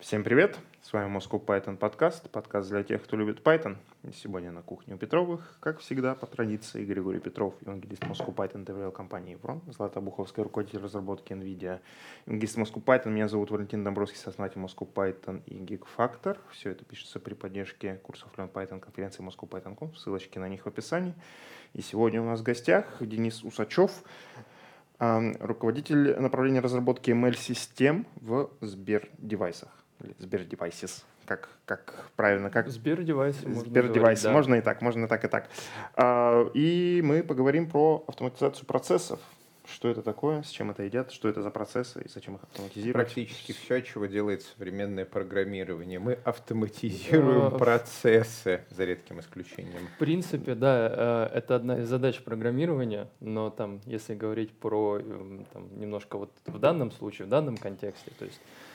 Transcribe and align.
Всем 0.00 0.24
привет! 0.24 0.58
С 0.80 0.94
вами 0.94 1.14
Moscow 1.14 1.44
Python 1.44 1.76
подкаст, 1.76 2.30
подкаст 2.30 2.70
для 2.70 2.82
тех, 2.82 3.04
кто 3.04 3.18
любит 3.18 3.42
Python. 3.42 3.76
И 4.02 4.12
сегодня 4.12 4.50
на 4.50 4.62
кухне 4.62 4.94
у 4.94 4.96
Петровых, 4.96 5.58
как 5.60 5.80
всегда, 5.80 6.14
по 6.14 6.26
традиции, 6.26 6.86
Григорий 6.86 7.20
Петров, 7.20 7.52
евангелист 7.60 8.02
Moscow 8.04 8.34
Python 8.34 8.64
ТВЛ 8.64 8.92
компании 8.92 9.32
Еврон, 9.32 9.60
Злата 9.66 10.00
Буховская, 10.00 10.42
руководитель 10.42 10.78
разработки 10.78 11.34
NVIDIA, 11.34 11.80
евангелист 12.24 12.56
Moscow 12.56 12.82
Python, 12.82 13.10
меня 13.10 13.28
зовут 13.28 13.50
Валентин 13.50 13.84
Домбровский, 13.84 14.18
сооснователь 14.18 14.58
Moscow 14.58 14.90
Python 14.90 15.42
и 15.44 15.56
Geek 15.56 15.84
Factor. 15.98 16.38
Все 16.50 16.70
это 16.70 16.82
пишется 16.86 17.20
при 17.20 17.34
поддержке 17.34 17.96
курсов 17.96 18.30
Learn 18.38 18.50
Python 18.50 18.80
конференции 18.80 19.22
Moscow 19.22 19.46
Python.com, 19.46 19.94
ссылочки 19.94 20.38
на 20.38 20.48
них 20.48 20.64
в 20.64 20.66
описании. 20.66 21.14
И 21.74 21.82
сегодня 21.82 22.22
у 22.22 22.24
нас 22.24 22.40
в 22.40 22.42
гостях 22.42 22.86
Денис 23.00 23.44
Усачев, 23.44 24.02
руководитель 24.98 26.18
направления 26.18 26.60
разработки 26.60 27.10
ML-систем 27.10 28.06
в 28.16 28.48
Сбер-девайсах. 28.62 29.79
Сбер 30.18 30.42
Devices. 30.42 31.02
Как, 31.26 31.48
как 31.64 32.10
правильно? 32.16 32.50
Как... 32.50 32.68
Сбер 32.68 33.02
Device. 33.02 33.36
Сбер. 33.36 33.92
Да. 33.92 34.32
Можно 34.32 34.56
и 34.56 34.60
так, 34.60 34.82
можно 34.82 35.04
и 35.04 35.08
так, 35.08 35.24
и 35.24 35.28
так. 35.28 35.48
А, 35.94 36.48
и 36.54 37.00
мы 37.04 37.22
поговорим 37.22 37.70
про 37.70 38.04
автоматизацию 38.08 38.66
процессов. 38.66 39.20
Что 39.72 39.88
это 39.88 40.02
такое, 40.02 40.42
с 40.42 40.48
чем 40.48 40.70
это 40.72 40.82
едят, 40.82 41.12
что 41.12 41.28
это 41.28 41.42
за 41.42 41.50
процессы 41.50 42.02
и 42.02 42.08
зачем 42.08 42.34
их 42.34 42.42
автоматизировать? 42.42 42.94
Практически 42.94 43.52
все, 43.52 43.80
чего 43.82 44.06
делает 44.06 44.42
современное 44.42 45.04
программирование. 45.04 46.00
Мы 46.00 46.14
автоматизируем 46.24 47.56
процессы, 47.56 48.64
за 48.70 48.84
редким 48.84 49.20
исключением. 49.20 49.86
В 49.94 49.98
принципе, 49.98 50.56
да, 50.56 51.28
э, 51.32 51.38
это 51.38 51.54
одна 51.54 51.78
из 51.78 51.88
задач 51.88 52.20
программирования, 52.20 53.08
но 53.20 53.50
там, 53.50 53.80
если 53.84 54.14
говорить 54.14 54.50
про 54.50 54.98
эм, 54.98 55.46
там, 55.52 55.68
немножко 55.78 56.18
вот 56.18 56.32
в 56.46 56.58
данном 56.58 56.90
случае, 56.90 57.26
в 57.26 57.28
данном 57.28 57.56
контексте, 57.56 58.10
то 58.18 58.24
есть 58.24 58.40
а, 58.40 58.69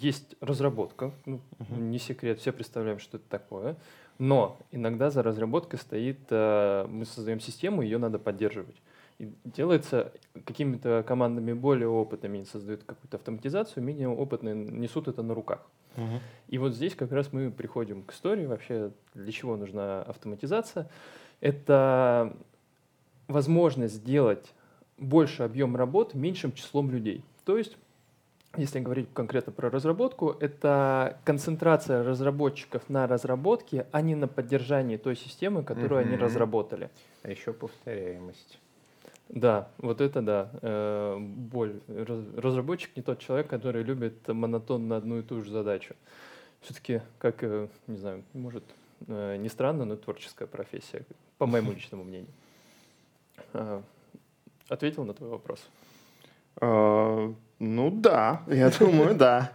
есть 0.00 0.36
разработка, 0.40 1.12
ну, 1.26 1.40
uh-huh. 1.58 1.80
не 1.80 1.98
секрет, 1.98 2.38
все 2.38 2.52
представляем, 2.52 2.98
что 2.98 3.16
это 3.16 3.28
такое. 3.28 3.76
Но 4.18 4.58
иногда 4.70 5.10
за 5.10 5.22
разработкой 5.22 5.80
стоит, 5.80 6.20
а, 6.30 6.86
мы 6.86 7.04
создаем 7.04 7.40
систему, 7.40 7.82
ее 7.82 7.98
надо 7.98 8.18
поддерживать. 8.18 8.76
И 9.18 9.32
делается 9.44 10.12
какими-то 10.44 11.04
командами 11.06 11.52
более 11.52 11.88
опытными, 11.88 12.44
создают 12.44 12.84
какую-то 12.84 13.16
автоматизацию, 13.16 13.82
менее 13.82 14.08
опытные 14.08 14.54
несут 14.54 15.08
это 15.08 15.22
на 15.22 15.34
руках. 15.34 15.66
Uh-huh. 15.96 16.20
И 16.48 16.58
вот 16.58 16.74
здесь 16.74 16.94
как 16.94 17.10
раз 17.12 17.32
мы 17.32 17.50
приходим 17.50 18.02
к 18.02 18.12
истории 18.12 18.46
вообще, 18.46 18.92
для 19.14 19.32
чего 19.32 19.56
нужна 19.56 20.02
автоматизация. 20.02 20.88
Это 21.40 22.36
возможность 23.28 23.94
сделать 23.94 24.54
больше 24.98 25.42
объем 25.42 25.76
работ 25.76 26.14
меньшим 26.14 26.52
числом 26.52 26.90
людей. 26.90 27.24
То 27.44 27.58
есть 27.58 27.76
если 28.56 28.80
говорить 28.80 29.08
конкретно 29.14 29.52
про 29.52 29.70
разработку, 29.70 30.36
это 30.40 31.18
концентрация 31.24 32.04
разработчиков 32.04 32.82
на 32.88 33.06
разработке, 33.06 33.86
а 33.92 34.02
не 34.02 34.14
на 34.14 34.28
поддержании 34.28 34.96
той 34.96 35.16
системы, 35.16 35.64
которую 35.64 36.02
mm-hmm. 36.02 36.08
они 36.08 36.16
разработали. 36.16 36.90
А 37.22 37.30
еще 37.30 37.52
повторяемость. 37.52 38.58
Да, 39.28 39.70
вот 39.78 40.02
это 40.02 40.20
да, 40.20 40.50
э, 40.60 41.18
боль. 41.18 41.80
Разработчик 41.88 42.94
не 42.96 43.02
тот 43.02 43.18
человек, 43.20 43.48
который 43.48 43.82
любит 43.82 44.28
монотонно 44.28 44.96
одну 44.96 45.20
и 45.20 45.22
ту 45.22 45.42
же 45.42 45.50
задачу. 45.50 45.94
Все-таки, 46.60 47.00
как, 47.18 47.42
э, 47.42 47.68
не 47.86 47.96
знаю, 47.96 48.24
может, 48.34 48.64
э, 49.08 49.36
не 49.36 49.48
странно, 49.48 49.86
но 49.86 49.96
творческая 49.96 50.46
профессия, 50.46 51.06
по 51.38 51.46
моему 51.46 51.72
личному 51.74 52.04
мнению. 52.04 52.32
Ответил 54.68 55.04
на 55.04 55.14
твой 55.14 55.30
вопрос? 55.30 55.66
А, 56.60 57.32
ну 57.58 57.90
да, 57.90 58.42
я 58.46 58.70
думаю, 58.78 59.14
да. 59.14 59.52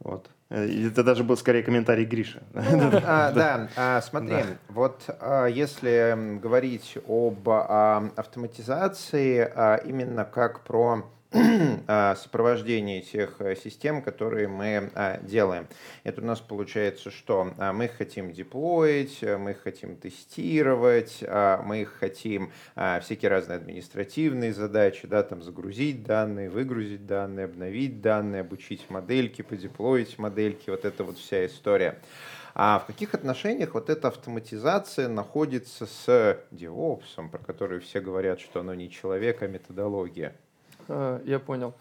Вот. 0.00 0.28
Это 0.50 1.04
даже 1.04 1.24
был 1.24 1.36
скорее 1.36 1.62
комментарий 1.62 2.06
Гриша. 2.06 2.42
А, 2.54 3.32
да, 3.34 3.68
а, 3.76 4.00
смотри, 4.00 4.44
вот 4.68 5.02
а, 5.20 5.46
если 5.46 6.38
говорить 6.38 6.96
об 7.06 7.48
а, 7.50 8.10
автоматизации, 8.16 9.40
а, 9.54 9.76
именно 9.76 10.24
как 10.24 10.60
про 10.60 11.04
сопровождении 12.16 13.00
тех 13.00 13.40
э, 13.40 13.54
систем, 13.54 14.00
которые 14.00 14.48
мы 14.48 14.90
а, 14.94 15.18
делаем. 15.18 15.66
Это 16.02 16.22
у 16.22 16.24
нас 16.24 16.40
получается, 16.40 17.10
что 17.10 17.52
а, 17.58 17.74
мы 17.74 17.88
хотим 17.88 18.32
деплоить, 18.32 19.18
э, 19.22 19.36
мы 19.36 19.52
хотим 19.52 19.96
тестировать, 19.96 21.22
мы 21.22 21.84
хотим 21.84 22.52
всякие 23.02 23.30
разные 23.30 23.56
административные 23.56 24.52
задачи, 24.54 25.06
да, 25.06 25.22
там 25.22 25.42
загрузить 25.42 26.02
данные, 26.02 26.48
выгрузить 26.48 27.06
данные, 27.06 27.44
обновить 27.44 28.00
данные, 28.00 28.40
обучить 28.40 28.88
модельки, 28.88 29.42
подеплоить 29.42 30.18
модельки, 30.18 30.70
вот 30.70 30.84
это 30.84 31.04
вот 31.04 31.18
вся 31.18 31.46
история. 31.46 31.98
А 32.54 32.78
в 32.78 32.86
каких 32.86 33.14
отношениях 33.14 33.74
вот 33.74 33.90
эта 33.90 34.08
автоматизация 34.08 35.08
находится 35.08 35.86
с 35.86 36.40
DevOps, 36.50 37.28
про 37.30 37.38
который 37.38 37.80
все 37.80 38.00
говорят, 38.00 38.40
что 38.40 38.60
оно 38.60 38.74
не 38.74 38.90
человек, 38.90 39.42
а 39.42 39.46
методология? 39.46 40.34
А, 40.88 41.22
я 41.24 41.38
понял. 41.38 41.74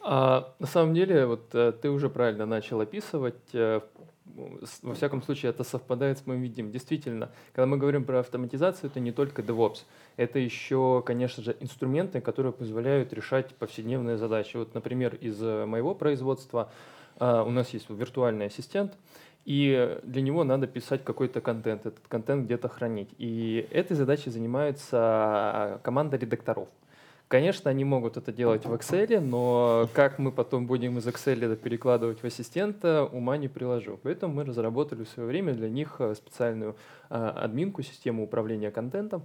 А, 0.00 0.54
на 0.58 0.66
самом 0.66 0.94
деле, 0.94 1.26
вот 1.26 1.54
э, 1.54 1.72
ты 1.72 1.90
уже 1.90 2.08
правильно 2.08 2.46
начал 2.46 2.80
описывать. 2.80 3.34
Э, 3.52 3.80
во 4.82 4.94
всяком 4.94 5.22
случае, 5.22 5.50
это 5.50 5.64
совпадает 5.64 6.18
с 6.18 6.26
моим 6.26 6.42
видением. 6.42 6.72
Действительно, 6.72 7.30
когда 7.52 7.66
мы 7.66 7.76
говорим 7.78 8.04
про 8.04 8.20
автоматизацию, 8.20 8.90
это 8.90 9.00
не 9.00 9.12
только 9.12 9.42
DevOps. 9.42 9.84
Это 10.16 10.38
еще, 10.38 11.02
конечно 11.06 11.42
же, 11.42 11.56
инструменты, 11.60 12.20
которые 12.20 12.52
позволяют 12.52 13.12
решать 13.12 13.54
повседневные 13.54 14.18
задачи. 14.18 14.56
Вот, 14.56 14.74
например, 14.74 15.14
из 15.14 15.40
моего 15.40 15.94
производства 15.94 16.70
у 17.18 17.50
нас 17.50 17.70
есть 17.70 17.88
виртуальный 17.88 18.46
ассистент, 18.46 18.92
и 19.46 19.98
для 20.02 20.20
него 20.20 20.44
надо 20.44 20.66
писать 20.66 21.02
какой-то 21.02 21.40
контент, 21.40 21.86
этот 21.86 22.06
контент 22.06 22.44
где-то 22.44 22.68
хранить. 22.68 23.08
И 23.16 23.66
этой 23.70 23.96
задачей 23.96 24.28
занимается 24.28 25.80
команда 25.82 26.18
редакторов. 26.18 26.68
Конечно, 27.28 27.70
они 27.72 27.84
могут 27.84 28.16
это 28.16 28.32
делать 28.32 28.64
в 28.66 28.72
Excel, 28.72 29.18
но 29.18 29.88
как 29.94 30.20
мы 30.20 30.30
потом 30.30 30.68
будем 30.68 30.98
из 30.98 31.08
Excel 31.08 31.56
перекладывать 31.56 32.20
в 32.20 32.24
ассистента, 32.24 33.04
ума 33.04 33.36
не 33.36 33.48
приложу. 33.48 33.98
Поэтому 34.04 34.34
мы 34.34 34.44
разработали 34.44 35.02
в 35.02 35.08
свое 35.08 35.28
время 35.28 35.52
для 35.52 35.68
них 35.68 35.96
э, 35.98 36.14
специальную 36.14 36.76
а, 37.10 37.30
админку, 37.30 37.82
систему 37.82 38.22
управления 38.22 38.70
контентом, 38.70 39.24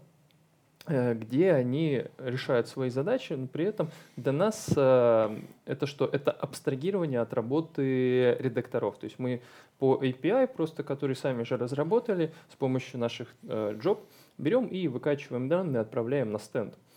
э, 0.88 1.14
где 1.14 1.52
они 1.52 2.06
решают 2.18 2.68
свои 2.68 2.90
задачи, 2.90 3.34
но 3.34 3.46
при 3.46 3.66
этом 3.66 3.92
для 4.16 4.32
нас 4.32 4.74
э, 4.76 5.40
это 5.68 5.86
что? 5.86 6.10
Это 6.12 6.32
абстрагирование 6.32 7.20
от 7.20 7.36
работы 7.36 8.36
редакторов. 8.40 8.98
То 8.98 9.04
есть 9.04 9.20
мы 9.20 9.44
по 9.78 10.04
API, 10.04 10.48
просто 10.48 10.82
который 10.82 11.16
сами 11.16 11.44
же 11.44 11.56
разработали, 11.56 12.34
с 12.52 12.56
помощью 12.56 13.00
наших 13.00 13.28
job 13.44 14.00
берем 14.40 14.66
и 14.66 14.88
выкачиваем 14.88 15.50
данные, 15.50 15.82
отправляем 15.82 16.32
на 16.32 16.40
стенд. 16.40 16.74
Э, 16.74 16.91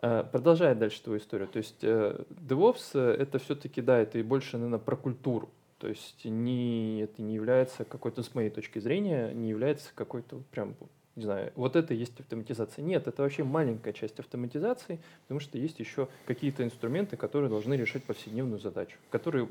продолжая 0.00 0.74
дальше 0.74 1.02
твою 1.02 1.18
историю, 1.18 1.48
то 1.48 1.58
есть 1.58 1.82
э, 1.82 2.24
DevOps 2.30 2.90
э, 2.94 3.16
это 3.20 3.38
все-таки, 3.38 3.82
да, 3.82 3.98
это 3.98 4.18
и 4.18 4.22
больше, 4.22 4.56
наверное, 4.56 4.78
про 4.78 4.96
культуру. 4.96 5.50
То 5.78 5.88
есть 5.88 6.24
не, 6.24 7.02
это 7.02 7.22
не 7.22 7.34
является 7.34 7.84
какой-то, 7.84 8.22
с 8.22 8.34
моей 8.34 8.50
точки 8.50 8.78
зрения, 8.80 9.32
не 9.32 9.48
является 9.48 9.90
какой-то 9.94 10.42
прям, 10.50 10.74
не 11.14 11.22
знаю, 11.22 11.52
вот 11.54 11.76
это 11.76 11.94
есть 11.94 12.18
автоматизация. 12.18 12.82
Нет, 12.84 13.06
это 13.06 13.22
вообще 13.22 13.44
маленькая 13.44 13.92
часть 13.92 14.18
автоматизации, 14.18 15.00
потому 15.22 15.40
что 15.40 15.58
есть 15.58 15.78
еще 15.78 16.08
какие-то 16.26 16.64
инструменты, 16.64 17.16
которые 17.16 17.48
должны 17.48 17.74
решать 17.74 18.04
повседневную 18.04 18.60
задачу, 18.60 18.98
которые 19.10 19.48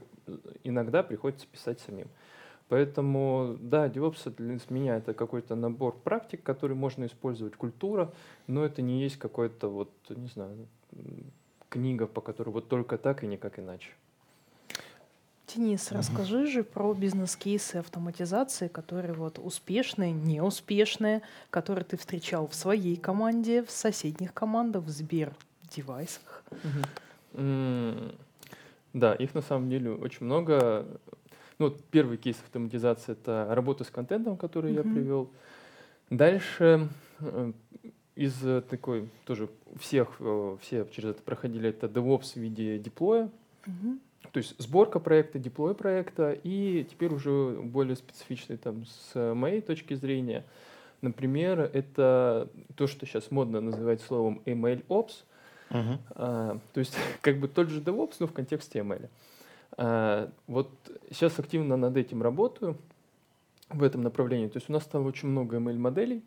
иногда 0.64 1.02
приходится 1.04 1.48
писать 1.48 1.80
самим. 1.80 2.08
Поэтому, 2.70 3.56
да, 3.60 3.88
DevOps 3.88 4.30
для 4.36 4.60
меня 4.70 4.98
это 4.98 5.14
какой-то 5.14 5.56
набор 5.56 5.96
практик, 6.04 6.44
который 6.44 6.76
можно 6.76 7.06
использовать, 7.06 7.56
культура, 7.56 8.12
но 8.48 8.66
это 8.66 8.82
не 8.82 9.02
есть 9.02 9.18
какой-то 9.18 9.70
вот, 9.70 9.92
не 10.10 10.28
знаю, 10.28 10.68
книга, 11.70 12.08
по 12.08 12.20
которой 12.22 12.50
вот 12.50 12.68
только 12.68 12.98
так 12.98 13.24
и 13.24 13.28
никак 13.28 13.60
иначе. 13.60 13.92
Денис, 15.56 15.94
расскажи 15.94 16.46
же 16.46 16.64
про 16.66 16.94
бизнес-кейсы 16.94 17.78
автоматизации, 17.78 18.68
которые 18.68 19.14
вот 19.14 19.40
успешные, 19.40 20.12
неуспешные, 20.12 21.22
которые 21.50 21.86
ты 21.86 21.96
встречал 21.96 22.48
в 22.50 22.54
своей 22.54 22.98
команде, 22.98 23.64
в 23.64 23.72
соседних 23.72 24.34
командах, 24.34 24.84
в 24.84 24.90
Сбер-девайсах. 24.90 26.44
Да, 28.94 29.14
их 29.14 29.34
на 29.36 29.42
самом 29.42 29.70
деле 29.70 29.92
очень 29.92 30.26
много. 30.26 30.86
Ну, 31.60 31.70
вот 31.70 31.84
первый 31.86 32.18
кейс 32.18 32.38
автоматизации— 32.44 33.12
это 33.14 33.48
работа 33.50 33.84
с 33.84 33.90
контентом, 33.90 34.38
который 34.38 34.74
mm-hmm. 34.74 34.88
я 34.88 34.94
привел. 34.94 35.30
Дальше 36.10 36.90
э, 37.20 37.52
из 38.16 38.36
такой 38.70 39.10
тоже 39.26 39.50
всех, 39.80 40.18
э, 40.20 40.58
все 40.62 40.88
через 40.92 41.12
это 41.12 41.24
проходили, 41.24 41.70
это 41.70 41.88
DevOps 41.88 42.34
в 42.34 42.38
виде 42.38 42.78
деплоя. 42.78 43.30
Mm-hmm. 43.66 44.00
То 44.32 44.38
есть 44.38 44.56
сборка 44.60 45.00
проекта, 45.00 45.40
деплой 45.40 45.74
проекта, 45.74 46.32
и 46.32 46.86
теперь 46.90 47.14
уже 47.14 47.60
более 47.62 47.96
специфичный 47.96 48.58
там 48.58 48.86
с 48.86 49.34
моей 49.34 49.62
точки 49.62 49.94
зрения. 49.94 50.46
Например, 51.02 51.60
это 51.74 52.50
то, 52.76 52.88
что 52.88 53.06
сейчас 53.06 53.32
модно 53.32 53.62
называть 53.62 54.02
словом 54.02 54.42
ML 54.46 54.86
Ops. 54.88 55.24
Uh-huh. 55.70 56.00
А, 56.12 56.60
то 56.74 56.80
есть 56.80 56.96
как 57.22 57.40
бы 57.40 57.48
тот 57.48 57.70
же 57.70 57.82
DevOps, 57.82 58.16
но 58.20 58.28
в 58.28 58.34
контексте 58.34 58.80
ML. 58.80 59.06
А, 59.06 59.10
вот 59.76 60.70
сейчас 61.10 61.40
активно 61.40 61.78
над 61.78 61.98
этим 61.98 62.24
работаю, 62.24 62.78
в 63.70 63.84
этом 63.84 64.02
направлении. 64.02 64.48
То 64.48 64.58
есть 64.58 64.70
у 64.70 64.74
нас 64.74 64.84
стало 64.84 65.08
очень 65.08 65.30
много 65.30 65.58
ML-моделей, 65.58 66.24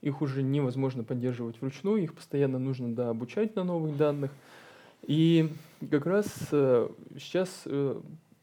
их 0.00 0.20
уже 0.20 0.42
невозможно 0.42 1.04
поддерживать 1.04 1.60
вручную, 1.60 2.02
их 2.02 2.14
постоянно 2.14 2.58
нужно 2.58 2.94
да, 2.94 3.10
обучать 3.10 3.56
на 3.56 3.64
новых 3.64 3.96
данных. 3.96 4.30
И 5.02 5.50
как 5.90 6.06
раз 6.06 6.26
э, 6.52 6.88
сейчас 7.18 7.62
э, 7.66 8.00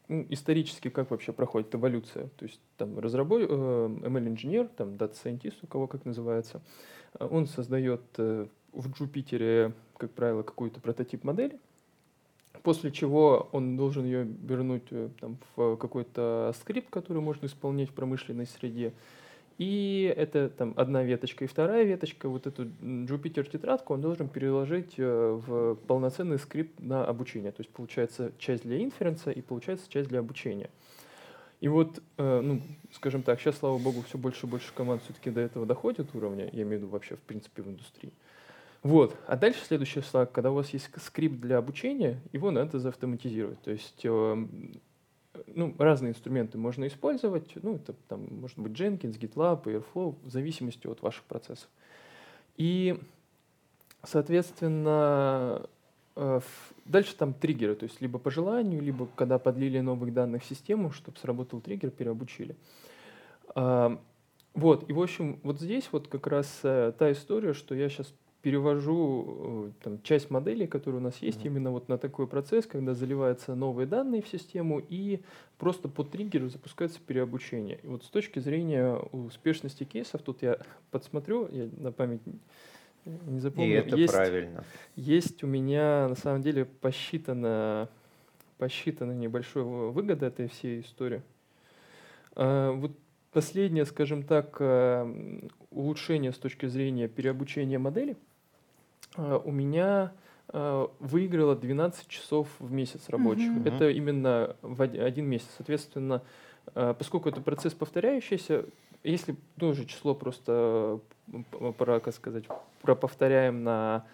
ну, 0.08 0.26
исторически 0.30 0.88
как 0.90 1.10
вообще 1.10 1.32
проходит 1.32 1.74
эволюция. 1.74 2.28
То 2.36 2.46
есть 2.46 2.60
там 2.76 2.98
разработ... 2.98 3.42
ML-инженер, 3.42 4.68
там 4.68 4.90
Data 4.94 5.14
Scientist, 5.22 5.56
у 5.62 5.66
кого 5.66 5.86
как 5.86 6.04
называется, 6.04 6.60
он 7.18 7.46
создает 7.46 8.02
в 8.16 8.92
Джупитере, 8.92 9.72
как 9.96 10.12
правило, 10.12 10.42
какой-то 10.42 10.80
прототип 10.80 11.24
модели, 11.24 11.58
после 12.62 12.90
чего 12.90 13.48
он 13.52 13.76
должен 13.76 14.04
ее 14.04 14.24
вернуть 14.24 14.84
э, 14.90 15.08
там, 15.20 15.38
в 15.56 15.76
какой-то 15.76 16.54
скрипт, 16.60 16.90
который 16.90 17.22
можно 17.22 17.46
исполнять 17.46 17.90
в 17.90 17.92
промышленной 17.92 18.46
среде. 18.46 18.92
И 19.58 20.12
это 20.16 20.48
там 20.48 20.72
одна 20.76 21.02
веточка 21.02 21.44
и 21.44 21.46
вторая 21.46 21.84
веточка, 21.84 22.30
вот 22.30 22.46
эту 22.46 22.64
Jupyter 22.64 23.46
тетрадку 23.46 23.92
он 23.92 24.00
должен 24.00 24.28
переложить 24.28 24.94
э, 24.96 25.40
в 25.46 25.74
полноценный 25.86 26.38
скрипт 26.38 26.80
на 26.80 27.04
обучение. 27.04 27.52
То 27.52 27.60
есть 27.60 27.70
получается 27.70 28.32
часть 28.38 28.62
для 28.62 28.82
инференса 28.82 29.30
и 29.30 29.42
получается 29.42 29.90
часть 29.90 30.08
для 30.08 30.20
обучения. 30.20 30.70
И 31.60 31.68
вот, 31.68 32.02
э, 32.16 32.40
ну, 32.40 32.62
скажем 32.92 33.22
так, 33.22 33.38
сейчас, 33.38 33.58
слава 33.58 33.76
богу, 33.76 34.02
все 34.08 34.16
больше 34.16 34.46
и 34.46 34.48
больше 34.48 34.72
команд 34.72 35.02
все-таки 35.02 35.30
до 35.30 35.42
этого 35.42 35.66
доходит 35.66 36.14
уровня, 36.14 36.48
я 36.52 36.62
имею 36.62 36.68
в 36.68 36.82
виду 36.82 36.86
вообще, 36.88 37.16
в 37.16 37.20
принципе, 37.20 37.60
в 37.60 37.68
индустрии. 37.68 38.12
Вот. 38.82 39.16
А 39.26 39.36
дальше 39.36 39.64
следующий 39.64 40.00
шаг, 40.00 40.32
когда 40.32 40.50
у 40.50 40.54
вас 40.54 40.70
есть 40.70 40.88
скрипт 41.02 41.38
для 41.40 41.58
обучения, 41.58 42.20
его 42.32 42.50
надо 42.50 42.78
заавтоматизировать. 42.78 43.60
То 43.60 43.70
есть 43.70 44.00
э, 44.04 44.46
ну, 45.46 45.74
разные 45.78 46.10
инструменты 46.10 46.58
можно 46.58 46.86
использовать. 46.86 47.52
Ну, 47.62 47.76
это 47.76 47.92
там 48.08 48.26
может 48.40 48.58
быть 48.58 48.72
Jenkins, 48.72 49.18
GitLab, 49.18 49.64
Airflow, 49.64 50.16
в 50.22 50.30
зависимости 50.30 50.86
от 50.86 51.02
ваших 51.02 51.24
процессов. 51.24 51.68
И, 52.56 52.98
соответственно, 54.02 55.66
э, 56.16 56.40
дальше 56.84 57.14
там 57.16 57.34
триггеры, 57.34 57.74
то 57.74 57.84
есть 57.84 58.00
либо 58.00 58.18
по 58.18 58.30
желанию, 58.30 58.82
либо 58.82 59.08
когда 59.14 59.38
подлили 59.38 59.80
новых 59.80 60.12
данных 60.12 60.42
в 60.42 60.46
систему, 60.46 60.90
чтобы 60.90 61.18
сработал 61.18 61.60
триггер, 61.60 61.90
переобучили. 61.90 62.56
А, 63.54 64.00
вот, 64.54 64.88
и 64.88 64.92
в 64.92 65.00
общем, 65.00 65.38
вот 65.42 65.60
здесь 65.60 65.88
вот 65.92 66.08
как 66.08 66.26
раз 66.26 66.60
э, 66.62 66.92
та 66.98 67.12
история, 67.12 67.52
что 67.52 67.74
я 67.74 67.88
сейчас 67.88 68.12
перевожу 68.42 69.70
э, 69.76 69.82
там, 69.82 70.02
часть 70.02 70.30
моделей, 70.30 70.66
которые 70.66 71.00
у 71.00 71.04
нас 71.04 71.18
есть, 71.18 71.40
mm-hmm. 71.40 71.46
именно 71.46 71.70
вот 71.70 71.88
на 71.88 71.98
такой 71.98 72.26
процесс, 72.26 72.66
когда 72.66 72.94
заливаются 72.94 73.54
новые 73.54 73.86
данные 73.86 74.22
в 74.22 74.28
систему 74.28 74.82
и 74.88 75.20
просто 75.58 75.88
по 75.88 76.04
триггеру 76.04 76.48
запускается 76.48 77.00
переобучение. 77.06 77.78
И 77.82 77.86
вот 77.86 78.04
с 78.04 78.08
точки 78.08 78.38
зрения 78.38 78.94
успешности 79.12 79.84
кейсов, 79.84 80.22
тут 80.22 80.42
я 80.42 80.58
подсмотрю, 80.90 81.48
я 81.52 81.68
на 81.76 81.92
память 81.92 82.22
не 83.04 83.40
запомню. 83.40 83.70
И 83.70 83.74
это 83.74 83.96
есть, 83.96 84.12
правильно. 84.12 84.64
Есть 84.96 85.42
у 85.42 85.46
меня 85.46 86.08
на 86.08 86.16
самом 86.16 86.40
деле 86.42 86.64
посчитана, 86.64 87.88
посчитана 88.56 89.12
небольшой 89.12 89.64
выгода 89.64 90.26
этой 90.26 90.48
всей 90.48 90.80
истории. 90.80 91.22
А, 92.36 92.72
вот 92.72 92.92
последнее, 93.32 93.84
скажем 93.84 94.22
так, 94.22 94.56
э, 94.60 95.40
улучшение 95.70 96.32
с 96.32 96.38
точки 96.38 96.66
зрения 96.66 97.06
переобучения 97.06 97.78
модели– 97.78 98.16
у 99.16 99.50
меня 99.50 100.12
э, 100.48 100.86
выиграла 100.98 101.56
12 101.56 102.08
часов 102.08 102.48
в 102.58 102.70
месяц 102.70 103.08
рабочих. 103.08 103.50
Mm-hmm. 103.50 103.74
Это 103.74 103.90
именно 103.90 104.56
в 104.62 104.82
один 104.82 105.26
месяц. 105.26 105.48
Соответственно, 105.56 106.22
э, 106.74 106.94
поскольку 106.96 107.28
это 107.28 107.40
процесс 107.40 107.74
повторяющийся, 107.74 108.64
если 109.02 109.36
тоже 109.58 109.86
число 109.86 110.14
просто, 110.14 111.00
про, 111.78 112.00
как 112.00 112.14
сказать, 112.14 112.44
проповторяем 112.82 113.64
на 113.64 114.04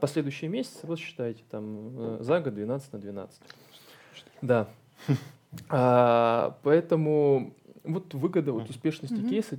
последующие 0.00 0.48
месяцы, 0.48 0.78
вот 0.86 0.98
считайте, 0.98 1.42
там 1.50 2.22
за 2.24 2.40
год 2.40 2.54
12 2.54 2.92
на 2.94 2.98
12. 2.98 3.40
Да. 4.40 4.68
А, 5.68 6.56
поэтому 6.62 7.52
вот 7.84 8.14
выгода 8.14 8.52
вот 8.52 8.70
успешности 8.70 9.28
кейса 9.28 9.58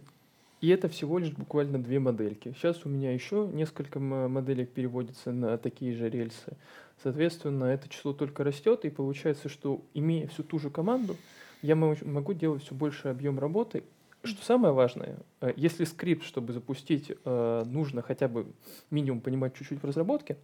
и 0.63 0.69
это 0.69 0.87
всего 0.87 1.19
лишь 1.19 1.33
буквально 1.33 1.77
две 1.77 1.99
модельки. 1.99 2.53
Сейчас 2.57 2.85
у 2.85 2.89
меня 2.89 3.13
еще 3.13 3.49
несколько 3.51 3.99
моделек 3.99 4.71
переводится 4.71 5.33
на 5.33 5.57
такие 5.57 5.93
же 5.93 6.09
рельсы. 6.09 6.55
Соответственно, 7.03 7.65
это 7.65 7.89
число 7.89 8.13
только 8.13 8.45
растет, 8.45 8.85
и 8.85 8.89
получается, 8.89 9.49
что 9.49 9.81
имея 9.93 10.25
всю 10.27 10.41
ту 10.41 10.59
же 10.59 10.69
команду, 10.69 11.17
я 11.61 11.75
могу 11.75 12.31
делать 12.31 12.63
все 12.63 12.73
больше 12.73 13.09
объем 13.09 13.39
работы. 13.39 13.83
Что 14.23 14.41
самое 14.45 14.73
важное, 14.73 15.17
э, 15.41 15.51
если 15.57 15.83
скрипт, 15.83 16.23
чтобы 16.23 16.53
запустить, 16.53 17.11
э, 17.11 17.63
нужно 17.65 18.01
хотя 18.01 18.29
бы 18.29 18.45
минимум 18.89 19.19
понимать 19.19 19.55
чуть-чуть 19.55 19.83
в 19.83 19.85
разработке, 19.85 20.37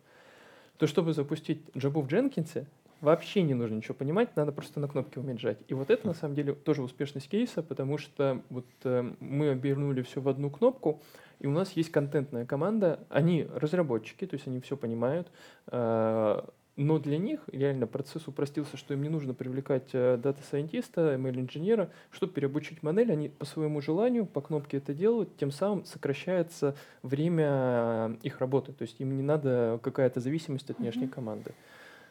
то 0.75 0.85
чтобы 0.85 1.13
запустить 1.13 1.61
Java 1.75 2.01
в 2.01 2.07
Jenkins, 2.07 2.65
вообще 3.01 3.41
не 3.41 3.53
нужно 3.53 3.75
ничего 3.75 3.93
понимать, 3.93 4.35
надо 4.35 4.51
просто 4.51 4.79
на 4.79 4.87
кнопки 4.87 5.19
уметь 5.19 5.39
жать. 5.39 5.59
И 5.67 5.73
вот 5.73 5.89
это 5.89 6.07
на 6.07 6.13
самом 6.13 6.35
деле 6.35 6.53
тоже 6.53 6.81
успешность 6.81 7.29
кейса, 7.29 7.63
потому 7.63 7.97
что 7.97 8.41
вот 8.49 8.65
э, 8.83 9.11
мы 9.19 9.49
обернули 9.49 10.01
все 10.01 10.21
в 10.21 10.27
одну 10.27 10.49
кнопку, 10.49 11.01
и 11.39 11.47
у 11.47 11.51
нас 11.51 11.71
есть 11.73 11.91
контентная 11.91 12.45
команда, 12.45 12.99
они 13.09 13.47
разработчики, 13.53 14.25
то 14.25 14.35
есть 14.35 14.47
они 14.47 14.59
все 14.59 14.75
понимают, 14.75 15.27
э, 15.67 16.41
но 16.75 16.97
для 16.97 17.17
них 17.17 17.41
реально 17.51 17.87
процесс 17.87 18.27
упростился, 18.27 18.77
что 18.77 18.93
им 18.93 19.01
не 19.01 19.09
нужно 19.09 19.33
привлекать 19.33 19.89
э, 19.93 20.17
data 20.17 20.43
scientist 20.43 21.02
а, 21.02 21.15
ML-инженера, 21.15 21.89
чтобы 22.09 22.33
переобучить 22.33 22.83
модель, 22.83 23.11
они 23.11 23.29
по 23.29 23.45
своему 23.45 23.81
желанию 23.81 24.25
по 24.25 24.41
кнопке 24.41 24.77
это 24.77 24.93
делают, 24.93 25.35
тем 25.37 25.51
самым 25.51 25.85
сокращается 25.85 26.75
время 27.03 28.17
их 28.23 28.39
работы, 28.39 28.71
то 28.73 28.83
есть 28.83 28.99
им 28.99 29.15
не 29.15 29.23
надо 29.23 29.79
какая-то 29.83 30.19
зависимость 30.19 30.69
от 30.69 30.79
внешней 30.79 31.07
команды. 31.07 31.53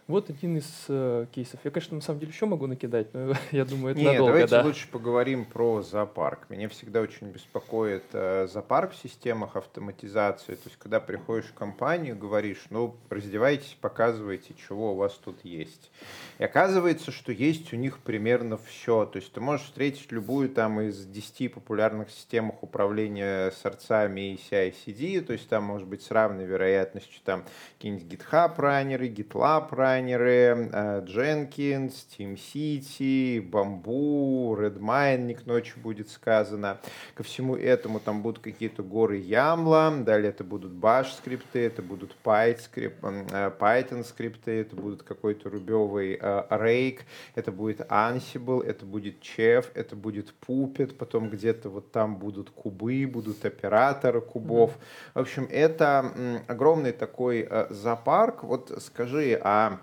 Вот 0.08 0.30
один 0.30 0.56
из 0.56 0.86
э, 0.88 1.26
кейсов. 1.32 1.60
Я, 1.64 1.70
конечно, 1.70 1.94
на 1.94 2.00
самом 2.00 2.20
деле 2.20 2.32
еще 2.32 2.46
могу 2.46 2.66
накидать, 2.66 3.12
но 3.12 3.34
я 3.52 3.66
думаю, 3.66 3.92
это 3.92 4.00
Нет, 4.00 4.12
надолго. 4.12 4.32
давайте 4.32 4.50
да. 4.52 4.64
лучше 4.64 4.88
поговорим 4.88 5.44
про 5.44 5.82
зоопарк. 5.82 6.48
Меня 6.48 6.70
всегда 6.70 7.02
очень 7.02 7.26
беспокоит 7.26 8.04
э, 8.14 8.48
зоопарк 8.50 8.92
в 8.92 8.96
системах 8.96 9.56
автоматизации. 9.56 10.54
То 10.54 10.62
есть, 10.64 10.78
когда 10.78 10.98
приходишь 11.00 11.50
в 11.50 11.52
компанию, 11.52 12.16
говоришь, 12.16 12.64
ну, 12.70 12.96
раздевайтесь, 13.10 13.76
показывайте, 13.82 14.54
чего 14.54 14.94
у 14.94 14.96
вас 14.96 15.12
тут 15.12 15.44
есть. 15.44 15.90
И 16.38 16.44
оказывается, 16.44 17.12
что 17.12 17.30
есть 17.30 17.74
у 17.74 17.76
них 17.76 17.98
примерно 17.98 18.56
все. 18.56 19.04
То 19.04 19.18
есть, 19.18 19.30
ты 19.30 19.42
можешь 19.42 19.66
встретить 19.66 20.10
любую 20.10 20.48
там 20.48 20.80
из 20.80 21.04
10 21.04 21.52
популярных 21.52 22.08
систем 22.08 22.54
управления 22.62 23.50
сорцами 23.50 24.32
и 24.32 24.36
CI-CD. 24.36 25.20
То 25.20 25.34
есть, 25.34 25.50
там 25.50 25.64
может 25.64 25.86
быть 25.86 26.00
с 26.00 26.10
равной 26.10 26.46
вероятностью 26.46 27.20
там 27.26 27.44
какие-нибудь 27.76 28.06
GitHub 28.10 28.54
раннеры, 28.56 29.08
GitLab 29.08 29.74
раннеры, 29.74 29.97
дизайнеры, 29.98 30.70
э, 30.72 31.02
TeamCity, 32.18 33.40
Bamboo, 33.50 34.56
Redmine, 34.56 35.18
не 35.18 35.34
к 35.34 35.46
ночи 35.46 35.74
будет 35.76 36.08
сказано. 36.10 36.78
Ко 37.14 37.22
всему 37.22 37.56
этому 37.56 38.00
там 38.00 38.22
будут 38.22 38.42
какие-то 38.42 38.82
горы 38.82 39.16
Ямла, 39.16 39.92
далее 40.04 40.30
это 40.30 40.44
будут 40.44 40.72
Bash 40.72 41.16
скрипты, 41.16 41.66
это 41.66 41.82
будут 41.82 42.14
Python, 42.24 43.28
э, 43.32 43.50
Python 43.58 44.04
скрипты, 44.04 44.60
это 44.60 44.76
будут 44.76 45.02
какой-то 45.02 45.50
рубевый 45.50 46.18
э, 46.20 46.44
Rake, 46.50 47.00
это 47.34 47.52
будет 47.52 47.80
Ansible, 47.80 48.64
это 48.64 48.86
будет 48.86 49.16
Chef, 49.22 49.66
это 49.74 49.96
будет 49.96 50.34
Puppet, 50.46 50.94
потом 50.94 51.28
где-то 51.28 51.68
вот 51.70 51.90
там 51.92 52.16
будут 52.16 52.50
кубы, 52.50 53.06
будут 53.06 53.44
операторы 53.44 54.20
кубов. 54.20 54.70
Mm-hmm. 54.70 55.12
В 55.14 55.18
общем, 55.18 55.48
это 55.50 56.42
огромный 56.46 56.92
такой 56.92 57.48
зоопарк. 57.70 58.44
Вот 58.44 58.72
скажи, 58.80 59.38
а, 59.42 59.80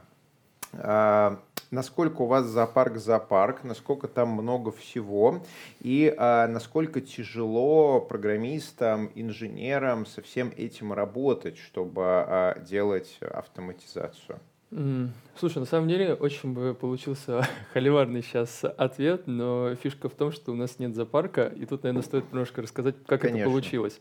насколько 1.72 2.22
у 2.22 2.26
вас 2.26 2.46
зоопарк 2.46 2.98
зоопарк, 2.98 3.64
насколько 3.64 4.08
там 4.08 4.30
много 4.30 4.72
всего 4.72 5.44
и 5.82 6.14
а, 6.18 6.48
насколько 6.48 7.02
тяжело 7.02 8.00
программистам, 8.00 9.12
инженерам 9.16 10.06
со 10.06 10.22
всем 10.22 10.52
этим 10.56 10.94
работать, 10.94 11.58
чтобы 11.58 12.04
а, 12.06 12.60
делать 12.60 13.18
автоматизацию. 13.22 14.40
Слушай, 15.40 15.60
на 15.60 15.66
самом 15.66 15.88
деле 15.88 16.16
очень 16.16 16.54
бы 16.54 16.74
получился 16.74 17.48
холиварный 17.74 18.22
сейчас 18.22 18.64
ответ, 18.64 19.28
но 19.28 19.76
фишка 19.76 20.10
в 20.10 20.14
том, 20.14 20.32
что 20.32 20.52
у 20.52 20.56
нас 20.56 20.80
нет 20.80 20.96
зоопарка, 20.96 21.48
и 21.48 21.66
тут, 21.66 21.84
наверное, 21.84 22.04
стоит 22.04 22.26
немножко 22.32 22.62
рассказать, 22.62 22.96
как 23.06 23.22
Конечно. 23.22 23.42
это 23.42 23.50
получилось. 23.50 24.00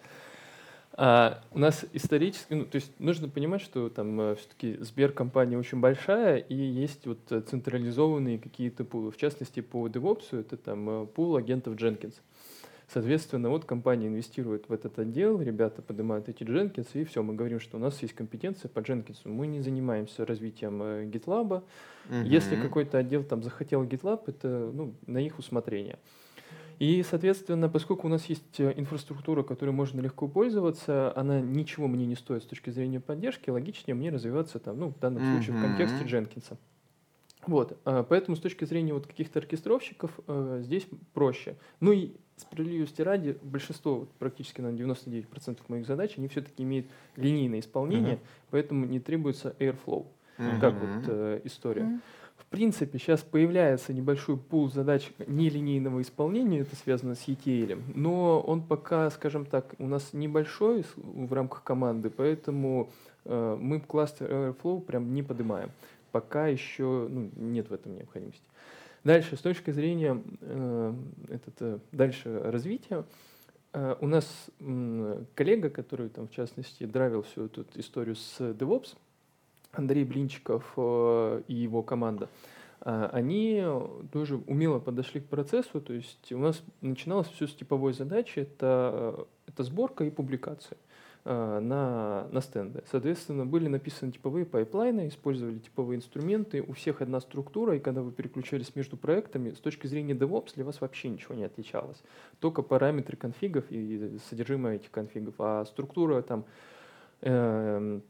А 0.96 1.42
у 1.50 1.58
нас 1.58 1.84
исторически, 1.92 2.54
ну, 2.54 2.64
то 2.66 2.76
есть 2.76 2.92
нужно 3.00 3.28
понимать, 3.28 3.60
что 3.60 3.88
там 3.88 4.20
э, 4.20 4.34
все-таки 4.36 4.76
Сбер 4.80 5.10
компания 5.10 5.58
очень 5.58 5.80
большая, 5.80 6.36
и 6.36 6.54
есть 6.54 7.04
вот 7.06 7.18
э, 7.30 7.40
централизованные 7.40 8.38
какие-то 8.38 8.84
пулы. 8.84 9.10
В 9.10 9.16
частности, 9.16 9.58
по 9.60 9.88
DevOps 9.88 10.38
это 10.38 10.56
там 10.56 10.88
э, 10.88 11.06
пул 11.06 11.34
агентов 11.34 11.74
Jenkins. 11.74 12.14
Соответственно, 12.86 13.50
вот 13.50 13.64
компания 13.64 14.06
инвестирует 14.06 14.68
в 14.68 14.72
этот 14.72 14.96
отдел, 15.00 15.40
ребята 15.40 15.82
поднимают 15.82 16.28
эти 16.28 16.44
Jenkins, 16.44 16.86
и 16.92 17.02
все, 17.02 17.24
мы 17.24 17.34
говорим, 17.34 17.58
что 17.58 17.76
у 17.76 17.80
нас 17.80 18.00
есть 18.00 18.14
компетенция 18.14 18.68
по 18.68 18.78
Jenkins. 18.78 19.18
Мы 19.24 19.48
не 19.48 19.62
занимаемся 19.62 20.24
развитием 20.24 20.80
GitLab. 21.10 21.64
Угу. 22.08 22.16
Если 22.24 22.54
какой-то 22.54 22.98
отдел 22.98 23.24
там 23.24 23.42
захотел 23.42 23.82
GitLab, 23.82 24.24
это 24.28 24.70
ну, 24.72 24.94
на 25.06 25.18
их 25.18 25.40
усмотрение. 25.40 25.98
И, 26.78 27.02
соответственно, 27.02 27.68
поскольку 27.68 28.06
у 28.06 28.10
нас 28.10 28.26
есть 28.26 28.58
э, 28.58 28.72
инфраструктура, 28.76 29.42
которой 29.42 29.70
можно 29.70 30.00
легко 30.00 30.28
пользоваться, 30.28 31.16
она 31.16 31.40
ничего 31.40 31.86
мне 31.86 32.06
не 32.06 32.16
стоит 32.16 32.42
с 32.42 32.46
точки 32.46 32.70
зрения 32.70 33.00
поддержки, 33.00 33.50
логичнее 33.50 33.94
мне 33.94 34.10
развиваться 34.10 34.58
там, 34.58 34.78
ну, 34.78 34.88
в 34.88 34.98
данном 34.98 35.22
mm-hmm. 35.22 35.34
случае 35.34 35.56
в 35.56 35.60
контексте 35.62 36.04
Дженкинса. 36.04 36.58
Вот, 37.46 37.78
а, 37.84 38.02
поэтому 38.02 38.36
с 38.36 38.40
точки 38.40 38.64
зрения 38.64 38.94
вот 38.94 39.06
каких-то 39.06 39.38
оркестровщиков 39.38 40.18
э, 40.26 40.60
здесь 40.62 40.86
проще. 41.12 41.56
Ну 41.80 41.92
и 41.92 42.12
справедливости 42.36 43.02
ради, 43.02 43.38
большинство, 43.42 44.08
практически 44.18 44.60
на 44.60 44.68
99% 44.68 45.58
моих 45.68 45.86
задач, 45.86 46.14
они 46.16 46.28
все-таки 46.28 46.62
имеют 46.62 46.86
линейное 47.16 47.60
исполнение, 47.60 48.14
uh-huh. 48.14 48.48
поэтому 48.50 48.86
не 48.86 48.98
требуется 48.98 49.54
airflow, 49.58 50.06
uh-huh. 50.38 50.60
как 50.60 50.74
вот 50.74 51.04
э, 51.06 51.40
история. 51.44 51.82
Uh-huh. 51.82 52.00
В 52.36 52.46
принципе, 52.46 52.98
сейчас 52.98 53.22
появляется 53.22 53.92
небольшой 53.92 54.36
пул 54.36 54.70
задач 54.70 55.10
нелинейного 55.26 56.02
исполнения, 56.02 56.60
это 56.60 56.76
связано 56.76 57.14
с 57.14 57.26
ETL, 57.26 57.82
но 57.94 58.40
он 58.40 58.62
пока, 58.62 59.10
скажем 59.10 59.44
так, 59.44 59.74
у 59.78 59.86
нас 59.86 60.12
небольшой 60.12 60.84
в 60.96 61.32
рамках 61.32 61.64
команды, 61.64 62.10
поэтому 62.10 62.90
э, 63.24 63.56
мы 63.60 63.80
кластер 63.80 64.30
Airflow 64.30 64.80
прям 64.80 65.14
не 65.14 65.22
поднимаем. 65.22 65.70
Пока 66.12 66.46
еще 66.46 67.08
ну, 67.10 67.30
нет 67.36 67.70
в 67.70 67.74
этом 67.74 67.96
необходимости. 67.96 68.46
Дальше, 69.04 69.36
с 69.36 69.40
точки 69.40 69.70
зрения 69.70 70.22
э, 70.40 70.94
этот, 71.28 71.54
э, 71.60 71.78
дальше 71.92 72.40
развития, 72.42 73.04
э, 73.72 73.96
у 74.00 74.06
нас 74.06 74.26
э, 74.60 75.24
коллега, 75.34 75.70
который 75.70 76.08
там, 76.08 76.26
в 76.26 76.30
частности 76.30 76.84
драйвил 76.84 77.22
всю 77.22 77.46
эту 77.46 77.66
историю 77.74 78.16
с 78.16 78.40
DevOps, 78.40 78.96
Андрей 79.78 80.04
Блинчиков 80.04 80.64
э, 80.76 81.42
и 81.48 81.54
его 81.54 81.82
команда, 81.82 82.28
э, 82.80 83.08
они 83.12 83.64
тоже 84.12 84.36
умело 84.46 84.78
подошли 84.78 85.20
к 85.20 85.26
процессу, 85.26 85.80
то 85.80 85.92
есть 85.92 86.32
у 86.32 86.38
нас 86.38 86.62
начиналось 86.80 87.28
все 87.28 87.46
с 87.46 87.54
типовой 87.54 87.92
задачи, 87.92 88.40
это, 88.40 89.16
э, 89.18 89.24
это 89.48 89.64
сборка 89.64 90.04
и 90.04 90.10
публикация. 90.10 90.78
На, 91.26 92.28
на 92.30 92.40
стенды. 92.42 92.84
Соответственно, 92.90 93.46
были 93.46 93.66
написаны 93.66 94.12
типовые 94.12 94.44
pipeline 94.44 94.95
ы, 94.95 95.08
использовали 95.08 95.58
типовые 95.58 95.96
инструменты, 95.96 96.60
у 96.60 96.74
всех 96.74 97.00
одна 97.00 97.18
структура, 97.18 97.76
и 97.76 97.80
когда 97.80 98.02
вы 98.02 98.12
переключались 98.12 98.76
между 98.76 98.98
проектами, 98.98 99.52
с 99.52 99.58
точки 99.58 99.86
зрения 99.86 100.12
DevOps 100.12 100.54
для 100.54 100.66
вас 100.66 100.82
вообще 100.82 101.08
ничего 101.08 101.34
не 101.34 101.44
отличалось. 101.44 102.02
Только 102.40 102.60
параметры 102.60 103.16
конфигов 103.16 103.64
и 103.70 104.18
содержимое 104.28 104.76
этих 104.76 104.90
конфигов, 104.90 105.36
а 105.38 105.64
структура 105.64 106.20
там 106.20 106.44
э, 107.22 108.00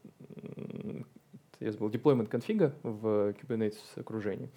я 1.64 1.73
забыл, 1.73 1.88
deployment 1.88 2.26
конфига 2.26 2.73
в 2.83 3.33
Kubernetes 3.33 3.78
окружении, 3.97 4.49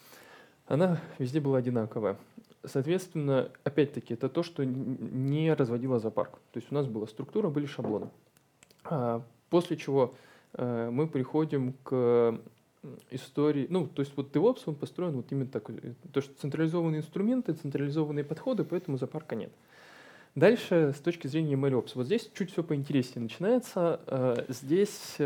она 0.67 0.99
везде 1.17 1.39
была 1.39 1.59
одинаковая. 1.59 2.17
Соответственно, 2.63 3.49
опять-таки, 3.63 4.13
это 4.13 4.27
то, 4.27 4.43
что 4.43 4.65
не 4.65 5.53
разводило 5.53 5.99
зоопарк. 5.99 6.39
То 6.51 6.59
есть 6.59 6.71
у 6.71 6.75
нас 6.75 6.85
была 6.85 7.07
структура, 7.07 7.49
были 7.49 7.65
шаблоны. 7.65 8.09
А, 8.83 9.21
после 9.49 9.77
чего 9.77 10.13
э, 10.53 10.89
мы 10.91 11.07
приходим 11.07 11.73
к 11.83 12.39
истории, 13.11 13.67
ну, 13.69 13.87
то 13.87 14.01
есть 14.01 14.13
вот 14.15 14.35
DevOps, 14.35 14.63
он 14.65 14.75
построен 14.75 15.13
вот 15.13 15.31
именно 15.31 15.47
так, 15.47 15.69
э, 15.69 15.93
то, 16.11 16.21
что 16.21 16.33
централизованные 16.39 16.99
инструменты, 16.99 17.53
централизованные 17.53 18.25
подходы, 18.25 18.63
поэтому 18.63 18.97
запарка 18.97 19.35
нет. 19.35 19.51
Дальше, 20.35 20.93
с 20.95 20.99
точки 20.99 21.27
зрения 21.27 21.55
MLOps, 21.55 21.91
вот 21.95 22.05
здесь 22.05 22.29
чуть 22.33 22.51
все 22.51 22.63
поинтереснее 22.63 23.23
начинается. 23.23 24.01
Э, 24.07 24.45
здесь 24.49 25.17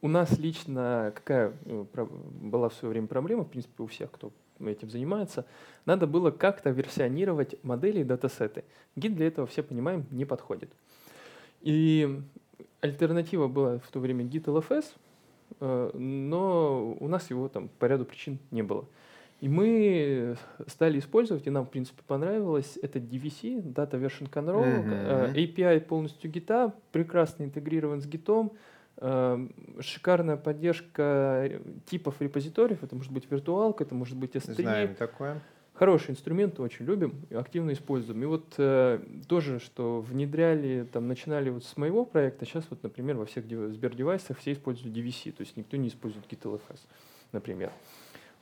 у 0.00 0.08
нас 0.08 0.38
лично 0.38 1.12
какая 1.14 1.52
была 1.64 2.68
в 2.68 2.74
свое 2.74 2.92
время 2.92 3.06
проблема, 3.06 3.44
в 3.44 3.48
принципе, 3.48 3.82
у 3.82 3.86
всех, 3.86 4.10
кто 4.10 4.32
этим 4.60 4.90
занимается, 4.90 5.46
надо 5.86 6.06
было 6.06 6.30
как-то 6.30 6.70
версионировать 6.70 7.62
модели 7.62 8.00
и 8.00 8.04
датасеты. 8.04 8.64
Гид 8.96 9.14
для 9.14 9.28
этого, 9.28 9.46
все 9.46 9.62
понимаем, 9.62 10.06
не 10.10 10.24
подходит. 10.24 10.70
И 11.60 12.20
альтернатива 12.80 13.48
была 13.48 13.78
в 13.78 13.88
то 13.90 14.00
время 14.00 14.24
Git 14.24 14.44
LFS, 14.44 14.86
э, 15.60 15.90
но 15.94 16.96
у 16.98 17.08
нас 17.08 17.30
его 17.30 17.48
там 17.48 17.68
по 17.78 17.86
ряду 17.86 18.04
причин 18.04 18.38
не 18.50 18.62
было. 18.62 18.84
И 19.40 19.48
мы 19.48 20.36
стали 20.66 20.98
использовать, 20.98 21.46
и 21.46 21.50
нам, 21.50 21.64
в 21.64 21.70
принципе, 21.70 22.02
понравилось, 22.06 22.76
это 22.82 22.98
DVC, 22.98 23.62
Data 23.62 23.92
Version 23.92 24.28
Control, 24.28 24.84
mm-hmm. 24.84 25.34
API 25.34 25.80
полностью 25.80 26.28
гита, 26.28 26.74
прекрасно 26.90 27.44
интегрирован 27.44 28.00
с 28.02 28.06
э, 28.06 28.48
шикарная 29.00 30.36
поддержка 30.36 31.60
типов 31.86 32.20
репозиториев, 32.20 32.82
это 32.82 32.96
может 32.96 33.12
быть 33.12 33.30
виртуалка, 33.30 33.84
это 33.84 33.94
может 33.94 34.16
быть 34.16 34.34
S3. 34.34 34.54
Знаем 34.54 34.94
такое. 34.94 35.40
Хороший 35.74 36.10
инструмент, 36.10 36.58
очень 36.58 36.86
любим, 36.86 37.14
активно 37.30 37.72
используем. 37.72 38.20
И 38.24 38.26
вот 38.26 38.54
э, 38.58 38.98
тоже, 39.28 39.60
что 39.60 40.00
внедряли, 40.00 40.88
там, 40.92 41.06
начинали 41.06 41.50
вот 41.50 41.64
с 41.64 41.76
моего 41.76 42.04
проекта, 42.04 42.44
сейчас 42.44 42.64
вот, 42.68 42.82
например, 42.82 43.16
во 43.16 43.26
всех 43.26 43.44
Сбер-девайсах 43.44 44.38
все 44.38 44.54
используют 44.54 44.96
DVC, 44.96 45.30
то 45.30 45.42
есть 45.42 45.56
никто 45.56 45.76
не 45.76 45.86
использует 45.86 46.26
GitLFS, 46.26 46.80
например. 47.30 47.70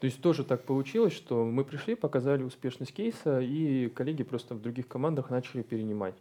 То 0.01 0.07
есть 0.07 0.23
тоже 0.23 0.45
так 0.45 0.63
получилось, 0.63 1.13
что 1.13 1.45
мы 1.45 1.65
пришли, 1.65 1.95
показали 1.95 2.43
успешность 2.43 2.95
кейса, 2.95 3.41
и 3.41 3.91
коллеги 3.91 4.23
просто 4.23 4.55
в 4.55 4.63
других 4.63 4.89
командах 4.89 5.29
начали 5.29 5.61
перенимать. 5.61 6.15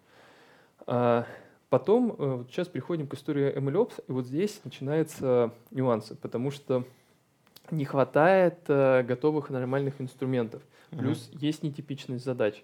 Потом, 1.69 2.15
э, 2.17 2.36
вот 2.38 2.50
сейчас 2.50 2.67
приходим 2.67 3.07
к 3.07 3.13
истории 3.15 3.53
MLOps, 3.55 4.03
и 4.07 4.12
вот 4.12 4.25
здесь 4.25 4.62
начинаются 4.63 5.51
нюансы, 5.72 6.15
потому 6.15 6.51
что 6.51 6.84
не 7.72 7.86
хватает 7.86 8.60
э, 8.67 9.03
готовых 9.03 9.50
нормальных 9.50 10.00
инструментов. 10.00 10.62
Плюс 10.91 11.29
uh-huh. 11.29 11.38
есть 11.39 11.63
нетипичность 11.63 12.24
задач. 12.24 12.63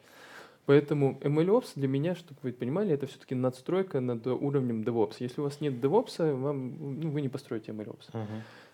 Поэтому 0.67 1.19
MLOps 1.21 1.71
для 1.75 1.87
меня, 1.87 2.15
чтобы 2.15 2.39
вы 2.43 2.53
понимали, 2.53 2.93
это 2.93 3.07
все-таки 3.07 3.33
надстройка 3.33 3.99
над 3.99 4.27
уровнем 4.27 4.83
DevOps. 4.83 5.15
Если 5.19 5.41
у 5.41 5.45
вас 5.45 5.59
нет 5.59 5.73
DevOps, 5.73 6.33
вам, 6.33 6.99
ну, 7.01 7.09
вы 7.09 7.21
не 7.21 7.29
построите 7.29 7.71
MLOps. 7.71 8.11
Uh-huh. 8.13 8.27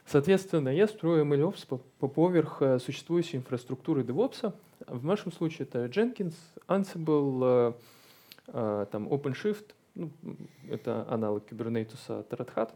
Соответственно, 0.05 0.69
я 0.69 0.87
строю 0.87 1.25
MLOps 1.25 1.67
по, 1.67 1.77
по 1.99 2.07
поверх 2.07 2.61
э, 2.61 2.79
существующей 2.79 3.37
инфраструктуры 3.37 4.03
DevOps. 4.03 4.53
В 4.87 5.03
нашем 5.03 5.31
случае 5.31 5.67
это 5.67 5.85
Jenkins, 5.85 6.35
Ansible, 6.67 7.73
э, 8.47 8.53
э, 8.53 8.85
там 8.91 9.07
OpenShift, 9.07 9.73
ну, 9.97 10.37
это 10.69 11.05
аналог 11.09 11.51
Kubernetes 11.51 12.19
от 12.19 12.31
Red 12.33 12.53
Hat. 12.55 12.71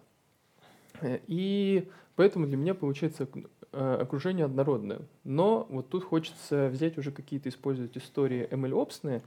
Э, 1.02 1.20
и 1.28 1.88
поэтому 2.16 2.48
для 2.48 2.58
меня 2.58 2.74
получается 2.74 3.28
э, 3.72 3.98
окружение 4.02 4.46
однородное. 4.46 5.02
Но 5.24 5.66
вот 5.70 5.90
тут 5.90 6.04
хочется 6.04 6.70
взять 6.70 6.98
уже 6.98 7.12
какие-то, 7.12 7.50
использовать 7.50 7.98
истории 7.98 8.48
ML-опсные, 8.50 9.22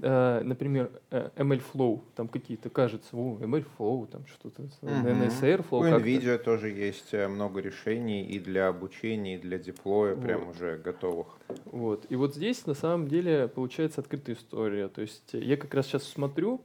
э, 0.00 0.40
например, 0.42 0.90
ML-flow, 1.10 2.00
там 2.14 2.28
какие-то, 2.28 2.70
кажется, 2.70 3.16
о, 3.16 3.38
ML-flow, 3.40 4.06
там 4.10 4.26
что-то, 4.26 4.62
mm-hmm. 4.62 5.28
NSR-flow. 5.28 5.64
У 5.70 5.84
NVIDIA 5.84 6.38
тоже 6.38 6.70
есть 6.70 7.12
много 7.12 7.60
решений 7.60 8.24
и 8.24 8.38
для 8.38 8.68
обучения, 8.68 9.36
и 9.36 9.38
для 9.38 9.58
деплоя, 9.58 10.14
вот. 10.14 10.24
прям 10.24 10.48
уже 10.48 10.78
готовых. 10.78 11.28
Вот. 11.66 12.06
И 12.08 12.16
вот 12.16 12.34
здесь 12.34 12.66
на 12.66 12.74
самом 12.74 13.08
деле 13.08 13.48
получается 13.48 14.00
открытая 14.00 14.36
история. 14.36 14.88
То 14.88 15.02
есть 15.02 15.32
я 15.32 15.56
как 15.56 15.72
раз 15.74 15.86
сейчас 15.86 16.04
смотрю, 16.04 16.62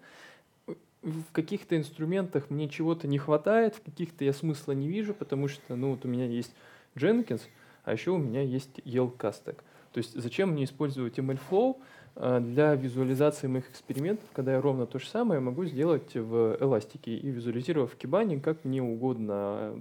в 1.02 1.32
каких-то 1.32 1.78
инструментах 1.78 2.50
мне 2.50 2.68
чего-то 2.68 3.08
не 3.08 3.18
хватает, 3.18 3.76
в 3.76 3.82
каких-то 3.82 4.26
я 4.26 4.34
смысла 4.34 4.74
не 4.74 4.88
вижу, 4.88 5.14
потому 5.14 5.48
что, 5.48 5.76
ну, 5.76 5.92
вот 5.92 6.06
у 6.06 6.08
меня 6.08 6.26
есть 6.26 6.54
Jenkins, 6.96 7.42
а 7.84 7.94
еще 7.94 8.12
у 8.12 8.18
меня 8.18 8.42
есть 8.42 8.80
Yelcastek. 8.80 9.58
То 9.94 9.98
есть 9.98 10.20
зачем 10.20 10.52
мне 10.52 10.66
использовать 10.66 11.18
MLflow 11.18 11.78
а, 12.16 12.40
для 12.40 12.76
визуализации 12.76 13.48
моих 13.48 13.70
экспериментов, 13.70 14.28
когда 14.34 14.54
я 14.54 14.62
ровно 14.62 14.86
то 14.86 15.00
же 15.00 15.08
самое 15.08 15.40
могу 15.40 15.66
сделать 15.66 16.14
в 16.16 16.58
эластике 16.60 17.16
и 17.16 17.30
визуализировав 17.30 17.94
в 17.94 17.96
Кибане 17.96 18.40
как 18.40 18.64
мне 18.66 18.84
угодно. 18.84 19.76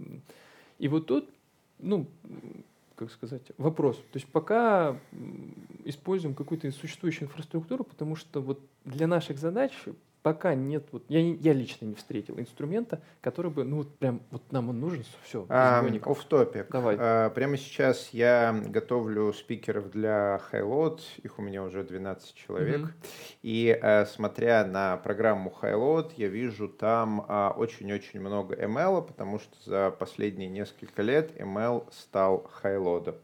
И 0.79 0.89
вот 0.89 1.07
тут, 1.07 1.29
ну, 1.79 2.07
как 2.95 3.11
сказать, 3.11 3.43
вопрос. 3.59 3.97
То 3.97 4.17
есть 4.17 4.27
пока 4.27 4.99
используем 5.85 6.35
какую-то 6.35 6.71
существующую 6.71 7.29
инфраструктуру, 7.29 7.85
потому 7.85 8.17
что 8.17 8.41
вот 8.41 8.61
для 8.85 9.07
наших 9.07 9.39
задач 9.39 9.73
пока 10.29 10.55
нет, 10.55 10.85
вот 10.93 11.05
я, 11.09 11.21
я 11.21 11.55
лично 11.55 11.87
не 11.87 11.95
встретил 11.95 12.39
инструмента, 12.39 13.01
который 13.23 13.51
бы, 13.51 13.65
ну 13.65 13.79
вот 13.79 13.97
прям, 13.97 14.21
вот 14.31 14.43
нам 14.53 14.69
он 14.69 14.79
нужен, 14.79 15.03
все, 15.23 15.47
Оф 16.07 16.23
топик. 16.25 16.67
Давай. 16.71 16.99
А, 17.01 17.31
прямо 17.31 17.57
сейчас 17.57 18.11
я 18.11 18.55
готовлю 18.67 19.33
спикеров 19.33 19.91
для 19.91 20.39
Highload, 20.53 21.01
их 21.23 21.39
у 21.39 21.43
меня 21.43 21.63
уже 21.63 21.83
12 21.83 22.35
человек, 22.35 22.81
mm-hmm. 22.81 23.39
и 23.41 23.79
а, 23.81 24.05
смотря 24.05 24.67
на 24.67 24.99
программу 24.99 25.51
Highload, 25.63 26.13
я 26.19 26.29
вижу 26.29 26.69
там 26.69 27.25
а, 27.27 27.55
очень-очень 27.57 28.21
много 28.21 28.55
ML, 28.55 29.07
потому 29.07 29.39
что 29.39 29.57
за 29.65 29.91
последние 29.91 30.51
несколько 30.51 31.01
лет 31.01 31.41
ML 31.41 31.91
стал 31.91 32.51
Highload. 32.63 33.17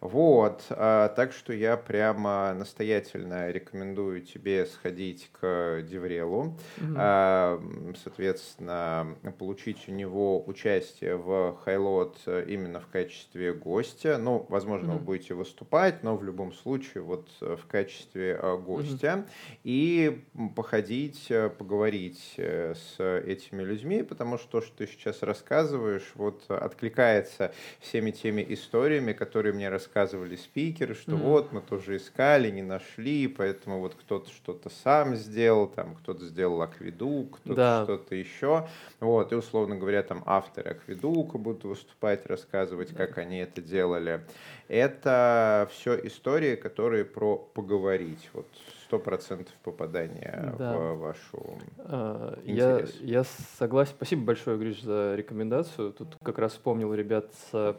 Вот, 0.00 0.64
а, 0.70 1.08
так 1.10 1.32
что 1.32 1.52
я 1.52 1.76
прямо 1.76 2.54
настоятельно 2.54 3.50
рекомендую 3.50 4.22
тебе 4.22 4.64
сходить 4.64 5.30
к 5.38 5.82
Деврелу, 5.82 6.56
а, 6.96 7.60
соответственно, 8.02 9.14
получить 9.38 9.88
у 9.88 9.92
него 9.92 10.42
участие 10.46 11.16
в 11.16 11.58
Хайлот 11.64 12.16
именно 12.26 12.80
в 12.80 12.86
качестве 12.86 13.52
гостя. 13.52 14.16
Ну, 14.18 14.46
возможно, 14.48 14.92
вы 14.92 14.94
Мгм. 14.96 15.04
будете 15.04 15.34
выступать, 15.34 16.02
но 16.02 16.16
в 16.16 16.24
любом 16.24 16.52
случае 16.54 17.02
вот 17.02 17.28
э, 17.42 17.56
в 17.56 17.66
качестве 17.66 18.38
а, 18.40 18.56
гостя. 18.56 19.26
И 19.64 20.22
походить, 20.56 21.26
э, 21.30 21.50
поговорить 21.50 22.34
э, 22.38 22.74
с 22.74 23.02
этими 23.02 23.62
людьми, 23.62 24.02
потому 24.02 24.38
что 24.38 24.48
то, 24.48 24.60
что 24.62 24.78
ты 24.78 24.86
сейчас 24.86 25.22
рассказываешь, 25.22 26.10
вот 26.14 26.50
откликается 26.50 27.52
всеми 27.80 28.12
теми 28.12 28.44
историями, 28.48 29.12
которые 29.12 29.52
мне 29.52 29.68
рассказывали 29.68 29.89
спикеры, 30.36 30.94
что 30.94 31.12
Мгм. 31.12 31.20
вот 31.20 31.52
мы 31.52 31.60
тоже 31.60 31.96
искали, 31.96 32.50
не 32.50 32.62
нашли, 32.62 33.28
поэтому 33.28 33.80
вот 33.80 33.94
кто-то 33.94 34.30
что-то 34.30 34.70
сам 34.70 35.16
сделал, 35.16 35.66
там 35.68 35.94
кто-то 35.96 36.24
сделал 36.26 36.62
акведук, 36.62 37.36
кто-то 37.38 37.54
Да. 37.54 37.84
что-то 37.84 38.14
еще. 38.14 38.68
Вот, 39.00 39.32
и 39.32 39.36
условно 39.36 39.76
говоря, 39.76 40.02
там 40.02 40.22
авторы 40.26 40.70
акведука 40.70 41.38
будут 41.38 41.64
выступать, 41.64 42.26
рассказывать, 42.26 42.94
как 42.94 43.18
они 43.18 43.38
это 43.38 43.60
делали. 43.60 44.20
Это 44.68 45.68
все 45.72 45.98
истории, 46.06 46.54
которые 46.56 47.04
про 47.04 47.36
поговорить. 47.36 48.30
Вот 48.32 48.46
сто 48.84 48.98
процентов 48.98 49.54
попадания 49.62 50.54
Да. 50.58 50.76
в 50.78 50.94
вашу 50.98 51.58
А, 51.78 52.38
Я, 52.44 52.80
Интерес. 52.80 52.96
я 53.00 53.24
согласен. 53.58 53.92
Спасибо 53.96 54.24
большое, 54.24 54.58
Гриш, 54.58 54.82
за 54.82 55.14
рекомендацию. 55.16 55.92
Тут 55.92 56.16
как 56.22 56.38
раз 56.38 56.52
вспомнил 56.52 56.92
ребят 56.94 57.30
с 57.52 57.76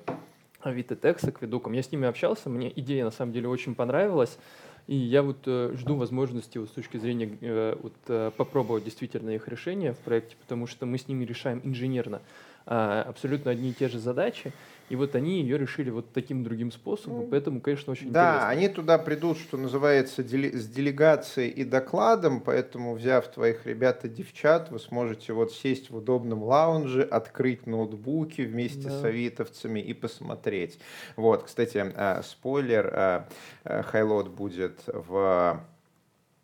Авито 0.63 0.95
Текс, 0.95 1.23
с 1.23 1.27
Акведуком. 1.27 1.73
Я 1.73 1.83
с 1.83 1.91
ними 1.91 2.07
общался, 2.07 2.49
мне 2.49 2.71
идея 2.75 3.05
на 3.05 3.11
самом 3.11 3.33
деле 3.33 3.47
очень 3.47 3.75
понравилась. 3.75 4.37
И 4.87 4.95
я 4.95 5.21
вот 5.21 5.37
э, 5.45 5.73
жду 5.77 5.95
возможности 5.95 6.57
вот, 6.57 6.69
с 6.69 6.71
точки 6.71 6.97
зрения 6.97 7.37
э, 7.39 7.77
вот, 7.81 7.93
э, 8.07 8.31
попробовать 8.35 8.83
действительно 8.83 9.29
их 9.29 9.47
решение 9.47 9.93
в 9.93 9.99
проекте, 9.99 10.35
потому 10.41 10.67
что 10.67 10.85
мы 10.85 10.97
с 10.97 11.07
ними 11.07 11.23
решаем 11.23 11.61
инженерно 11.63 12.21
а, 12.65 13.03
абсолютно 13.03 13.51
одни 13.51 13.69
и 13.69 13.73
те 13.73 13.87
же 13.87 13.99
задачи. 13.99 14.51
И 14.91 14.95
вот 14.97 15.15
они 15.15 15.39
ее 15.39 15.57
решили 15.57 15.89
вот 15.89 16.11
таким 16.11 16.43
другим 16.43 16.69
способом, 16.69 17.29
поэтому, 17.29 17.61
конечно, 17.61 17.93
очень 17.93 18.11
Да, 18.11 18.31
интересно. 18.33 18.49
они 18.49 18.67
туда 18.67 18.97
придут, 18.97 19.37
что 19.37 19.55
называется, 19.55 20.21
дели- 20.21 20.53
с 20.53 20.67
делегацией 20.67 21.49
и 21.49 21.63
докладом, 21.63 22.41
поэтому, 22.41 22.93
взяв 22.93 23.25
твоих 23.29 23.65
ребят 23.65 24.03
и 24.03 24.09
девчат, 24.09 24.69
вы 24.69 24.79
сможете 24.79 25.31
вот 25.31 25.53
сесть 25.53 25.91
в 25.91 25.95
удобном 25.95 26.43
лаунже, 26.43 27.03
открыть 27.03 27.67
ноутбуки 27.67 28.41
вместе 28.41 28.89
Да. 28.89 28.99
с 28.99 29.03
авитовцами 29.05 29.79
и 29.79 29.93
посмотреть. 29.93 30.77
Вот, 31.15 31.43
кстати, 31.43 31.93
а, 31.95 32.21
спойлер, 32.21 32.91
а, 32.93 33.27
Хайлот 33.63 34.27
будет 34.27 34.81
в 34.87 35.61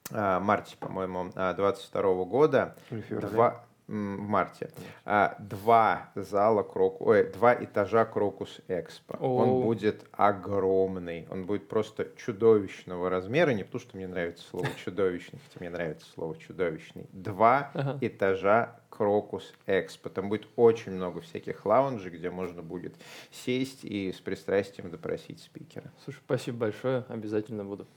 марте, 0.10 0.78
по-моему, 0.80 1.32
а, 1.36 1.54
22 1.54 2.24
года. 2.24 2.78
Или. 2.92 3.04
Два, 3.20 3.50
м, 3.50 3.56
в 3.88 3.92
марте. 3.94 4.70
А, 5.06 5.36
два 5.40 6.10
зала 6.16 6.62
Крокус, 6.64 7.08
ой, 7.08 7.32
два 7.32 7.54
этажа 7.56 8.04
Крокус 8.06 8.60
Экспо. 8.68 9.16
Он 9.18 9.62
будет 9.64 10.06
огромный, 10.12 11.26
он 11.32 11.46
будет 11.46 11.68
просто 11.70 12.08
чудовищного 12.18 13.10
размера, 13.10 13.52
не 13.52 13.64
потому 13.64 13.80
что 13.82 13.96
мне 13.96 14.08
нравится 14.08 14.46
слово 14.50 14.68
чудовищный, 14.84 15.40
хотя 15.48 15.60
мне 15.62 15.70
нравится 15.70 16.06
слово 16.14 16.36
чудовищный. 16.38 17.08
Два 17.14 17.72
Ага. 17.74 17.98
этажа 18.02 18.80
Крокус 18.90 19.54
Экспо. 19.68 20.10
Там 20.10 20.28
будет 20.30 20.48
очень 20.58 20.92
много 20.92 21.22
всяких 21.22 21.66
лаунжей, 21.66 22.12
где 22.12 22.30
можно 22.30 22.62
будет 22.62 22.94
сесть 23.32 23.86
и 23.86 24.12
с 24.12 24.20
пристрастием 24.20 24.90
допросить 24.90 25.40
спикера. 25.42 25.92
Слушай, 26.04 26.20
спасибо 26.26 26.58
большое, 26.58 27.06
обязательно 27.08 27.64
буду. 27.64 27.88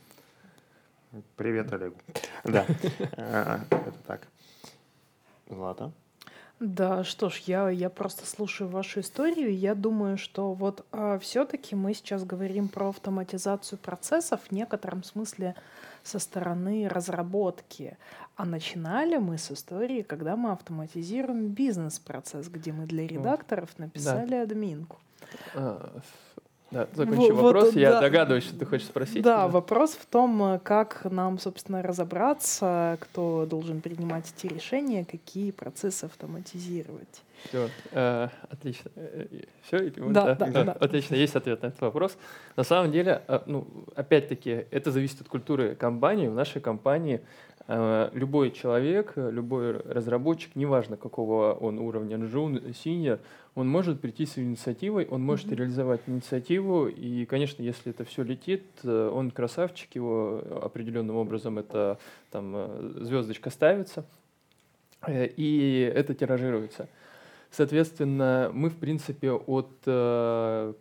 Привет, 1.36 1.72
Олегу. 1.72 1.96
Да, 2.44 2.64
А, 3.16 3.60
это 3.70 3.92
так. 4.06 4.28
Злата. 5.50 5.92
Да, 6.60 7.04
что 7.04 7.30
ж, 7.30 7.38
я, 7.46 7.70
я 7.70 7.88
просто 7.88 8.26
слушаю 8.26 8.68
вашу 8.68 9.00
историю, 9.00 9.48
и 9.48 9.54
я 9.54 9.74
думаю, 9.74 10.18
что 10.18 10.52
вот 10.52 10.84
все-таки 11.20 11.74
мы 11.74 11.94
сейчас 11.94 12.22
говорим 12.24 12.68
про 12.68 12.90
автоматизацию 12.90 13.78
процессов 13.78 14.40
в 14.48 14.52
некотором 14.52 15.02
смысле 15.02 15.54
со 16.02 16.18
стороны 16.18 16.86
разработки. 16.86 17.96
А 18.36 18.44
начинали 18.44 19.16
мы 19.16 19.38
с 19.38 19.50
истории, 19.50 20.02
когда 20.02 20.36
мы 20.36 20.52
автоматизируем 20.52 21.48
бизнес-процесс, 21.48 22.48
где 22.48 22.72
мы 22.72 22.84
для 22.84 23.06
редакторов 23.06 23.78
написали 23.78 24.34
админку. 24.34 24.98
Да, 26.70 26.86
закончи 26.94 27.32
вот, 27.32 27.42
вопрос. 27.42 27.74
Я 27.74 27.92
да. 27.92 28.00
догадываюсь, 28.00 28.44
что 28.44 28.56
ты 28.56 28.64
хочешь 28.64 28.86
спросить. 28.86 29.22
Да, 29.22 29.48
вопрос 29.48 29.92
в 29.92 30.06
том, 30.06 30.42
э, 30.54 30.58
как 30.60 31.04
нам, 31.04 31.38
собственно, 31.38 31.82
разобраться, 31.82 32.96
кто 33.00 33.44
должен 33.46 33.80
принимать 33.80 34.32
эти 34.36 34.52
решения, 34.52 35.04
какие 35.04 35.50
процессы 35.50 36.04
автоматизировать. 36.04 37.22
Все, 37.48 37.68
отлично. 38.50 38.90
Все, 39.62 39.90
Да, 39.90 40.34
да, 40.34 40.64
да. 40.64 40.72
Отлично, 40.72 41.14
есть 41.14 41.36
ответ 41.36 41.62
на 41.62 41.68
этот 41.68 41.80
вопрос. 41.80 42.16
На 42.56 42.64
самом 42.64 42.92
деле, 42.92 43.22
э, 43.28 43.40
ну, 43.46 43.66
опять-таки, 43.94 44.66
это 44.70 44.90
зависит 44.90 45.20
от 45.20 45.28
культуры 45.28 45.74
компании. 45.74 46.28
В 46.28 46.34
нашей 46.34 46.60
компании 46.60 47.16
э, 47.16 47.20
любой 47.68 48.50
человек, 48.50 49.12
э, 49.16 49.30
любой 49.30 49.72
разработчик, 49.72 50.56
неважно 50.56 50.96
какого 50.96 51.52
он 51.52 51.78
уровня, 51.78 52.16
джун, 52.16 52.60
синьор, 52.74 53.18
он 53.54 53.68
может 53.68 54.00
прийти 54.00 54.26
с 54.26 54.38
инициативой, 54.38 55.06
он 55.06 55.22
может 55.22 55.46
Мгм. 55.46 55.56
реализовать 55.56 56.00
инициативу, 56.06 56.88
и, 56.88 57.24
конечно, 57.26 57.62
если 57.62 57.90
это 57.92 58.04
все 58.04 58.22
летит, 58.22 58.64
э, 58.82 59.10
он 59.12 59.30
красавчик, 59.30 59.94
его 59.94 60.42
определенным 60.62 61.16
образом 61.16 61.58
это 61.58 61.98
там 62.30 62.52
э, 62.54 62.92
звездочка 63.02 63.50
ставится, 63.50 64.04
э, 65.06 65.26
и 65.36 65.92
это 65.94 66.14
тиражируется. 66.14 66.88
Соответственно, 67.50 68.50
мы, 68.52 68.70
в 68.70 68.76
принципе, 68.76 69.32
от 69.32 69.70
э, 69.86 70.72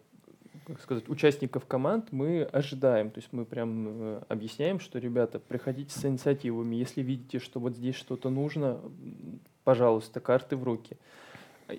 как 0.70 0.82
сказать, 0.82 1.10
участников 1.10 1.66
команд 1.66 2.12
мы 2.12 2.44
ожидаем, 2.44 3.10
то 3.10 3.20
есть 3.20 3.30
мы 3.32 3.46
прям 3.46 3.88
э, 3.88 4.22
объясняем, 4.30 4.80
что, 4.80 5.00
ребята, 5.00 5.40
приходите 5.40 5.98
с 5.98 6.06
инициативами, 6.06 6.76
если 6.76 7.02
видите, 7.02 7.40
что 7.40 7.60
вот 7.60 7.76
здесь 7.76 7.96
что-то 7.96 8.30
нужно, 8.30 8.80
пожалуйста, 9.64 10.20
карты 10.20 10.56
в 10.56 10.64
руки. 10.64 10.98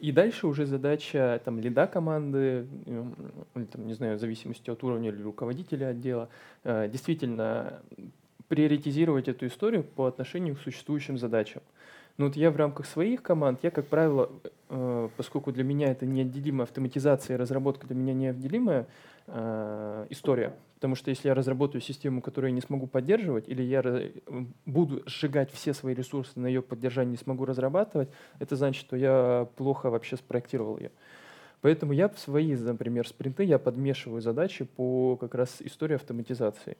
И 0.00 0.12
дальше 0.12 0.46
уже 0.46 0.66
задача 0.66 1.40
там 1.44 1.58
лида 1.58 1.86
команды, 1.86 2.66
или, 2.86 3.64
там, 3.64 3.86
не 3.86 3.94
знаю, 3.94 4.18
в 4.18 4.20
зависимости 4.20 4.70
от 4.70 4.82
уровня 4.84 5.08
или 5.10 5.22
руководителя 5.22 5.88
отдела, 5.88 6.28
э, 6.64 6.88
действительно 6.88 7.80
приоритизировать 8.48 9.28
эту 9.28 9.46
историю 9.46 9.84
по 9.84 10.06
отношению 10.06 10.56
к 10.56 10.60
существующим 10.60 11.18
задачам. 11.18 11.62
Ну 12.18 12.26
вот 12.26 12.36
я 12.36 12.50
в 12.50 12.56
рамках 12.56 12.86
своих 12.86 13.22
команд, 13.22 13.60
я, 13.62 13.70
как 13.70 13.86
правило, 13.86 14.30
э, 14.68 15.08
поскольку 15.16 15.52
для 15.52 15.64
меня 15.64 15.90
это 15.90 16.06
неотделимая 16.06 16.64
автоматизация 16.64 17.34
и 17.34 17.38
разработка 17.38 17.86
для 17.86 17.96
меня 17.96 18.12
неотделимая 18.12 18.86
э, 19.26 20.06
история, 20.10 20.54
потому 20.74 20.96
что 20.96 21.10
если 21.10 21.28
я 21.28 21.34
разработаю 21.34 21.80
систему, 21.80 22.20
которую 22.20 22.50
я 22.50 22.54
не 22.54 22.60
смогу 22.60 22.86
поддерживать, 22.86 23.48
или 23.48 23.62
я 23.62 23.82
буду 24.66 25.02
сжигать 25.06 25.50
все 25.50 25.72
свои 25.72 25.94
ресурсы 25.94 26.38
на 26.38 26.46
ее 26.46 26.62
поддержание, 26.62 27.12
не 27.12 27.16
смогу 27.16 27.44
разрабатывать, 27.44 28.10
это 28.38 28.56
значит, 28.56 28.80
что 28.80 28.96
я 28.96 29.48
плохо 29.56 29.90
вообще 29.90 30.16
спроектировал 30.16 30.78
ее. 30.78 30.90
Поэтому 31.60 31.92
я 31.92 32.08
в 32.08 32.18
свои, 32.18 32.54
например, 32.56 33.06
спринты 33.06 33.44
я 33.44 33.58
подмешиваю 33.58 34.22
задачи 34.22 34.64
по 34.64 35.16
как 35.16 35.34
раз 35.34 35.56
истории 35.60 35.94
автоматизации. 35.94 36.76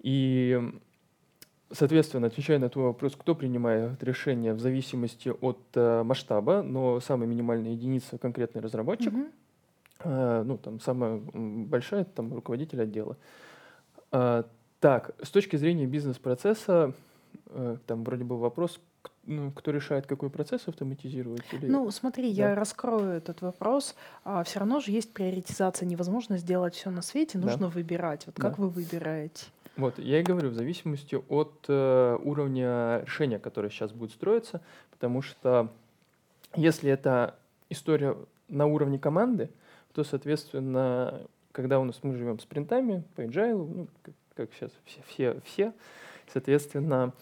И 0.00 0.60
Соответственно, 1.72 2.26
отвечая 2.28 2.58
на 2.58 2.68
твой 2.68 2.86
вопрос, 2.86 3.16
кто 3.16 3.34
принимает 3.34 4.02
решение 4.02 4.52
в 4.54 4.60
зависимости 4.60 5.28
от 5.28 5.58
э, 5.74 6.02
масштаба, 6.02 6.62
но 6.62 7.00
самая 7.00 7.26
минимальная 7.28 7.72
единица 7.72 8.18
конкретный 8.18 8.60
разработчик, 8.60 9.12
Мгм. 9.12 9.26
э, 10.00 10.42
ну 10.44 10.58
там 10.58 10.78
самая 10.80 11.20
большая 11.32 12.04
там 12.04 12.32
руководитель 12.34 12.82
отдела. 12.82 13.16
А, 14.12 14.44
так, 14.78 15.12
с 15.22 15.30
точки 15.30 15.56
зрения 15.56 15.86
бизнес-процесса, 15.86 16.92
э, 17.46 17.76
там 17.86 18.04
вроде 18.04 18.24
бы 18.24 18.38
вопрос, 18.38 18.78
ну, 19.26 19.50
кто 19.50 19.70
решает, 19.70 20.06
какой 20.06 20.28
процесс 20.30 20.68
автоматизировать? 20.68 21.42
Или... 21.52 21.66
Ну, 21.66 21.90
смотри, 21.90 22.28
Да. 22.34 22.50
я 22.50 22.54
раскрою 22.54 23.10
этот 23.10 23.40
вопрос. 23.40 23.94
все 24.44 24.58
равно 24.60 24.80
же 24.80 24.92
есть 24.92 25.12
приоритизация. 25.14 25.86
Невозможно 25.86 26.36
сделать 26.36 26.74
все 26.74 26.90
на 26.90 27.00
свете, 27.02 27.38
Да. 27.38 27.46
нужно 27.46 27.68
выбирать. 27.68 28.26
Вот 28.26 28.36
как 28.36 28.56
Да. 28.56 28.62
вы 28.62 28.68
выбираете? 28.68 29.46
Вот, 29.76 29.98
я 29.98 30.20
и 30.20 30.22
говорю, 30.22 30.50
в 30.50 30.54
зависимости 30.54 31.20
от 31.28 31.64
э, 31.68 32.18
уровня 32.22 33.00
решения, 33.04 33.40
которое 33.40 33.70
сейчас 33.70 33.92
будет 33.92 34.12
строиться, 34.12 34.60
потому 34.92 35.20
что 35.20 35.68
если 36.54 36.90
это 36.90 37.36
история 37.70 38.16
на 38.48 38.66
уровне 38.66 39.00
команды, 39.00 39.50
то, 39.92 40.04
соответственно, 40.04 41.22
когда 41.50 41.80
у 41.80 41.84
нас 41.84 41.98
мы 42.02 42.14
живем 42.14 42.38
спринтами 42.38 43.02
по 43.16 43.22
agile, 43.22 43.66
ну, 43.66 43.88
как, 44.02 44.14
как 44.36 44.50
сейчас 44.54 44.70
все, 44.84 45.00
все, 45.08 45.40
все, 45.44 45.72
соответственно, 46.32 47.12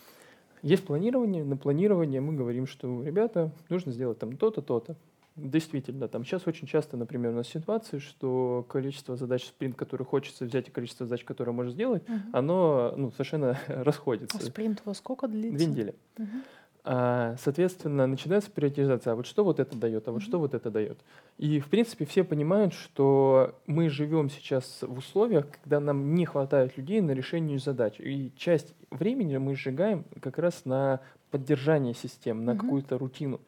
есть 0.60 0.84
планирование, 0.84 1.44
на 1.44 1.56
планирование 1.56 2.20
мы 2.20 2.34
говорим, 2.34 2.66
что, 2.66 3.02
ребята, 3.02 3.50
нужно 3.70 3.92
сделать 3.92 4.18
там 4.18 4.36
то-то, 4.36 4.60
то-то. 4.60 4.94
Действительно, 5.34 6.08
там 6.08 6.24
сейчас 6.24 6.46
очень 6.46 6.66
часто, 6.66 6.96
например, 6.98 7.30
у 7.32 7.36
нас 7.36 7.48
ситуации, 7.48 7.98
что 7.98 8.66
количество 8.68 9.16
задач 9.16 9.46
спринт, 9.46 9.76
которые 9.76 10.06
хочется 10.06 10.44
взять, 10.44 10.68
и 10.68 10.70
количество 10.70 11.06
задач, 11.06 11.24
которые 11.24 11.54
можно 11.54 11.72
сделать, 11.72 12.06
Мгм. 12.06 12.22
оно 12.32 12.94
ну, 12.96 13.10
совершенно 13.12 13.58
А 13.68 13.82
расходится. 13.82 14.44
спринт 14.44 14.82
во 14.84 14.92
сколько 14.94 15.28
длится? 15.28 15.56
Две 15.56 15.66
недели. 15.66 15.94
Мгм. 16.18 16.42
А, 16.84 17.36
соответственно, 17.40 18.06
начинается 18.06 18.50
приоритизация. 18.50 19.12
А 19.12 19.16
вот 19.16 19.26
что 19.26 19.44
вот 19.44 19.60
это 19.60 19.76
дает, 19.76 20.06
а 20.08 20.12
вот 20.12 20.20
что 20.20 20.38
вот 20.38 20.52
это 20.52 20.70
дает. 20.70 20.98
И, 21.38 21.60
в 21.60 21.68
принципе, 21.68 22.04
все 22.04 22.24
понимают, 22.24 22.74
что 22.74 23.58
мы 23.66 23.88
живем 23.88 24.28
сейчас 24.28 24.80
в 24.82 24.98
условиях, 24.98 25.46
когда 25.62 25.80
нам 25.80 26.14
не 26.14 26.26
хватает 26.26 26.76
людей 26.76 27.00
на 27.00 27.12
решение 27.12 27.58
задач. 27.58 27.94
И 28.00 28.32
часть 28.36 28.74
времени 28.90 29.36
мы 29.38 29.54
сжигаем 29.54 30.04
как 30.20 30.38
раз 30.38 30.64
на 30.64 31.00
поддержание 31.30 31.94
систем, 31.94 32.44
на 32.44 32.52
Мгм. 32.54 32.60
какую-то 32.62 32.98
рутину. 32.98 33.40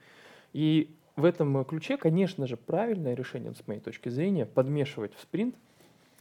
И 0.53 0.94
в 1.16 1.24
этом 1.24 1.64
ключе, 1.64 1.96
конечно 1.96 2.46
же, 2.46 2.57
правильное 2.57 3.14
решение, 3.14 3.55
с 3.55 3.66
моей 3.66 3.81
точки 3.81 4.09
зрения, 4.09 4.46
подмешивать 4.46 5.14
в 5.14 5.20
спринт 5.20 5.55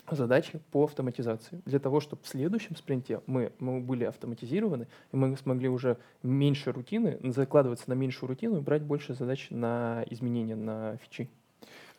задачи 0.10 0.60
по 0.72 0.84
автоматизации. 0.84 1.62
Для 1.66 1.80
того, 1.80 2.00
чтобы 2.00 2.22
в 2.24 2.28
следующем 2.28 2.76
спринте 2.76 3.22
мы, 3.26 3.52
мы 3.60 3.80
были 3.80 4.04
автоматизированы, 4.04 4.88
и 5.12 5.16
мы 5.16 5.36
смогли 5.38 5.70
уже 5.70 5.98
меньше 6.22 6.72
рутины, 6.72 7.20
закладываться 7.24 7.86
на 7.90 7.94
меньшую 7.94 8.30
рутину 8.30 8.58
и 8.58 8.62
брать 8.62 8.84
больше 8.84 9.14
задач 9.14 9.48
на 9.50 10.04
изменения, 10.10 10.56
на 10.56 10.98
фичи. 10.98 11.30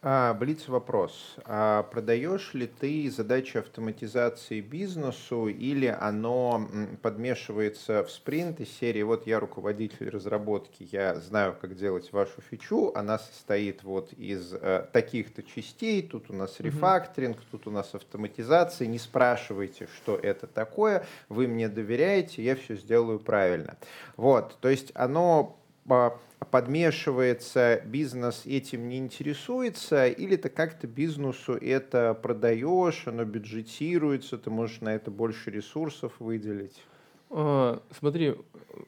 А, 0.06 0.34
Блиц 0.34 0.68
вопрос. 0.68 1.36
А 1.46 1.84
продаешь 1.84 2.52
ли 2.52 2.66
ты 2.66 3.10
задачи 3.10 3.56
автоматизации 3.56 4.60
бизнесу 4.60 5.48
или 5.48 5.86
оно 5.86 6.68
подмешивается 7.00 8.04
в 8.04 8.10
спринт 8.10 8.60
из 8.60 8.68
серии 8.68 9.00
«Вот 9.00 9.26
я 9.26 9.40
руководитель 9.40 10.10
разработки, 10.10 10.86
я 10.92 11.14
знаю, 11.20 11.56
как 11.58 11.74
делать 11.74 12.12
вашу 12.12 12.42
фичу, 12.42 12.92
она 12.94 13.18
состоит 13.18 13.82
вот 13.82 14.12
из 14.12 14.52
э, 14.52 14.86
таких-то 14.92 15.42
частей, 15.42 16.02
тут 16.02 16.28
у 16.28 16.34
нас 16.34 16.60
рефакторинг, 16.60 17.38
тут 17.50 17.66
у 17.66 17.70
нас 17.70 17.94
автоматизация, 17.94 18.86
не 18.86 18.98
спрашивайте, 18.98 19.88
что 19.96 20.16
это 20.16 20.46
такое, 20.46 21.06
вы 21.30 21.48
мне 21.48 21.70
доверяете, 21.70 22.44
я 22.44 22.56
все 22.56 22.76
сделаю 22.76 23.20
правильно». 23.20 23.78
Вот, 24.18 24.58
то 24.60 24.68
есть 24.68 24.92
оно 24.94 25.58
а, 25.88 26.18
подмешивается, 26.50 27.80
бизнес 27.84 28.42
этим 28.46 28.88
не 28.88 28.98
интересуется, 28.98 30.06
или 30.06 30.36
ты 30.36 30.48
как-то 30.48 30.86
бизнесу 30.86 31.54
это 31.54 32.14
продаешь, 32.14 33.06
оно 33.06 33.24
бюджетируется, 33.24 34.38
ты 34.38 34.50
можешь 34.50 34.80
на 34.80 34.94
это 34.94 35.10
больше 35.10 35.50
ресурсов 35.50 36.12
выделить? 36.18 36.82
А, 37.30 37.82
Смотри, 37.90 38.36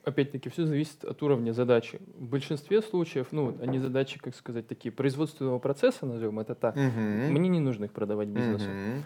опять-таки, 0.04 0.48
все 0.48 0.66
зависит 0.66 1.04
от 1.04 1.22
уровня 1.22 1.52
задачи. 1.52 2.00
В 2.18 2.24
большинстве 2.28 2.82
случаев, 2.82 3.28
ну, 3.32 3.54
они 3.60 3.78
задачи, 3.78 4.18
как 4.18 4.34
сказать, 4.34 4.68
такие 4.68 4.92
производственного 4.92 5.58
процесса, 5.58 6.06
назовем 6.06 6.38
это 6.38 6.54
так, 6.54 6.76
Мгм. 6.76 7.34
мне 7.34 7.48
не 7.48 7.60
нужно 7.60 7.84
их 7.86 7.92
продавать 7.92 8.28
бизнесу. 8.28 8.70
Мгм. 8.70 9.04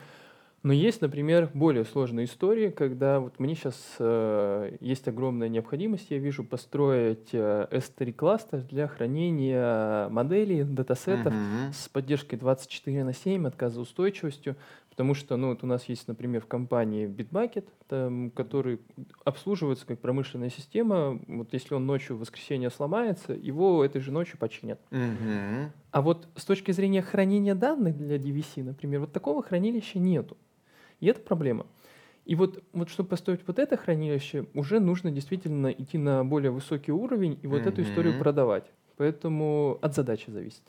Но 0.62 0.75
есть, 0.75 1.01
например, 1.01 1.51
более 1.55 1.85
сложные 1.85 2.27
истории, 2.27 2.68
когда 2.68 3.18
вот 3.18 3.38
мне 3.38 3.55
сейчас 3.55 3.96
есть 4.81 5.09
огромная 5.09 5.49
необходимость, 5.49 6.11
я 6.11 6.18
вижу, 6.18 6.44
построить 6.44 7.31
э, 7.33 7.66
S3 7.70 8.12
кластер 8.12 8.61
для 8.62 8.87
хранения 8.87 10.09
моделей, 10.11 10.64
датасетов 10.64 11.33
Мгм. 11.33 11.73
с 11.73 11.88
поддержкой 11.88 12.37
24 12.37 13.05
на 13.05 13.14
7, 13.14 13.46
отказоустойчивостью, 13.46 14.57
потому 14.90 15.14
что 15.14 15.38
ну, 15.38 15.49
вот 15.49 15.64
у 15.64 15.66
нас 15.66 15.88
есть, 15.88 16.07
например, 16.09 16.42
в 16.42 16.46
компании 16.46 17.07
Bitbucket, 17.09 17.64
там, 17.88 18.31
который 18.31 18.81
обслуживается 19.25 19.87
как 19.87 19.99
промышленная 19.99 20.51
система. 20.51 21.18
Вот 21.27 21.55
если 21.55 21.75
он 21.75 21.87
ночью 21.87 22.16
в 22.16 22.20
воскресенье 22.20 22.68
сломается, 22.68 23.33
его 23.33 23.83
этой 23.83 24.03
же 24.03 24.12
ночью 24.12 24.37
починят. 24.38 24.79
Мгм. 24.90 25.73
А 25.90 26.03
вот 26.03 26.29
с 26.37 26.44
точки 26.44 26.70
зрения 26.73 27.01
хранения 27.01 27.55
данных 27.55 27.96
для 27.96 28.16
DVC, 28.16 28.62
например, 28.62 29.01
вот 29.01 29.12
такого 29.12 29.42
хранилища 29.42 29.99
нету. 29.99 30.37
И 31.00 31.06
это 31.06 31.20
проблема. 31.20 31.66
И 32.26 32.34
вот, 32.34 32.62
вот 32.72 32.90
чтобы 32.90 33.08
построить 33.08 33.40
вот 33.46 33.58
это 33.58 33.76
хранилище, 33.76 34.46
уже 34.54 34.78
нужно 34.78 35.10
действительно 35.10 35.68
идти 35.68 35.98
на 35.98 36.24
более 36.24 36.50
высокий 36.50 36.92
уровень 36.92 37.38
и 37.42 37.46
вот 37.46 37.66
эту 37.66 37.82
историю 37.82 38.18
продавать. 38.18 38.70
Поэтому 38.96 39.78
от 39.80 39.94
задачи 39.94 40.30
зависит. 40.30 40.62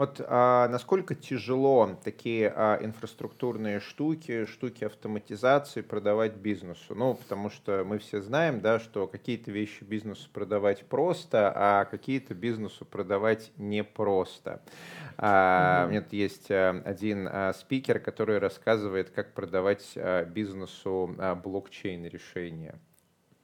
Вот 0.00 0.18
а, 0.26 0.66
насколько 0.68 1.14
тяжело 1.14 1.98
такие 2.02 2.50
а, 2.56 2.78
инфраструктурные 2.82 3.80
штуки, 3.80 4.46
штуки 4.46 4.84
автоматизации 4.84 5.82
продавать 5.82 6.36
бизнесу? 6.36 6.94
Ну, 6.94 7.16
потому 7.16 7.50
что 7.50 7.84
мы 7.84 7.98
все 7.98 8.22
знаем, 8.22 8.62
да, 8.62 8.78
что 8.80 9.06
какие-то 9.06 9.50
вещи 9.50 9.84
бизнесу 9.84 10.30
продавать 10.32 10.86
просто, 10.86 11.52
а 11.54 11.84
какие-то 11.84 12.32
бизнесу 12.32 12.86
продавать 12.86 13.52
непросто. 13.58 14.62
А, 15.18 15.86
меня 15.88 16.00
тут 16.00 16.14
есть 16.14 16.50
а, 16.50 16.80
один 16.82 17.28
а, 17.30 17.52
спикер, 17.52 18.00
который 18.00 18.38
рассказывает, 18.38 19.10
как 19.10 19.34
продавать 19.34 19.92
а, 19.96 20.24
бизнесу 20.24 21.14
а, 21.18 21.34
блокчейн 21.34 22.06
решения. 22.06 22.80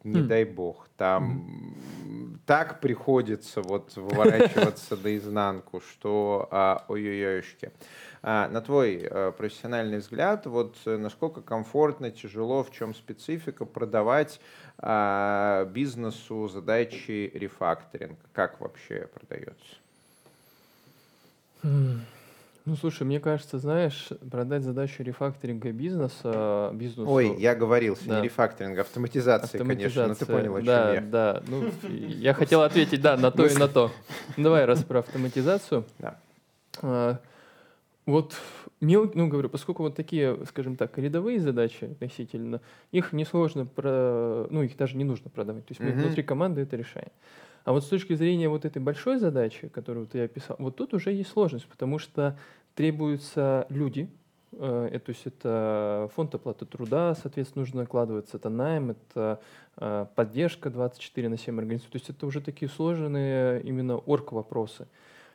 Не 0.06 0.20
Хм. 0.20 0.28
дай 0.28 0.44
бог, 0.44 0.88
там 0.96 1.24
м, 1.24 2.40
так 2.46 2.80
приходится 2.80 3.60
вот 3.60 3.96
выворачиваться 3.96 4.96
наизнанку, 5.02 5.80
что 5.80 6.46
а, 6.52 6.84
ой-ой-ойшки. 6.86 7.72
А, 8.22 8.48
на 8.48 8.60
твой 8.60 9.04
а, 9.04 9.32
профессиональный 9.32 9.98
взгляд, 9.98 10.46
вот 10.46 10.76
э, 10.86 10.96
насколько 10.96 11.42
комфортно, 11.42 12.12
тяжело, 12.12 12.62
в 12.62 12.70
чем 12.70 12.94
специфика 12.94 13.64
продавать 13.64 14.40
а, 14.78 15.64
бизнесу 15.64 16.46
задачи 16.46 17.28
рефакторинг? 17.34 18.16
Как 18.32 18.60
вообще 18.60 19.08
продается? 19.12 19.74
М, 21.64 22.00
Ну, 22.66 22.74
слушай, 22.74 23.04
мне 23.04 23.20
кажется, 23.20 23.60
знаешь, 23.60 24.08
продать 24.28 24.64
задачу 24.64 25.04
рефакторинга 25.04 25.70
бизнеса 25.70 26.72
бизнесу... 26.74 27.08
Ой, 27.08 27.36
я 27.38 27.54
говорился, 27.54 28.08
Да. 28.08 28.16
не 28.18 28.24
рефакторинг, 28.24 28.76
автоматизации, 28.80 29.58
конечно, 29.58 29.74
но 29.74 30.14
ты 30.14 30.24
Автоматизация, 30.24 30.26
понял, 30.26 30.56
о 30.56 30.58
чем 30.58 30.66
да, 30.66 30.94
я. 30.94 31.00
Да, 31.00 31.42
ну, 31.46 31.70
я 31.88 32.34
хотел 32.34 32.62
ответить, 32.62 33.00
да, 33.00 33.16
на 33.16 33.30
то 33.30 33.46
и 33.46 33.54
на 33.54 33.68
то. 33.68 33.92
Давай 34.36 34.64
раз 34.64 34.82
про 34.82 34.98
автоматизацию. 34.98 35.84
Да. 36.00 36.18
А, 36.82 37.20
Вот 38.04 38.34
мел, 38.80 39.10
ну 39.14 39.28
говорю, 39.28 39.48
поскольку 39.48 39.84
вот 39.84 39.94
такие, 39.94 40.36
скажем 40.46 40.76
так, 40.76 40.98
рядовые 40.98 41.38
задачи 41.38 41.84
относительно, 41.84 42.60
их 42.90 43.12
несложно, 43.12 43.66
про, 43.66 44.48
ну 44.50 44.62
их 44.64 44.76
даже 44.76 44.96
не 44.96 45.04
нужно 45.04 45.30
продавать. 45.30 45.66
То 45.66 45.72
есть 45.72 45.80
мы 45.80 45.92
внутри 45.92 46.24
команды 46.24 46.62
это 46.62 46.76
решаем. 46.76 47.10
А 47.66 47.72
вот 47.72 47.82
с 47.82 47.88
точки 47.88 48.14
зрения 48.14 48.48
вот 48.48 48.64
этой 48.64 48.80
большой 48.80 49.18
задачи, 49.18 49.66
которую 49.66 50.06
ты 50.06 50.22
описал, 50.22 50.54
вот 50.60 50.76
тут 50.76 50.94
уже 50.94 51.10
есть 51.10 51.30
сложность, 51.30 51.66
потому 51.66 51.98
что 51.98 52.38
требуются 52.76 53.66
люди, 53.70 54.08
э, 54.52 54.88
э, 54.92 54.98
то 55.00 55.10
есть 55.10 55.26
это 55.26 56.08
фонд 56.14 56.32
оплаты 56.36 56.64
труда, 56.64 57.16
соответственно, 57.20 57.62
нужно 57.62 57.80
накладываться, 57.80 58.36
это 58.36 58.50
найм, 58.50 58.92
это 58.92 59.40
э, 59.78 60.06
поддержка 60.14 60.70
24 60.70 61.28
на 61.28 61.36
7 61.36 61.58
организаций. 61.58 61.90
То 61.90 61.96
есть 61.96 62.08
это 62.08 62.24
уже 62.28 62.40
такие 62.40 62.70
сложные 62.70 63.60
именно 63.62 63.96
орг-вопросы. 63.96 64.86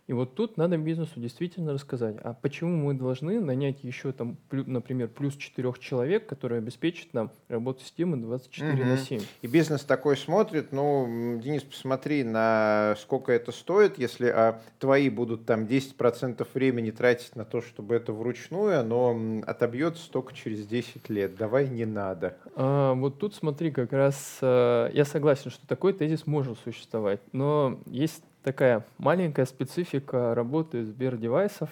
И 0.08 0.14
вот 0.14 0.36
тут 0.36 0.58
надо 0.58 0.78
бизнесу 0.78 1.20
действительно 1.20 1.74
рассказать, 1.74 2.18
а 2.24 2.34
почему 2.34 2.76
мы 2.86 2.94
должны 2.94 3.40
нанять 3.40 3.84
еще 3.84 4.12
там, 4.12 4.38
плю- 4.50 4.66
например, 4.68 5.08
плюс 5.08 5.36
четырех 5.36 5.80
человек, 5.80 6.26
которые 6.28 6.58
обеспечат 6.58 7.14
нам 7.14 7.32
работу 7.48 7.82
системы 7.82 8.18
24 8.18 8.84
на 8.84 8.94
Мгм. 8.94 8.98
7. 8.98 9.22
И 9.42 9.48
бизнес 9.48 9.84
такой 9.84 10.18
смотрит, 10.18 10.72
ну, 10.72 11.40
Денис, 11.42 11.64
посмотри, 11.64 12.24
на 12.24 12.96
сколько 13.00 13.32
это 13.32 13.52
стоит, 13.52 13.98
если 13.98 14.28
а, 14.28 14.60
твои 14.80 15.10
будут 15.10 15.46
там 15.46 15.66
10% 15.66 16.46
времени 16.54 16.92
тратить 16.92 17.36
на 17.36 17.46
то, 17.46 17.62
чтобы 17.62 17.96
это 17.96 18.12
вручную, 18.12 18.80
оно 18.80 19.42
отобьется 19.46 20.12
только 20.12 20.34
через 20.34 20.66
10 20.66 21.10
лет. 21.10 21.36
Давай 21.36 21.70
не 21.70 21.86
надо. 21.86 22.38
А, 22.56 22.94
вот 22.96 23.20
тут 23.20 23.36
смотри, 23.36 23.72
как 23.72 23.94
раз 23.94 24.40
э, 24.42 24.90
я 24.94 25.06
согласен, 25.06 25.52
что 25.52 25.66
такой 25.68 25.94
тезис 25.94 26.28
может 26.28 26.58
существовать, 26.60 27.22
но 27.32 27.80
есть 27.86 28.24
такая 28.44 28.86
маленькая 28.98 29.46
специфика 29.46 30.34
работы 30.36 30.84
Сбердевайсов. 30.86 31.70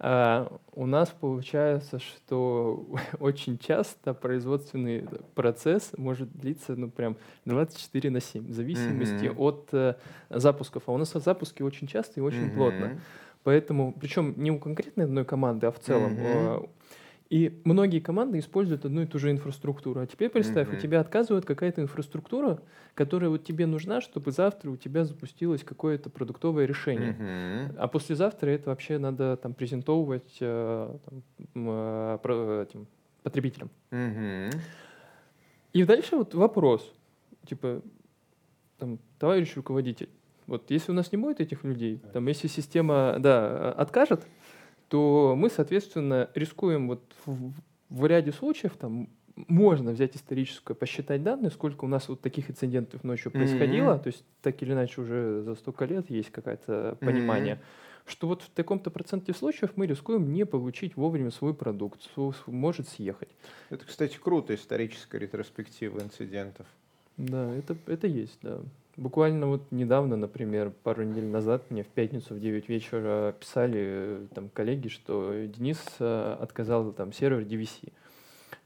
А, 0.00 0.52
у 0.74 0.86
нас 0.86 1.08
получается, 1.08 1.98
что 1.98 2.86
очень 3.20 3.58
часто 3.58 4.14
производственный 4.14 5.08
процесс 5.34 5.90
может 5.96 6.30
длиться 6.32 6.76
ну 6.76 6.88
прям 6.88 7.16
24 7.44 8.10
на 8.10 8.20
7, 8.20 8.46
в 8.46 8.52
зависимости 8.52 9.26
Мгм. 9.26 9.40
от 9.40 9.68
э, 9.72 9.94
запусков. 10.30 10.84
А 10.86 10.92
у 10.92 10.98
нас 10.98 11.12
запуски 11.12 11.62
очень 11.62 11.88
часто 11.88 12.20
и 12.20 12.22
очень 12.22 12.50
плотно. 12.50 12.86
Мгм. 12.88 13.00
Поэтому, 13.42 13.92
причем 13.92 14.34
не 14.36 14.50
у 14.50 14.58
конкретной 14.58 15.04
одной 15.06 15.24
команды, 15.24 15.66
а 15.66 15.72
в 15.72 15.80
целом. 15.80 16.12
Мгм. 16.12 16.68
Э, 17.30 17.34
И 17.34 17.60
многие 17.64 18.00
команды 18.00 18.38
используют 18.38 18.84
одну 18.84 19.02
и 19.02 19.06
ту 19.06 19.18
же 19.18 19.30
инфраструктуру. 19.30 20.00
А 20.00 20.06
теперь 20.06 20.30
представь, 20.30 20.68
Мгм. 20.68 20.76
у 20.76 20.80
тебя 20.80 21.00
отказывает 21.00 21.44
какая-то 21.44 21.82
инфраструктура, 21.82 22.60
которая 22.94 23.30
вот 23.30 23.44
тебе 23.44 23.66
нужна, 23.66 24.00
чтобы 24.00 24.30
завтра 24.32 24.70
у 24.70 24.76
тебя 24.76 25.04
запустилось 25.04 25.62
какое-то 25.62 26.10
продуктовое 26.10 26.66
решение. 26.66 27.12
Мгм. 27.12 27.76
А 27.78 27.86
послезавтра 27.88 28.48
это 28.50 28.70
вообще 28.70 28.98
надо 28.98 29.36
там 29.36 29.52
презентовывать 29.54 30.38
э, 30.40 30.96
там, 31.04 31.22
э, 31.54 32.18
про- 32.22 32.62
этим 32.62 32.86
потребителям. 33.22 33.70
Мгм. 33.90 34.50
И 35.74 35.84
дальше 35.84 36.16
вот 36.16 36.34
вопрос, 36.34 36.94
типа, 37.46 37.82
там, 38.78 38.98
товарищ 39.18 39.54
руководитель, 39.56 40.08
Вот 40.46 40.70
если 40.70 40.92
у 40.92 40.94
нас 40.94 41.12
не 41.12 41.18
будет 41.18 41.40
этих 41.40 41.62
людей, 41.62 42.00
там, 42.14 42.26
если 42.26 42.48
система, 42.48 43.16
да, 43.18 43.70
откажет, 43.72 44.26
то 44.88 45.34
мы, 45.36 45.50
соответственно, 45.50 46.30
рискуем 46.34 46.88
вот 46.88 47.02
в, 47.24 47.52
в 47.90 48.06
ряде 48.06 48.32
случаев, 48.32 48.76
там, 48.78 49.08
можно 49.46 49.92
взять 49.92 50.16
историческое, 50.16 50.74
посчитать 50.74 51.22
данные, 51.22 51.50
сколько 51.50 51.84
у 51.84 51.88
нас 51.88 52.08
вот 52.08 52.20
таких 52.20 52.50
инцидентов 52.50 53.04
ночью 53.04 53.30
происходило, 53.30 53.92
mm-hmm. 53.92 54.02
то 54.02 54.06
есть 54.08 54.24
так 54.42 54.60
или 54.62 54.72
иначе 54.72 55.00
уже 55.00 55.42
за 55.42 55.54
столько 55.54 55.84
лет 55.84 56.10
есть 56.10 56.30
какое-то 56.30 56.96
понимание, 57.00 57.54
mm-hmm. 57.54 58.10
что 58.10 58.26
вот 58.26 58.42
в 58.42 58.50
таком-то 58.50 58.90
проценте 58.90 59.32
случаев 59.32 59.72
мы 59.76 59.86
рискуем 59.86 60.32
не 60.32 60.44
получить 60.44 60.96
вовремя 60.96 61.30
свой 61.30 61.54
продукт, 61.54 62.00
может 62.46 62.88
съехать. 62.88 63.28
Это, 63.70 63.84
кстати, 63.84 64.18
круто, 64.18 64.54
историческая 64.54 65.18
ретроспектива 65.18 66.00
инцидентов. 66.00 66.66
Да, 67.16 67.54
это, 67.54 67.76
это 67.86 68.06
есть, 68.06 68.38
да. 68.42 68.60
Буквально 68.98 69.46
вот 69.46 69.62
недавно, 69.70 70.16
например, 70.16 70.72
пару 70.82 71.04
недель 71.04 71.26
назад 71.26 71.70
мне 71.70 71.84
в 71.84 71.86
пятницу 71.86 72.34
в 72.34 72.40
9 72.40 72.68
вечера 72.68 73.32
писали 73.38 73.80
э, 73.80 74.26
там 74.34 74.48
коллеги, 74.48 74.88
что 74.88 75.44
Денис 75.46 75.78
э, 76.00 76.36
отказал 76.40 76.90
там 76.90 77.12
сервер 77.12 77.44
DVC. 77.44 77.92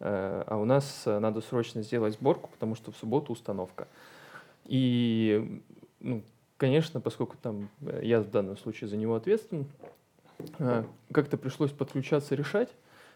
Э, 0.00 0.42
а 0.46 0.56
у 0.56 0.64
нас 0.64 1.02
надо 1.04 1.42
срочно 1.42 1.82
сделать 1.82 2.14
сборку, 2.14 2.48
потому 2.50 2.76
что 2.76 2.92
в 2.92 2.96
субботу 2.96 3.34
установка. 3.34 3.88
И, 4.64 5.60
ну, 6.00 6.22
конечно, 6.56 7.02
поскольку 7.02 7.36
там 7.36 7.68
я 8.00 8.22
в 8.22 8.30
данном 8.30 8.56
случае 8.56 8.88
за 8.88 8.96
него 8.96 9.16
ответственен, 9.16 9.66
как-то 11.12 11.36
пришлось 11.36 11.72
подключаться 11.72 12.34
решать. 12.34 12.70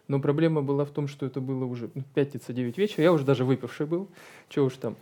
Но 0.07 0.21
проблема 0.21 0.61
была 0.61 0.85
в 0.85 0.91
том, 0.91 1.07
что 1.07 1.25
это 1.25 1.41
было 1.41 1.65
уже 1.65 1.89
ну, 1.95 2.03
пятница 2.13 2.53
9 2.53 2.77
вечера, 2.77 3.03
я 3.03 3.11
уже 3.11 3.25
даже 3.25 3.43
выпивший 3.43 3.87
был, 3.87 4.07
чего 4.49 4.67
уж 4.67 4.77
там. 4.77 4.95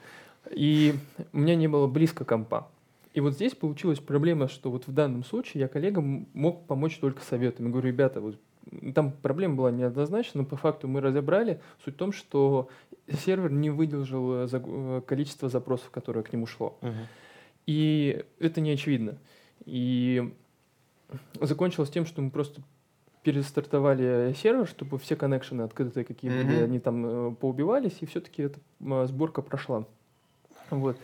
И 0.52 0.96
у 1.34 1.38
меня 1.38 1.56
не 1.56 1.68
было 1.68 1.88
близко 1.88 2.26
компа. 2.26 2.68
И 3.14 3.22
вот 3.22 3.34
здесь 3.34 3.56
получилась 3.56 4.00
проблема, 4.00 4.48
что 4.48 4.70
вот 4.70 4.88
в 4.88 4.94
данном 4.94 5.24
случае 5.24 5.62
я 5.62 5.68
коллегам 5.68 6.28
мог 6.34 6.66
помочь 6.66 6.98
только 7.00 7.24
советами. 7.24 7.70
Говорю, 7.70 7.88
ребята, 7.88 8.20
вот 8.20 8.36
там 8.94 9.12
проблема 9.12 9.56
была 9.56 9.72
неоднозначна, 9.72 10.42
но 10.42 10.46
по 10.46 10.58
факту 10.58 10.88
мы 10.88 11.00
разобрали. 11.02 11.62
Суть 11.84 11.96
в 11.96 11.98
том, 11.98 12.12
что 12.12 12.68
сервер 13.26 13.52
не 13.52 13.70
выдержал 13.70 14.46
э, 14.46 14.48
э, 14.52 15.02
количество 15.06 15.50
запросов, 15.50 15.90
которое 15.92 16.24
к 16.24 16.34
нему 16.34 16.46
шло. 16.46 16.78
Uh-huh. 16.82 16.94
И 17.68 18.26
это 18.40 18.62
не 18.62 18.72
очевидно. 18.72 19.18
И 19.66 20.34
закончилось 21.40 21.90
тем, 21.90 22.06
что 22.06 22.22
мы 22.22 22.32
просто 22.32 22.62
перестартовали 23.24 24.36
сервер, 24.38 24.68
чтобы 24.68 25.00
все 25.00 25.16
коннекшены 25.16 25.64
открытые, 25.64 26.06
какие 26.06 26.32
mm-hmm. 26.32 26.46
были, 26.46 26.62
они 26.62 26.80
там 26.80 27.06
э, 27.06 27.36
поубивались, 27.36 27.98
и 28.02 28.06
все-таки 28.06 28.44
эта 28.44 28.60
сборка 29.08 29.42
прошла. 29.42 29.86
Вот. 30.70 30.98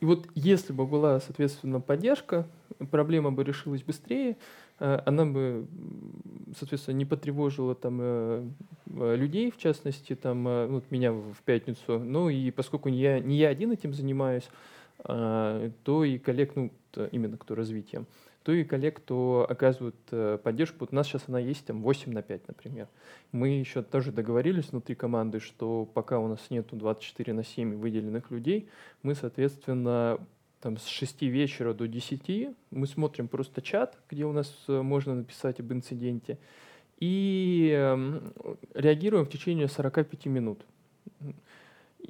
И 0.00 0.04
вот 0.04 0.28
если 0.34 0.72
бы 0.72 0.86
была, 0.86 1.20
соответственно, 1.20 1.80
поддержка, 1.80 2.46
проблема 2.90 3.32
бы 3.32 3.44
решилась 3.44 3.82
быстрее, 3.82 4.36
э, 4.78 5.00
она 5.06 5.24
бы, 5.24 5.66
соответственно, 6.58 6.96
не 6.96 7.06
потревожила 7.06 7.74
там 7.74 7.98
э, 8.00 8.44
э, 8.86 9.16
людей, 9.16 9.50
в 9.50 9.56
частности, 9.56 10.14
там, 10.14 10.44
вот 10.68 10.90
меня 10.90 11.12
в 11.12 11.36
пятницу. 11.44 11.98
Ну 11.98 12.28
и 12.28 12.50
поскольку 12.50 12.90
не 12.90 12.98
я, 12.98 13.20
не 13.20 13.36
я 13.36 13.48
один 13.48 13.72
этим 13.72 13.94
занимаюсь, 13.94 14.48
а, 15.04 15.70
то 15.84 16.04
и 16.04 16.18
коллег, 16.18 16.52
ну, 16.56 16.72
именно 17.12 17.36
кто 17.36 17.54
развитием, 17.54 18.06
то 18.46 18.52
и 18.52 18.62
коллег, 18.62 18.98
кто 18.98 19.44
оказывают 19.48 19.96
э, 20.12 20.38
поддержку. 20.40 20.86
У 20.88 20.94
нас 20.94 21.08
сейчас 21.08 21.24
она 21.26 21.40
есть 21.40 21.66
там 21.66 21.82
8 21.82 22.12
на 22.12 22.22
5, 22.22 22.46
например. 22.46 22.86
Мы 23.32 23.48
еще 23.48 23.82
тоже 23.82 24.12
договорились 24.12 24.70
внутри 24.70 24.94
команды, 24.94 25.40
что 25.40 25.84
пока 25.84 26.20
у 26.20 26.28
нас 26.28 26.38
нету 26.48 26.76
24 26.76 27.32
на 27.32 27.42
7 27.42 27.74
выделенных 27.74 28.30
людей, 28.30 28.68
мы, 29.02 29.16
соответственно, 29.16 30.20
там 30.60 30.78
с 30.78 30.86
6 30.86 31.22
вечера 31.22 31.74
до 31.74 31.88
10 31.88 32.54
мы 32.70 32.86
смотрим 32.86 33.26
просто 33.26 33.60
чат, 33.62 33.98
где 34.08 34.24
у 34.24 34.32
нас 34.32 34.56
э, 34.68 34.80
можно 34.80 35.16
написать 35.16 35.58
об 35.58 35.72
инциденте, 35.72 36.38
и 37.00 37.74
эм, 37.76 38.32
реагируем 38.74 39.24
в 39.24 39.28
течение 39.28 39.66
45 39.66 40.26
минут 40.26 40.64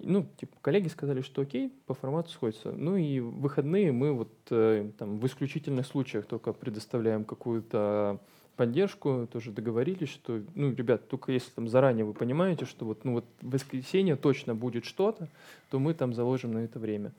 ну, 0.03 0.27
типа, 0.37 0.57
коллеги 0.61 0.89
сказали, 0.89 1.21
что 1.21 1.43
окей, 1.43 1.73
по 1.87 1.95
формату 1.95 2.31
сходится. 2.31 2.73
Ну 2.73 2.97
и 2.97 3.21
выходные 3.21 3.93
мы 3.93 4.13
вот 4.13 4.33
э, 4.51 4.91
там 4.99 5.19
в 5.19 5.27
исключительных 5.27 5.87
случаях 5.87 6.27
только 6.27 6.53
предоставляем 6.53 7.25
какую-то 7.25 8.21
поддержку, 8.57 9.29
тоже 9.31 9.53
договорились, 9.53 10.09
что, 10.09 10.43
ну, 10.55 10.75
ребят, 10.75 11.09
только 11.09 11.33
если 11.33 11.51
там 11.51 11.69
заранее 11.69 12.05
вы 12.05 12.15
понимаете, 12.15 12.65
что 12.65 12.87
вот, 12.87 13.05
ну, 13.05 13.15
вот 13.15 13.25
в 13.43 13.51
воскресенье 13.51 14.17
точно 14.17 14.55
будет 14.55 14.85
что-то, 14.85 15.29
то 15.71 15.79
мы 15.79 15.95
там 15.95 16.15
заложим 16.15 16.53
на 16.53 16.59
это 16.59 16.79
время. 16.79 17.13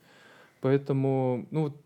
Поэтому, 0.60 1.46
ну, 1.50 1.64
вот 1.64 1.76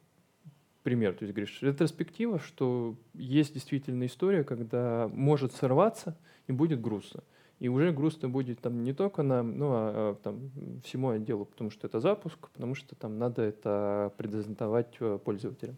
пример, 0.83 1.15
то 1.15 1.25
есть, 1.25 1.35
говоришь, 1.35 1.59
ретроспектива, 1.61 2.39
что 2.39 2.97
есть 3.15 3.55
действительно 3.55 4.07
история, 4.07 4.43
когда 4.43 5.09
может 5.13 5.53
сорваться 5.53 6.17
и 6.49 6.53
будет 6.53 6.81
грустно. 6.81 7.23
И 7.63 7.69
уже 7.69 7.93
грустно 7.93 8.29
будет 8.29 8.59
там 8.61 8.83
не 8.83 8.93
только 8.93 9.23
нам, 9.23 9.57
ну, 9.57 9.69
а, 9.71 9.93
а 9.95 10.15
там, 10.21 10.51
всему 10.85 11.11
отделу, 11.11 11.45
потому 11.45 11.71
что 11.71 11.87
это 11.87 12.01
запуск, 12.01 12.49
потому 12.49 12.75
что 12.75 12.97
там 12.97 13.19
надо 13.19 13.43
это 13.43 14.13
презентовать 14.17 14.97
э, 14.99 15.21
пользователям. 15.25 15.77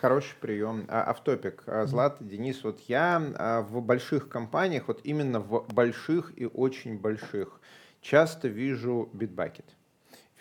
Хороший 0.00 0.36
прием. 0.40 0.84
А, 0.86 1.10
автопик. 1.10 1.64
А, 1.66 1.84
Злат, 1.86 2.20
mm-hmm. 2.20 2.28
Денис, 2.28 2.62
вот 2.62 2.78
я 2.86 3.20
а, 3.38 3.62
в 3.62 3.82
больших 3.82 4.28
компаниях, 4.28 4.84
вот 4.86 5.00
именно 5.02 5.40
в 5.40 5.66
больших 5.74 6.32
и 6.36 6.46
очень 6.46 6.96
больших, 6.96 7.60
часто 8.00 8.46
вижу 8.46 9.10
Bitbucket 9.12 9.66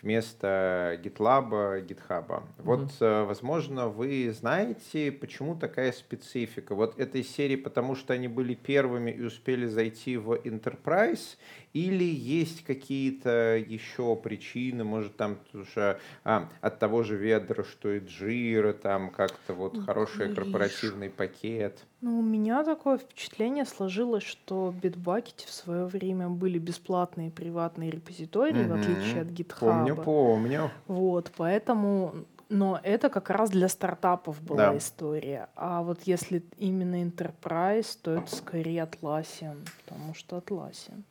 вместо 0.01 0.99
GitLab, 1.03 1.85
GitHub. 1.85 2.27
Mm-hmm. 2.27 2.41
Вот, 2.59 2.91
э, 2.99 3.23
возможно, 3.23 3.87
вы 3.87 4.31
знаете, 4.31 5.11
почему 5.11 5.55
такая 5.55 5.91
специфика. 5.91 6.75
Вот 6.75 6.99
этой 6.99 7.23
серии, 7.23 7.55
потому 7.55 7.95
что 7.95 8.13
они 8.13 8.27
были 8.27 8.53
первыми 8.53 9.11
и 9.11 9.21
успели 9.21 9.65
зайти 9.65 10.17
в 10.17 10.33
Enterprise, 10.33 11.37
или 11.75 12.05
есть 12.05 12.63
какие-то 12.63 13.57
еще 13.57 14.15
причины, 14.15 14.85
может, 14.85 15.17
там 15.17 15.39
уже 15.53 15.99
а, 16.23 16.49
от 16.61 16.79
того 16.79 17.03
же 17.03 17.17
ведра, 17.17 17.65
что 17.65 17.91
и 17.91 17.99
Jira, 17.99 18.71
там 18.71 19.09
как-то 19.09 19.53
вот 19.53 19.83
хороший 19.85 20.27
Гриш. 20.27 20.35
корпоративный 20.35 21.09
пакет? 21.09 21.83
Ну, 21.99 22.19
у 22.19 22.21
меня 22.21 22.63
такое 22.63 22.97
впечатление 22.97 23.65
сложилось, 23.65 24.23
что 24.23 24.67
в 24.67 24.77
Bitbucket 24.77 25.45
в 25.45 25.51
свое 25.51 25.85
время 25.85 26.29
были 26.29 26.59
бесплатные 26.59 27.29
приватные 27.31 27.91
репозитории, 27.91 28.63
mm-hmm. 28.63 28.67
в 28.67 28.73
отличие 28.73 29.21
от 29.21 29.27
GitHub. 29.29 29.59
Помню, 29.59 29.94
помню. 29.95 30.71
Вот, 30.87 31.31
поэтому 31.37 32.25
но 32.49 32.79
это 32.83 33.09
как 33.09 33.29
раз 33.29 33.49
для 33.49 33.67
стартапов 33.67 34.41
была 34.41 34.71
да. 34.71 34.77
история. 34.77 35.49
А 35.55 35.81
вот 35.81 36.01
если 36.03 36.43
именно 36.57 37.03
Enterprise, 37.03 37.97
то 38.01 38.11
это 38.11 38.35
скорее 38.35 38.83
Atlassian, 38.83 39.57
потому 39.83 40.13
что 40.13 40.37
Atlassian. 40.37 41.03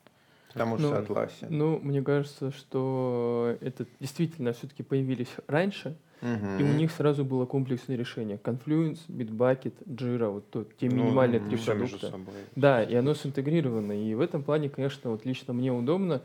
Потому 0.53 0.79
что 0.79 0.91
ну, 0.91 0.97
Atlassian. 0.97 1.47
Ну, 1.51 1.81
мне 1.83 2.01
кажется, 2.03 2.53
что 2.53 3.57
это 3.61 3.87
действительно 3.99 4.53
все-таки 4.53 4.85
появились 4.85 5.31
раньше, 5.49 5.97
угу. 6.23 6.61
и 6.61 6.63
у 6.63 6.73
них 6.75 6.93
сразу 6.93 7.25
было 7.25 7.45
комплексное 7.45 7.97
решение. 7.97 8.39
Confluence, 8.43 9.01
Bitbucket, 9.09 9.75
Jira, 9.87 10.29
вот 10.29 10.49
то, 10.51 10.65
те 10.79 10.89
ну, 10.89 11.03
минимальные 11.03 11.41
три 11.41 11.57
продукта. 11.57 12.13
Да, 12.55 12.85
и 12.85 12.95
оно 12.95 13.15
синтегрировано. 13.15 13.93
И 13.93 14.15
в 14.15 14.21
этом 14.21 14.45
плане, 14.45 14.69
конечно, 14.69 15.11
вот 15.11 15.25
лично 15.25 15.53
мне 15.53 15.73
удобно, 15.73 16.23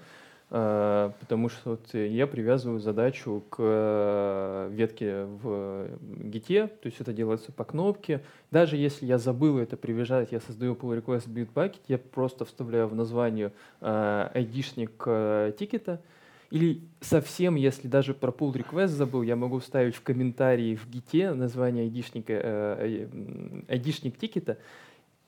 потому 0.50 1.50
что 1.50 1.72
вот 1.72 1.94
я 1.94 2.26
привязываю 2.26 2.80
задачу 2.80 3.44
к 3.52 3.58
э, 3.60 4.70
ветке 4.72 5.26
в 5.26 5.90
гите, 6.02 6.68
то 6.68 6.88
есть 6.88 7.00
это 7.00 7.14
делается 7.14 7.52
по 7.52 7.64
кнопке. 7.64 8.22
Даже 8.50 8.76
если 8.76 9.06
я 9.06 9.20
забыл 9.20 9.60
это 9.60 9.78
привязать, 9.78 10.32
я 10.32 10.40
создаю 10.40 10.74
pull 10.74 11.00
request 11.00 11.30
в 11.30 11.38
Bitbucket, 11.38 11.82
я 11.88 12.00
просто 12.00 12.46
вставляю 12.46 12.88
в 12.88 12.96
название 12.96 13.52
ID-шник 13.82 15.04
э, 15.06 15.54
тикета, 15.60 16.02
или 16.52 16.82
совсем, 17.00 17.56
если 17.56 17.88
даже 17.88 18.16
про 18.16 18.32
pull 18.32 18.54
request 18.54 18.88
забыл, 18.88 19.22
я 19.22 19.36
могу 19.36 19.60
вставить 19.60 19.96
в 19.96 20.02
комментарии 20.02 20.76
в 20.76 20.90
гите 20.90 21.32
название 21.34 21.88
ID-шника, 21.88 22.42
э, 22.44 23.08
ID-шник 23.68 24.18
тикета, 24.18 24.58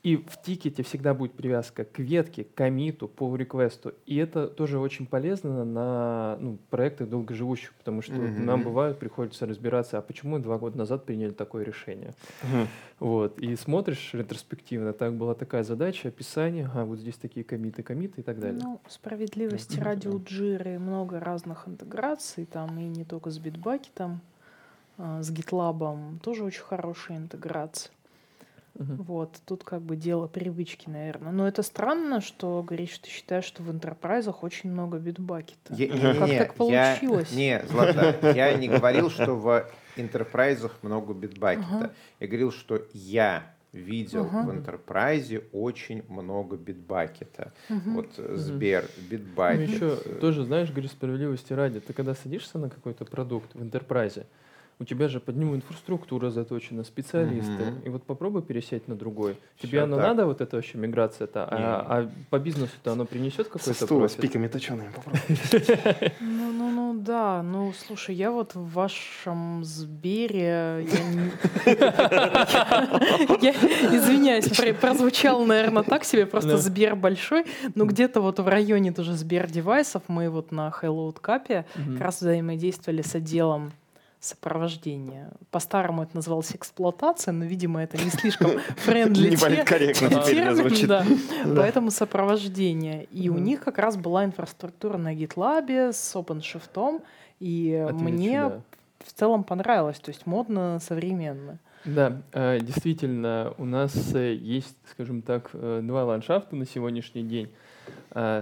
и 0.03 0.15
в 0.15 0.41
тикете 0.41 0.81
всегда 0.81 1.13
будет 1.13 1.33
привязка 1.33 1.85
к 1.85 1.99
ветке, 1.99 2.43
к 2.43 2.55
комиту, 2.55 3.11
pull 3.13 3.37
реквесту. 3.37 3.93
И 4.07 4.17
это 4.17 4.47
тоже 4.47 4.79
очень 4.79 5.05
полезно 5.05 5.63
на 5.63 6.37
ну, 6.39 6.57
проектах 6.71 7.07
долгоживущих, 7.07 7.73
потому 7.75 8.01
что 8.01 8.13
mm-hmm. 8.13 8.39
нам 8.39 8.63
бывает 8.63 8.97
приходится 8.97 9.45
разбираться, 9.45 9.99
а 9.99 10.01
почему 10.01 10.39
два 10.39 10.57
года 10.57 10.77
назад 10.77 11.05
приняли 11.05 11.31
такое 11.31 11.63
решение. 11.63 12.15
Mm-hmm. 12.41 12.67
Вот. 12.99 13.39
И 13.39 13.55
смотришь 13.55 14.11
ретроспективно, 14.13 14.93
так 14.93 15.13
была 15.13 15.35
такая 15.35 15.63
задача, 15.63 16.07
описание, 16.07 16.69
а 16.73 16.83
вот 16.83 16.97
здесь 16.97 17.15
такие 17.15 17.43
комиты, 17.43 17.83
комиты 17.83 18.21
и 18.21 18.23
так 18.23 18.39
далее. 18.39 18.59
Ну, 18.61 18.81
справедливости 18.87 19.77
mm-hmm. 19.77 19.83
ради 19.83 20.07
у 20.07 20.23
Джиры 20.23 20.79
много 20.79 21.19
разных 21.19 21.67
интеграций, 21.67 22.45
там 22.45 22.79
и 22.79 22.85
не 22.85 23.05
только 23.05 23.29
с 23.29 23.39
Bitbucket, 23.39 24.17
а, 24.97 25.21
с 25.21 25.31
GitLab 25.31 26.19
тоже 26.21 26.43
очень 26.43 26.63
хорошая 26.63 27.17
интеграция. 27.17 27.91
Мгм. 28.75 28.95
Вот, 29.03 29.39
тут 29.45 29.63
как 29.63 29.81
бы 29.81 29.95
дело 29.95 30.27
привычки, 30.27 30.89
наверное. 30.89 31.31
Но 31.31 31.47
это 31.47 31.61
странно, 31.61 32.21
что, 32.21 32.63
говоришь, 32.63 32.97
ты 32.99 33.09
считаешь, 33.09 33.43
что 33.45 33.63
в 33.63 33.69
интерпрайзах 33.71 34.43
очень 34.43 34.71
много 34.71 34.97
битбакета. 34.97 35.73
Я- 35.75 35.87
Как 35.87 35.97
не-не-не, 35.97 36.37
так 36.37 36.53
получилось? 36.55 37.31
Я, 37.31 37.37
не, 37.61 37.67
Злата, 37.67 38.15
я 38.35 38.53
не 38.53 38.67
говорил, 38.69 39.09
что 39.09 39.35
в 39.35 39.65
интерпрайзах 39.97 40.77
много 40.81 41.13
битбакета. 41.13 41.67
Ага. 41.75 41.91
Я 42.19 42.27
говорил, 42.27 42.51
что 42.51 42.81
я 42.93 43.53
видел 43.73 44.25
Ага. 44.25 44.43
в 44.49 44.51
интерпрайзе 44.51 45.43
очень 45.53 46.03
много 46.09 46.57
битбакета. 46.57 47.53
Мгм. 47.69 47.93
Вот 47.93 48.07
э, 48.17 48.35
Сбер, 48.35 48.85
битбакет. 49.09 49.69
Ну, 49.69 49.75
еще 49.75 49.97
э, 50.05 50.19
тоже, 50.19 50.43
знаешь, 50.43 50.71
говорю, 50.71 50.87
справедливости 50.89 51.53
ради, 51.53 51.79
ты 51.79 51.93
когда 51.93 52.13
садишься 52.15 52.57
на 52.57 52.69
какой-то 52.69 53.05
продукт 53.05 53.53
в 53.53 53.61
интерпрайзе, 53.61 54.25
у 54.81 54.83
тебя 54.83 55.07
же 55.07 55.19
под 55.19 55.35
него 55.37 55.55
инфраструктура 55.55 56.31
заточена, 56.31 56.83
специалисты. 56.83 57.51
Мгм. 57.51 57.79
И 57.85 57.89
вот 57.89 58.03
попробуй 58.03 58.41
пересесть 58.41 58.87
на 58.87 58.95
другой. 58.95 59.37
Всё 59.57 59.67
Тебе 59.67 59.83
оно 59.83 59.95
так. 59.97 60.07
надо, 60.07 60.25
вот 60.25 60.41
это 60.41 60.55
вообще 60.55 60.79
миграция-то? 60.79 61.47
А, 61.51 61.85
а 61.87 62.09
по 62.31 62.39
бизнесу-то 62.39 62.91
оно 62.93 63.05
принесет 63.05 63.45
Со 63.45 63.51
какой-то 63.53 63.73
стула 63.85 64.07
с 64.07 64.13
профит? 64.13 64.31
пиками 64.31 64.47
точеными 64.47 64.89
попробуй. 64.95 65.21
Ну, 66.19 66.51
ну, 66.51 66.69
ну, 66.71 66.99
да. 66.99 67.43
Ну, 67.43 67.71
слушай, 67.87 68.15
я 68.15 68.31
вот 68.31 68.55
в 68.55 68.73
вашем 68.73 69.63
Сбере... 69.63 70.85
Я, 73.41 73.51
извиняюсь, 73.95 74.49
про- 74.49 74.73
прозвучал, 74.73 75.45
наверное, 75.45 75.83
так 75.83 76.03
себе, 76.03 76.25
просто. 76.25 76.57
Сбер 76.57 76.95
большой. 76.95 77.45
Но 77.75 77.85
где-то 77.85 78.21
вот 78.21 78.39
в 78.39 78.47
районе 78.47 78.91
тоже 78.91 79.13
Сбер 79.13 79.47
девайсов 79.49 80.03
мы 80.07 80.29
вот 80.29 80.51
на 80.51 80.73
HighLoad 80.81 81.13
Cup 81.13 81.65
как 81.75 82.01
раз 82.01 82.21
взаимодействовали 82.21 83.01
с 83.01 83.15
отделом 83.15 83.71
сопровождения. 84.21 85.31
По-старому 85.49 86.03
это 86.03 86.15
называлось 86.15 86.55
эксплуатация, 86.55 87.31
но, 87.33 87.43
видимо, 87.45 87.83
это 87.83 87.97
не 87.97 88.11
слишком 88.11 88.51
friendly 88.77 89.35
да. 90.87 91.05
Поэтому 91.55 91.91
сопровождение. 91.91 93.05
И 93.05 93.29
у 93.29 93.37
них 93.37 93.61
как 93.61 93.79
раз 93.79 93.97
была 93.97 94.23
инфраструктура 94.23 94.97
на 94.97 95.13
GitLab 95.13 95.91
с 95.91 96.15
OpenShift, 96.15 97.01
и 97.39 97.87
мне 97.91 98.61
в 98.99 99.11
целом 99.13 99.43
понравилось, 99.43 99.99
то 99.99 100.09
есть 100.09 100.25
модно, 100.27 100.79
современно. 100.79 101.57
Да, 101.83 102.21
э, 102.31 102.59
действительно, 102.59 103.55
у 103.57 103.65
нас 103.65 104.13
э, 104.13 104.35
есть, 104.35 104.77
скажем 104.91 105.23
так, 105.23 105.49
э, 105.53 105.81
два 105.83 106.05
ландшафта 106.05 106.55
на 106.55 106.65
сегодняшний 106.65 107.23
день. 107.23 107.51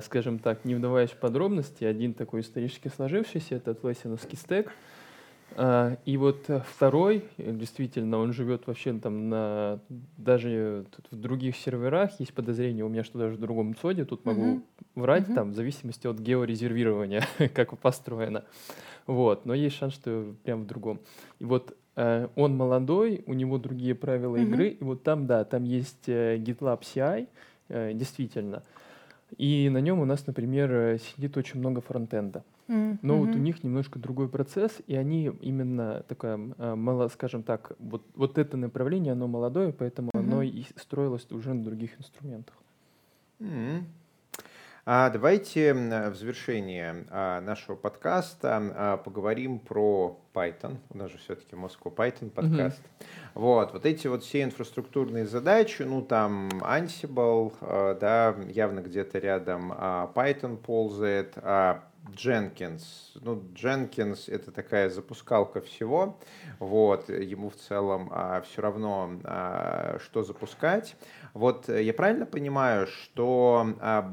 Скажем 0.02 0.40
так, 0.40 0.66
не 0.66 0.74
вдаваясь 0.74 1.12
в 1.12 1.18
подробности, 1.18 1.84
один 1.84 2.14
такой 2.16 2.42
исторически 2.42 2.88
сложившийся, 2.88 3.56
это 3.56 3.72
Атласиновский 3.72 4.36
стек. 4.36 4.72
Э, 5.56 5.98
И 6.06 6.18
вот 6.18 6.50
э, 6.50 6.62
второй, 6.66 7.24
э, 7.38 7.52
действительно, 7.52 8.18
он 8.18 8.34
живет 8.34 8.68
вообще 8.68 8.94
там 8.94 9.30
на 9.30 9.80
даже 10.18 10.86
тут 10.96 11.06
в 11.12 11.20
других 11.20 11.56
серверах. 11.56 12.20
Есть 12.20 12.34
подозрение 12.34 12.86
у 12.86 12.90
меня, 12.90 13.04
что 13.04 13.20
даже 13.20 13.36
в 13.36 13.40
другом 13.40 13.76
цоде. 13.76 14.06
Тут 14.06 14.26
могу 14.26 14.54
Мгм. 14.54 14.64
врать 14.96 15.28
Мгм. 15.28 15.36
там 15.36 15.52
в 15.52 15.56
зависимости 15.56 16.08
от 16.08 16.20
георезервирования, 16.20 17.24
как 17.54 17.78
построено. 17.78 18.44
Вот, 19.08 19.46
но 19.46 19.54
есть 19.54 19.76
шанс, 19.78 19.94
что 19.96 20.34
прям 20.44 20.64
в 20.64 20.68
другом. 20.68 21.00
И 21.40 21.46
вот 21.46 21.76
э, 21.96 22.28
он 22.36 22.56
молодой, 22.56 23.24
у 23.26 23.34
него 23.34 23.58
другие 23.58 23.96
правила 23.96 24.36
Мгм. 24.36 24.48
игры, 24.54 24.70
и 24.70 24.84
вот 24.84 25.04
там, 25.04 25.26
да, 25.28 25.44
там 25.44 25.64
есть 25.64 26.08
э, 26.08 26.38
GitLab 26.38 26.82
CI, 26.82 27.28
э, 27.70 27.94
действительно. 27.94 28.64
И 29.38 29.70
на 29.70 29.80
нем 29.80 30.00
у 30.00 30.06
нас, 30.06 30.26
например, 30.28 30.72
э, 30.72 30.98
сидит 31.00 31.38
очень 31.38 31.60
много 31.60 31.82
фронтенда. 31.82 32.44
М, 32.68 33.00
Но 33.02 33.18
вот 33.20 33.36
у 33.36 33.40
них 33.40 33.64
немножко 33.64 34.00
другой 34.00 34.28
процесс, 34.30 34.78
и 34.88 34.96
они 34.96 35.32
именно 35.42 36.04
такое, 36.08 36.40
э, 36.58 36.76
мало, 36.76 37.08
скажем 37.10 37.44
так, 37.44 37.72
вот, 37.80 38.06
вот 38.16 38.38
это 38.38 38.58
направление, 38.58 39.14
оно 39.14 39.28
молодое, 39.28 39.72
поэтому 39.72 40.12
Мгм. 40.14 40.24
оно 40.26 40.42
и 40.42 40.64
строилось 40.76 41.28
уже 41.32 41.54
на 41.54 41.64
других 41.64 41.98
инструментах. 42.00 42.56
М. 43.40 43.86
А 44.92 45.12
давайте 45.12 45.72
в 45.72 46.16
завершение 46.16 47.06
а, 47.12 47.42
нашего 47.42 47.76
подкаста 47.76 48.74
а, 48.76 48.98
поговорим 48.98 49.60
про 49.60 50.20
Python. 50.34 50.78
У 50.90 50.98
нас 50.98 51.12
же 51.12 51.20
все-таки 51.20 51.56
Moscow 51.56 51.94
Python 51.96 52.32
подкаст. 52.32 52.82
Вот, 53.36 53.72
вот 53.72 53.86
эти 53.86 54.08
вот 54.08 54.24
все 54.24 54.42
инфраструктурные 54.42 55.28
задачи, 55.28 55.84
ну 55.84 56.02
там 56.02 56.50
Ansible, 56.64 57.54
а, 57.62 57.94
да, 57.94 58.36
явно 58.48 58.80
где-то 58.80 59.20
рядом 59.20 59.72
а, 59.78 60.12
Python 60.16 60.58
ползает, 60.58 61.34
а 61.36 61.84
Jenkins. 62.08 62.82
Ну, 63.22 63.44
Jenkins 63.54 64.24
это 64.26 64.52
такая 64.52 64.90
запускалка 64.90 65.62
всего. 65.62 66.18
Вот, 66.58 67.10
ему 67.10 67.52
в 67.52 67.56
целом 67.58 68.12
все 68.44 68.62
равно, 68.64 69.20
а, 69.24 70.00
что 70.00 70.24
запускать. 70.24 70.96
Вот 71.36 71.70
э, 71.70 71.84
я 71.84 71.94
правильно 71.94 72.26
понимаю, 72.26 72.88
что 72.88 73.76
а, 73.80 74.12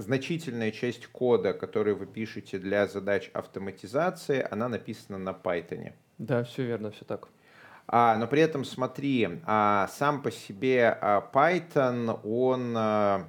значительная 0.00 0.70
часть 0.70 1.06
кода, 1.06 1.52
который 1.52 1.94
вы 1.94 2.06
пишете 2.06 2.58
для 2.58 2.86
задач 2.86 3.30
автоматизации, 3.32 4.46
она 4.50 4.68
написана 4.68 5.18
на 5.18 5.30
Python? 5.30 5.92
Да, 6.18 6.44
все 6.44 6.64
верно, 6.64 6.90
все 6.90 7.04
так. 7.04 7.28
А, 7.86 8.16
но 8.16 8.26
при 8.26 8.40
этом 8.42 8.64
смотри, 8.64 9.40
а, 9.44 9.88
сам 9.88 10.22
по 10.22 10.30
себе 10.30 10.96
а, 11.00 11.28
Python, 11.32 12.20
он... 12.24 12.74
а, 12.76 13.28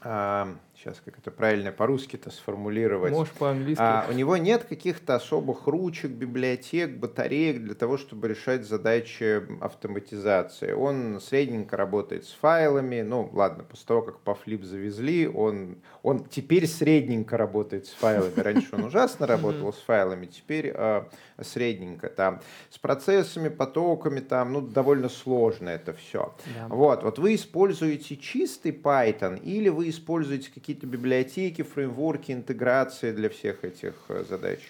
а, 0.00 0.56
сейчас 0.78 1.00
как 1.04 1.18
это 1.18 1.30
правильно 1.30 1.72
по-русски-то 1.72 2.30
сформулировать. 2.30 3.12
Можешь 3.12 3.32
по-английски. 3.34 3.82
А, 3.82 4.06
у 4.08 4.12
него 4.12 4.36
нет 4.36 4.64
каких-то 4.64 5.16
особых 5.16 5.66
ручек, 5.66 6.12
библиотек, 6.12 6.96
батареек 6.96 7.62
для 7.62 7.74
того, 7.74 7.98
чтобы 7.98 8.28
решать 8.28 8.64
задачи 8.64 9.42
автоматизации. 9.60 10.72
Он 10.72 11.20
средненько 11.20 11.76
работает 11.76 12.26
с 12.26 12.32
файлами. 12.32 13.02
Ну, 13.02 13.28
ладно, 13.32 13.64
после 13.64 13.86
того, 13.86 14.02
как 14.02 14.20
по 14.20 14.34
флип 14.34 14.64
завезли, 14.64 15.26
он, 15.26 15.78
он 16.02 16.24
теперь 16.24 16.66
средненько 16.68 17.36
работает 17.36 17.86
с 17.86 17.90
файлами. 17.90 18.38
Раньше 18.38 18.68
он 18.72 18.84
ужасно 18.84 19.26
работал 19.26 19.72
с 19.72 19.78
файлами, 19.78 20.26
теперь 20.26 20.72
а, 20.74 21.08
средненько. 21.40 22.08
Там, 22.08 22.40
с 22.70 22.78
процессами, 22.78 23.48
потоками, 23.48 24.20
там, 24.20 24.52
ну, 24.52 24.60
довольно 24.60 25.08
сложно 25.08 25.70
это 25.70 25.92
все. 25.92 26.34
Да. 26.54 26.68
Вот, 26.68 27.02
вот 27.02 27.18
вы 27.18 27.34
используете 27.34 28.16
чистый 28.16 28.70
Python 28.70 29.40
или 29.40 29.68
вы 29.68 29.88
используете 29.88 30.50
какие-то 30.68 30.86
библиотеки, 30.86 31.62
фреймворки, 31.62 32.30
интеграции 32.30 33.12
для 33.12 33.30
всех 33.30 33.64
этих 33.64 33.94
э, 34.08 34.24
задач? 34.28 34.60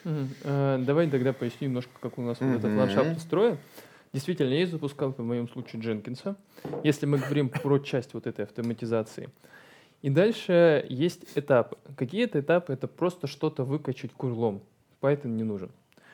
Э, 0.44 0.78
Давай 0.86 1.10
тогда 1.10 1.32
поясню 1.32 1.66
немножко, 1.66 1.90
как 2.00 2.18
у 2.18 2.22
нас 2.22 2.38
вот 2.38 2.56
этот 2.56 2.72
ландшафт 2.72 3.16
устроен. 3.16 3.58
Действительно, 4.12 4.52
есть 4.52 4.70
запускалка, 4.70 5.22
в 5.22 5.26
моем 5.26 5.48
случае, 5.48 5.82
Дженкинса, 5.82 6.36
если 6.84 7.06
мы 7.06 7.18
говорим 7.18 7.48
про 7.48 7.80
часть 7.80 8.14
вот 8.14 8.28
этой 8.28 8.44
автоматизации. 8.44 9.28
И 10.00 10.08
дальше 10.08 10.86
есть 10.88 11.24
этапы. 11.34 11.76
Какие-то 11.96 12.38
этапы— 12.38 12.72
это 12.74 12.86
просто 12.86 13.26
что-то 13.26 13.64
выкачать 13.64 14.12
курлом. 14.12 14.62
Python 15.00 15.30
не 15.30 15.42
нужен. 15.42 15.70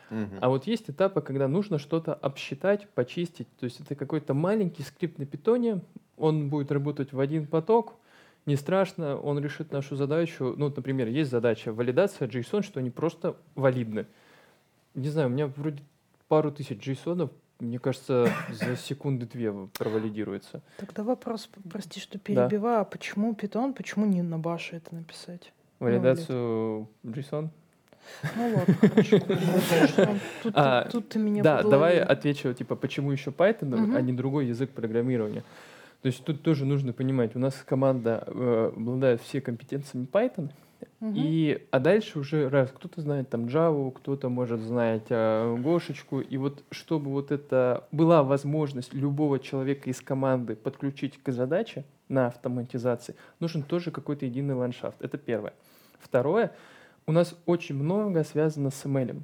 Мгм. 0.08 0.38
А 0.40 0.48
вот 0.48 0.66
есть 0.66 0.88
этапы, 0.88 1.20
когда 1.20 1.46
нужно 1.46 1.78
что-то 1.78 2.14
обсчитать, 2.14 2.88
почистить. 2.94 3.48
То 3.60 3.64
есть 3.64 3.80
это 3.80 3.94
какой-то 3.94 4.32
маленький 4.32 4.82
скрипт 4.82 5.18
на 5.18 5.26
питоне, 5.26 5.82
он 6.16 6.48
будет 6.48 6.72
работать 6.72 7.12
в 7.12 7.20
один 7.20 7.46
поток, 7.46 7.96
не 8.46 8.56
страшно, 8.56 9.16
он 9.16 9.38
решит 9.38 9.72
нашу 9.72 9.96
задачу. 9.96 10.54
Ну, 10.56 10.66
вот, 10.66 10.76
например, 10.76 11.08
есть 11.08 11.30
задача 11.30 11.72
валидация 11.72 12.28
JSON, 12.28 12.62
что 12.62 12.80
они 12.80 12.90
просто 12.90 13.36
валидны. 13.54 14.06
Не 14.94 15.08
знаю, 15.08 15.28
у 15.28 15.30
меня 15.30 15.46
вроде 15.46 15.82
пару 16.28 16.50
тысяч 16.52 16.78
JSON, 16.86 17.30
мне 17.60 17.78
кажется, 17.78 18.28
за 18.50 18.76
секунды 18.76 19.26
две 19.26 19.52
провалидируется. 19.78 20.60
Тогда 20.76 21.02
вопрос, 21.04 21.48
прости, 21.70 22.00
что 22.00 22.14
Да. 22.18 22.18
перебиваю, 22.24 22.80
а 22.80 22.84
почему 22.84 23.32
Python, 23.32 23.72
почему 23.74 24.04
не 24.06 24.22
на 24.22 24.38
баше 24.38 24.76
это 24.76 24.94
написать? 24.94 25.52
Валидацию 25.78 26.88
JSON? 27.04 27.48
Ну 28.36 28.54
ладно, 28.54 28.74
хорошо. 28.74 29.18
Что? 29.86 30.16
Тут, 30.42 30.52
А, 30.56 30.82
тут- 30.82 30.92
тут 30.92 31.08
ты 31.08 31.18
меня 31.18 31.42
Да, 31.42 31.62
давай 31.62 31.92
подловил. 32.00 32.12
отвечу, 32.12 32.52
типа, 32.52 32.76
почему 32.76 33.10
еще 33.12 33.30
Python, 33.30 33.96
а 33.96 34.00
не 34.02 34.12
другой 34.12 34.46
язык 34.46 34.70
программирования. 34.70 35.42
То 36.04 36.08
есть 36.08 36.22
тут 36.22 36.42
тоже 36.42 36.66
нужно 36.66 36.92
понимать, 36.92 37.34
у 37.34 37.38
нас 37.38 37.54
команда 37.66 38.24
э, 38.26 38.72
обладает 38.76 39.22
все 39.22 39.40
компетенциями 39.40 40.04
Python, 40.04 40.50
Мгм. 41.00 41.14
и, 41.16 41.66
а 41.70 41.80
дальше 41.80 42.18
уже 42.18 42.50
раз 42.50 42.70
кто-то 42.74 43.00
знает 43.00 43.30
там 43.30 43.46
Java, 43.46 43.90
кто-то 43.90 44.28
может 44.28 44.60
знать 44.60 45.06
э, 45.08 45.56
Гошечку, 45.56 46.20
и 46.20 46.36
вот 46.36 46.62
чтобы 46.70 47.10
вот 47.10 47.32
это 47.32 47.88
была 47.90 48.22
возможность 48.22 48.92
любого 48.92 49.38
человека 49.38 49.88
из 49.88 50.02
команды 50.02 50.56
подключить 50.56 51.18
к 51.22 51.32
задаче 51.32 51.86
на 52.10 52.26
автоматизации, 52.26 53.14
нужен 53.40 53.62
тоже 53.62 53.90
какой-то 53.90 54.26
единый 54.26 54.54
ландшафт. 54.54 55.00
Это 55.00 55.16
первое. 55.16 55.54
Второе, 55.98 56.52
у 57.06 57.12
нас 57.12 57.34
очень 57.46 57.76
много 57.76 58.24
связано 58.24 58.68
с 58.68 58.84
ML. 58.84 59.22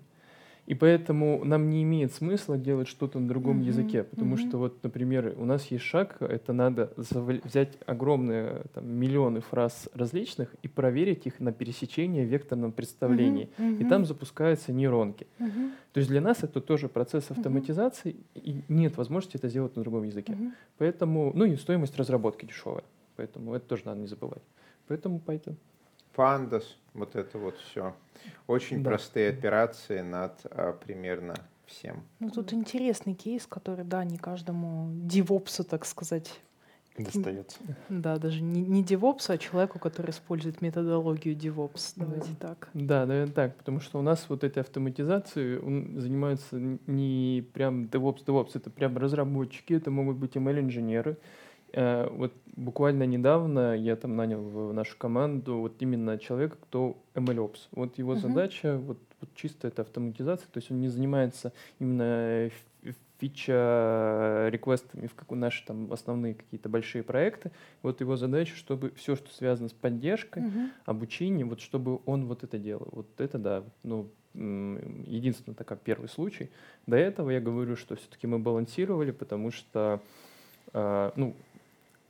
И 0.71 0.75
поэтому 0.75 1.45
нам 1.45 1.69
не 1.69 1.83
имеет 1.83 2.13
смысла 2.13 2.57
делать 2.57 2.87
что-то 2.87 3.19
на 3.19 3.27
другом 3.27 3.57
Мгм, 3.57 3.67
языке, 3.67 4.05
потому 4.05 4.37
мгм. 4.37 4.39
что 4.39 4.59
вот, 4.59 4.85
например, 4.85 5.35
у 5.37 5.45
нас 5.45 5.67
есть 5.73 5.83
шаг, 5.83 6.19
это 6.21 6.53
надо 6.53 6.93
взять 6.97 7.77
огромные 7.87 8.63
там, 8.73 8.87
миллионы 8.89 9.41
фраз 9.41 9.89
различных 9.95 10.55
и 10.63 10.69
проверить 10.69 11.27
их 11.27 11.41
на 11.41 11.51
пересечение 11.53 12.25
в 12.25 12.29
векторном 12.29 12.71
представлении. 12.71 13.51
Мгм, 13.59 13.79
И 13.81 13.85
там 13.85 14.05
запускаются 14.05 14.73
нейронки. 14.73 15.27
мгм, 15.41 15.73
То 15.93 15.99
есть 15.99 16.09
для 16.09 16.21
нас 16.21 16.45
это 16.45 16.61
тоже 16.61 16.89
процесс 16.89 17.33
автоматизации, 17.33 18.15
и 18.37 18.63
нет 18.69 18.97
возможности 18.97 19.39
это 19.39 19.49
сделать 19.49 19.75
на 19.75 19.83
другом 19.83 20.05
языке. 20.05 20.35
мгм. 20.35 20.53
Поэтому, 20.79 21.33
ну 21.35 21.47
и 21.47 21.57
стоимость 21.57 21.97
разработки 21.97 22.47
дешевая. 22.47 22.85
Поэтому 23.17 23.57
это 23.57 23.67
тоже 23.67 23.83
надо 23.87 23.99
не 24.03 24.07
забывать. 24.07 24.43
Поэтому 24.87 25.21
Python. 25.27 25.57
Pandas, 26.17 26.65
вот 26.95 27.17
это 27.17 27.39
вот 27.39 27.57
все. 27.59 27.95
Очень 28.47 28.83
Да. 28.83 28.91
простые 28.91 29.31
операции 29.31 30.01
над 30.01 30.41
а, 30.51 30.73
примерно 30.73 31.35
всем. 31.67 32.03
Ну, 32.19 32.31
тут 32.31 32.53
интересный 32.53 33.15
кейс, 33.15 33.47
который, 33.47 33.85
да, 33.85 34.05
не 34.05 34.19
каждому 34.19 34.91
девопсу, 34.93 35.65
так 35.65 35.87
сказать, 35.87 36.41
Достается. 36.99 37.59
да, 37.89 38.19
даже 38.19 38.43
не, 38.43 38.61
не 38.61 38.83
девопсу, 38.83 39.33
а 39.33 39.39
человеку, 39.39 39.79
который 39.79 40.11
использует 40.11 40.61
методологию 40.61 41.37
DevOps. 41.37 41.93
Давайте 41.97 42.31
так. 42.39 42.69
Да, 42.75 43.07
наверное, 43.07 43.33
так, 43.33 43.57
потому 43.57 43.81
что 43.81 43.99
у 43.99 44.03
нас 44.03 44.27
вот 44.29 44.43
этой 44.45 44.59
автоматизацией 44.61 45.59
занимаются 45.99 46.57
не 46.59 47.47
прям 47.55 47.85
DevOps, 47.85 48.25
DevOps, 48.27 48.51
это 48.55 48.69
прям 48.71 48.99
разработчики, 48.99 49.73
это 49.73 49.91
могут 49.91 50.17
быть 50.17 50.37
ML-инженеры. 50.37 51.17
Э, 51.73 52.09
Вот 52.11 52.33
буквально 52.57 53.05
недавно 53.05 53.75
я 53.77 53.97
там 53.97 54.17
нанял 54.17 54.43
в 54.43 54.73
нашу 54.73 54.97
команду 54.99 55.59
вот 55.59 55.75
именно 55.81 56.19
человека, 56.19 56.57
кто 56.61 56.97
MLOps. 57.15 57.69
Вот 57.73 57.99
его 57.99 58.13
Мгм. 58.13 58.21
задача 58.21 58.77
вот, 58.79 58.99
вот 59.21 59.31
чисто 59.35 59.69
это 59.69 59.83
автоматизация, 59.83 60.47
то 60.53 60.59
есть 60.59 60.71
он 60.71 60.81
не 60.81 60.89
занимается 60.89 61.53
именно 61.79 62.51
фича 63.19 64.49
реквестами 64.51 65.07
в 65.07 65.15
как 65.15 65.31
наши 65.33 65.65
там 65.67 65.93
основные 65.93 66.35
какие-то 66.35 66.69
большие 66.71 67.03
проекты. 67.03 67.51
Вот 67.83 68.01
его 68.01 68.17
задача, 68.17 68.57
чтобы 68.57 68.93
все, 68.97 69.15
что 69.15 69.31
связано 69.33 69.69
с 69.69 69.73
поддержкой, 69.73 70.43
Мгм. 70.45 70.71
обучение, 70.87 71.45
вот 71.45 71.61
чтобы 71.61 72.01
он 72.07 72.27
вот 72.27 72.45
это 72.45 72.59
делал. 72.59 72.89
Вот 72.93 73.07
это 73.21 73.39
да, 73.39 73.63
ну, 73.83 74.09
м, 74.35 75.03
единственный 75.07 75.55
такой 75.55 75.77
первый 75.77 76.09
случай. 76.09 76.49
До 76.87 76.97
этого 76.97 77.29
я 77.31 77.41
говорю, 77.41 77.77
что 77.77 77.95
все-таки 77.97 78.27
мы 78.27 78.39
балансировали, 78.39 79.11
потому 79.11 79.51
что, 79.51 80.01
а, 80.73 81.13
ну, 81.17 81.35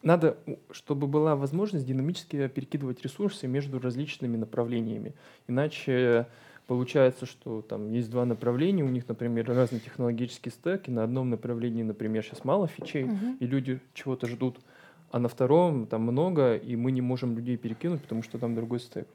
надо, 0.02 0.36
чтобы 0.70 1.06
была 1.06 1.36
возможность 1.36 1.86
динамически 1.86 2.48
перекидывать 2.48 3.02
ресурсы 3.02 3.46
между 3.46 3.78
различными 3.78 4.36
направлениями. 4.36 5.14
Иначе 5.48 6.26
получается, 6.66 7.26
что 7.26 7.62
там 7.62 7.90
есть 7.90 8.10
два 8.10 8.24
направления, 8.24 8.84
у 8.84 8.88
них, 8.88 9.08
например, 9.08 9.46
разный 9.48 9.80
технологический 9.80 10.50
стек, 10.50 10.88
и 10.88 10.90
на 10.90 11.04
одном 11.04 11.28
направлении, 11.30 11.82
например, 11.82 12.22
сейчас 12.24 12.44
мало 12.44 12.68
фичей, 12.68 13.04
Мгм. 13.04 13.36
и 13.40 13.46
люди 13.46 13.80
чего-то 13.92 14.26
ждут, 14.26 14.58
а 15.10 15.18
на 15.18 15.28
втором 15.28 15.86
там 15.86 16.02
много, 16.02 16.54
и 16.56 16.76
мы 16.76 16.92
не 16.92 17.00
можем 17.00 17.34
людей 17.36 17.56
перекинуть, 17.56 18.02
потому 18.02 18.22
что 18.22 18.38
там 18.38 18.54
другой 18.54 18.80
стек. 18.80 19.08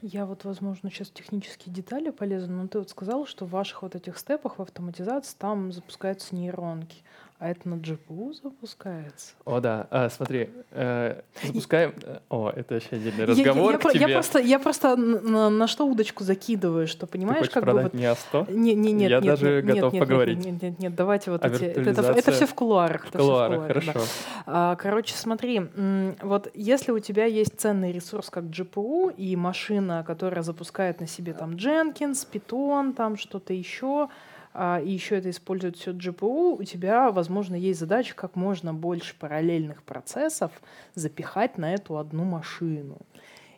Я 0.00 0.26
вот, 0.26 0.44
возможно, 0.44 0.90
сейчас 0.90 1.10
технические 1.10 1.74
детали 1.74 2.10
полезу, 2.10 2.52
но 2.52 2.68
ты 2.68 2.78
вот 2.78 2.88
сказал, 2.88 3.26
что 3.26 3.44
в 3.44 3.50
ваших 3.50 3.82
вот 3.82 3.96
этих 3.96 4.16
степах 4.16 4.58
в 4.58 4.62
автоматизации 4.62 5.34
там 5.36 5.72
запускаются 5.72 6.36
нейронки, 6.36 7.02
а 7.38 7.48
это 7.50 7.68
на 7.68 7.74
GPU 7.74 8.32
запускается. 8.34 9.34
О, 9.44 9.60
да, 9.60 9.86
а, 9.90 10.08
смотри, 10.10 10.50
э, 10.72 11.20
запускаем... 11.44 11.94
О, 12.30 12.50
это 12.54 12.74
вообще 12.74 12.88
отдельный 12.96 13.20
Я- 13.20 13.26
разговор 13.26 13.72
я, 13.72 13.78
к 13.78 13.82
про- 13.82 13.92
я 13.92 13.98
тебе. 14.00 14.12
просто, 14.14 14.38
я 14.40 14.58
просто 14.58 14.96
на, 14.96 15.48
на- 15.50 15.66
что 15.68 15.86
удочку 15.86 16.24
закидываю, 16.24 16.88
что 16.88 17.06
Ты 17.06 17.12
понимаешь, 17.12 17.38
хочешь 17.38 17.52
как 17.54 17.62
бы 17.64 17.66
продать 17.72 17.84
вот 17.84 17.94
мне 17.94 18.06
А100? 18.06 18.52
Не, 18.52 18.74
не, 18.74 18.92
нет, 18.92 19.10
Я 19.10 19.20
нет, 19.20 19.26
даже 19.26 19.62
нет, 19.62 19.74
готов 19.76 19.92
нет, 19.92 20.02
поговорить. 20.02 20.36
Нет, 20.38 20.46
нет, 20.46 20.62
нет, 20.62 20.78
нет, 20.80 20.94
давайте 20.96 21.30
вот 21.30 21.44
А 21.44 21.48
эти. 21.48 21.62
Это, 21.64 21.90
это, 22.12 22.32
все 22.32 22.46
в 22.46 22.54
кулуарах. 22.54 23.04
В 23.04 23.08
всё 23.10 23.18
в 23.18 23.20
кулуарах, 23.20 23.54
кулуарах, 23.60 23.84
да. 23.84 23.92
хорошо. 23.92 24.06
А, 24.46 24.76
Короче, 24.76 25.14
смотри, 25.14 25.60
вот 26.22 26.50
если 26.54 26.90
у 26.92 26.98
тебя 26.98 27.24
есть 27.26 27.58
ценный 27.60 27.92
ресурс 27.92 28.30
как 28.30 28.44
GPU 28.44 29.14
и 29.14 29.36
машина, 29.36 30.02
которая 30.04 30.42
запускает 30.42 31.00
на 31.00 31.06
себе 31.06 31.34
там 31.34 31.52
Jenkins, 31.52 32.26
Python, 32.32 32.94
там 32.94 33.16
что-то 33.16 33.52
еще, 33.52 34.08
а, 34.54 34.80
и 34.80 34.90
еще 34.90 35.16
это 35.16 35.30
использует 35.30 35.76
все 35.76 35.92
GPU, 35.92 36.56
у 36.60 36.64
тебя, 36.64 37.10
возможно, 37.10 37.54
есть 37.54 37.80
задача 37.80 38.14
как 38.14 38.36
можно 38.36 38.74
больше 38.74 39.14
параллельных 39.18 39.82
процессов 39.82 40.50
запихать 40.94 41.58
на 41.58 41.74
эту 41.74 41.98
одну 41.98 42.24
машину. 42.24 42.98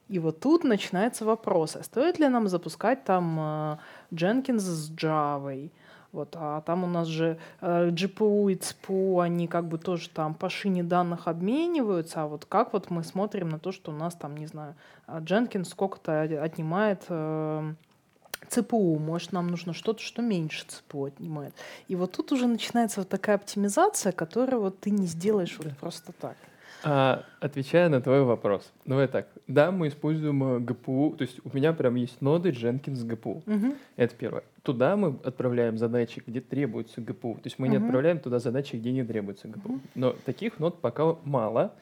И 0.09 0.19
вот 0.19 0.41
тут 0.41 0.65
начинается 0.65 1.25
вопрос, 1.25 1.77
а 1.77 1.85
стоит 1.85 2.19
ли 2.19 2.29
нам 2.29 2.49
запускать 2.49 3.05
там 3.05 3.39
э, 3.39 3.79
Jenkins 4.11 4.59
с 4.59 4.91
Java? 4.91 5.71
Вот, 6.13 6.35
а 6.35 6.61
там 6.63 6.83
у 6.83 6.89
нас 6.89 7.07
же 7.07 7.39
э, 7.61 7.91
GPU 7.91 8.51
и 8.51 8.57
CPU, 8.57 9.23
они 9.23 9.47
как 9.47 9.67
бы 9.69 9.79
тоже 9.79 10.11
там 10.11 10.35
по 10.35 10.51
шине 10.51 10.83
данных 10.83 11.29
обмениваются, 11.29 12.23
а 12.23 12.27
вот 12.27 12.45
как 12.45 12.73
вот 12.73 12.91
мы 12.91 13.05
смотрим 13.05 13.49
на 13.49 13.61
то, 13.61 13.71
что 13.71 13.93
у 13.93 13.95
нас 13.95 14.17
там, 14.17 14.37
не 14.37 14.47
знаю, 14.47 14.75
а, 15.07 15.21
Jenkins 15.21 15.67
сколько-то 15.67 16.23
от- 16.23 16.33
отнимает 16.33 17.05
ЦПУ, 18.49 18.99
может, 18.99 19.33
нам 19.33 19.49
нужно 19.49 19.73
что-то, 19.75 20.03
что 20.03 20.23
меньше 20.23 20.65
ЦПУ 20.67 21.05
отнимает. 21.05 21.55
И 21.89 21.97
вот 21.97 22.13
тут 22.13 22.33
уже 22.33 22.47
начинается 22.47 23.01
вот 23.01 23.09
такая 23.09 23.37
оптимизация, 23.37 24.13
которую 24.13 24.63
вот 24.63 24.81
ты 24.81 24.91
не 24.91 25.07
сделаешь 25.07 25.57
вот 25.59 25.77
просто 25.79 26.13
так. 26.13 26.37
А, 26.83 27.25
отвечая 27.41 27.91
на 27.91 28.01
твой 28.01 28.23
вопрос. 28.25 28.73
Давай 28.87 29.07
так. 29.07 29.29
Да, 29.47 29.71
мы 29.71 29.89
используем 29.89 30.43
э, 30.43 30.59
GPU, 30.61 31.15
то 31.15 31.23
есть 31.23 31.39
у 31.45 31.55
меня 31.55 31.75
прям 31.75 31.95
есть 31.97 32.23
ноды 32.23 32.51
Jenkins 32.51 33.05
GPU. 33.07 33.43
Мгм. 33.45 33.75
Это 33.97 34.15
первое. 34.15 34.45
Туда 34.63 34.97
мы 34.97 35.15
отправляем 35.23 35.77
задачи, 35.77 36.23
где 36.27 36.41
требуется 36.41 37.03
ГПУ. 37.03 37.35
То 37.35 37.47
есть 37.47 37.59
мы 37.59 37.69
не 37.69 37.77
Мгм. 37.77 37.87
отправляем 37.87 38.19
туда 38.19 38.39
задачи, 38.39 38.77
где 38.77 38.93
не 38.93 39.05
требуется 39.05 39.49
ГПУ. 39.49 39.73
Мгм. 39.73 39.81
Но 39.95 40.15
таких 40.25 40.59
нот 40.59 40.81
пока 40.81 41.17
мало, 41.25 41.75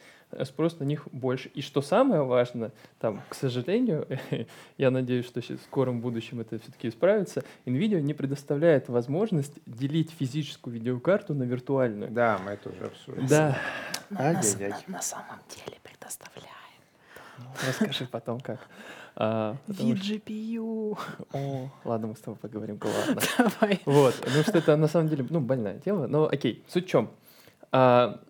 спрос 0.45 0.79
на 0.79 0.85
них 0.85 1.07
больше. 1.13 1.49
И 1.55 1.63
что 1.63 1.81
самое 1.83 2.23
важное, 2.23 2.73
там, 3.01 3.23
к 3.29 3.35
сожалению, 3.35 4.07
я 4.79 4.91
надеюсь, 4.91 5.27
что 5.27 5.41
в 5.41 5.61
скором 5.65 6.01
будущем 6.01 6.41
это 6.41 6.59
все-таки 6.59 6.89
исправится, 6.89 7.45
NVIDIA 7.67 8.01
не 8.01 8.15
предоставляет 8.15 8.89
возможность 8.89 9.55
делить 9.67 10.11
физическую 10.11 10.75
видеокарту 10.75 11.35
на 11.35 11.45
виртуальную. 11.45 12.11
Да, 12.11 12.39
мы 12.45 12.53
это 12.53 12.69
уже 12.71 12.85
обсудили. 12.87 13.27
Да, 13.27 13.59
Но 14.11 14.19
на, 14.19 14.33
на- 14.33 14.83
на 14.89 15.03
самом 15.03 15.39
деле 15.49 15.79
предоставляем. 15.83 16.49
расскажи 17.67 18.07
потом 18.07 18.41
как. 18.41 18.61
А, 19.21 19.57
потому 19.67 19.97
что- 19.97 20.15
VGPU. 20.15 20.99
О, 21.33 21.69
ладно, 21.85 22.07
мы 22.09 22.15
с 22.17 22.21
тобой 22.21 22.39
поговорим, 22.39 22.79
ладно. 22.83 23.21
Давай. 23.61 23.81
Вот, 23.85 24.15
потому 24.15 24.43
что 24.43 24.59
это 24.59 24.77
на 24.77 24.87
самом 24.89 25.09
деле, 25.09 25.27
ну, 25.29 25.41
больная 25.41 25.79
тема, 25.81 26.07
но 26.07 26.27
окей, 26.29 26.63
суть 26.69 26.87
в 26.87 26.89
чем? 26.89 27.11
А, 27.73 28.21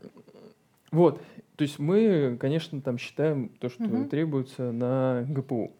вот, 0.91 1.21
то 1.59 1.63
есть 1.63 1.81
мы, 1.81 2.37
конечно, 2.39 2.81
там 2.81 2.99
считаем 2.99 3.49
то, 3.59 3.69
что 3.69 3.83
Мгм. 3.83 4.09
требуется 4.09 4.71
на 4.71 5.27
ГПУ. 5.29 5.73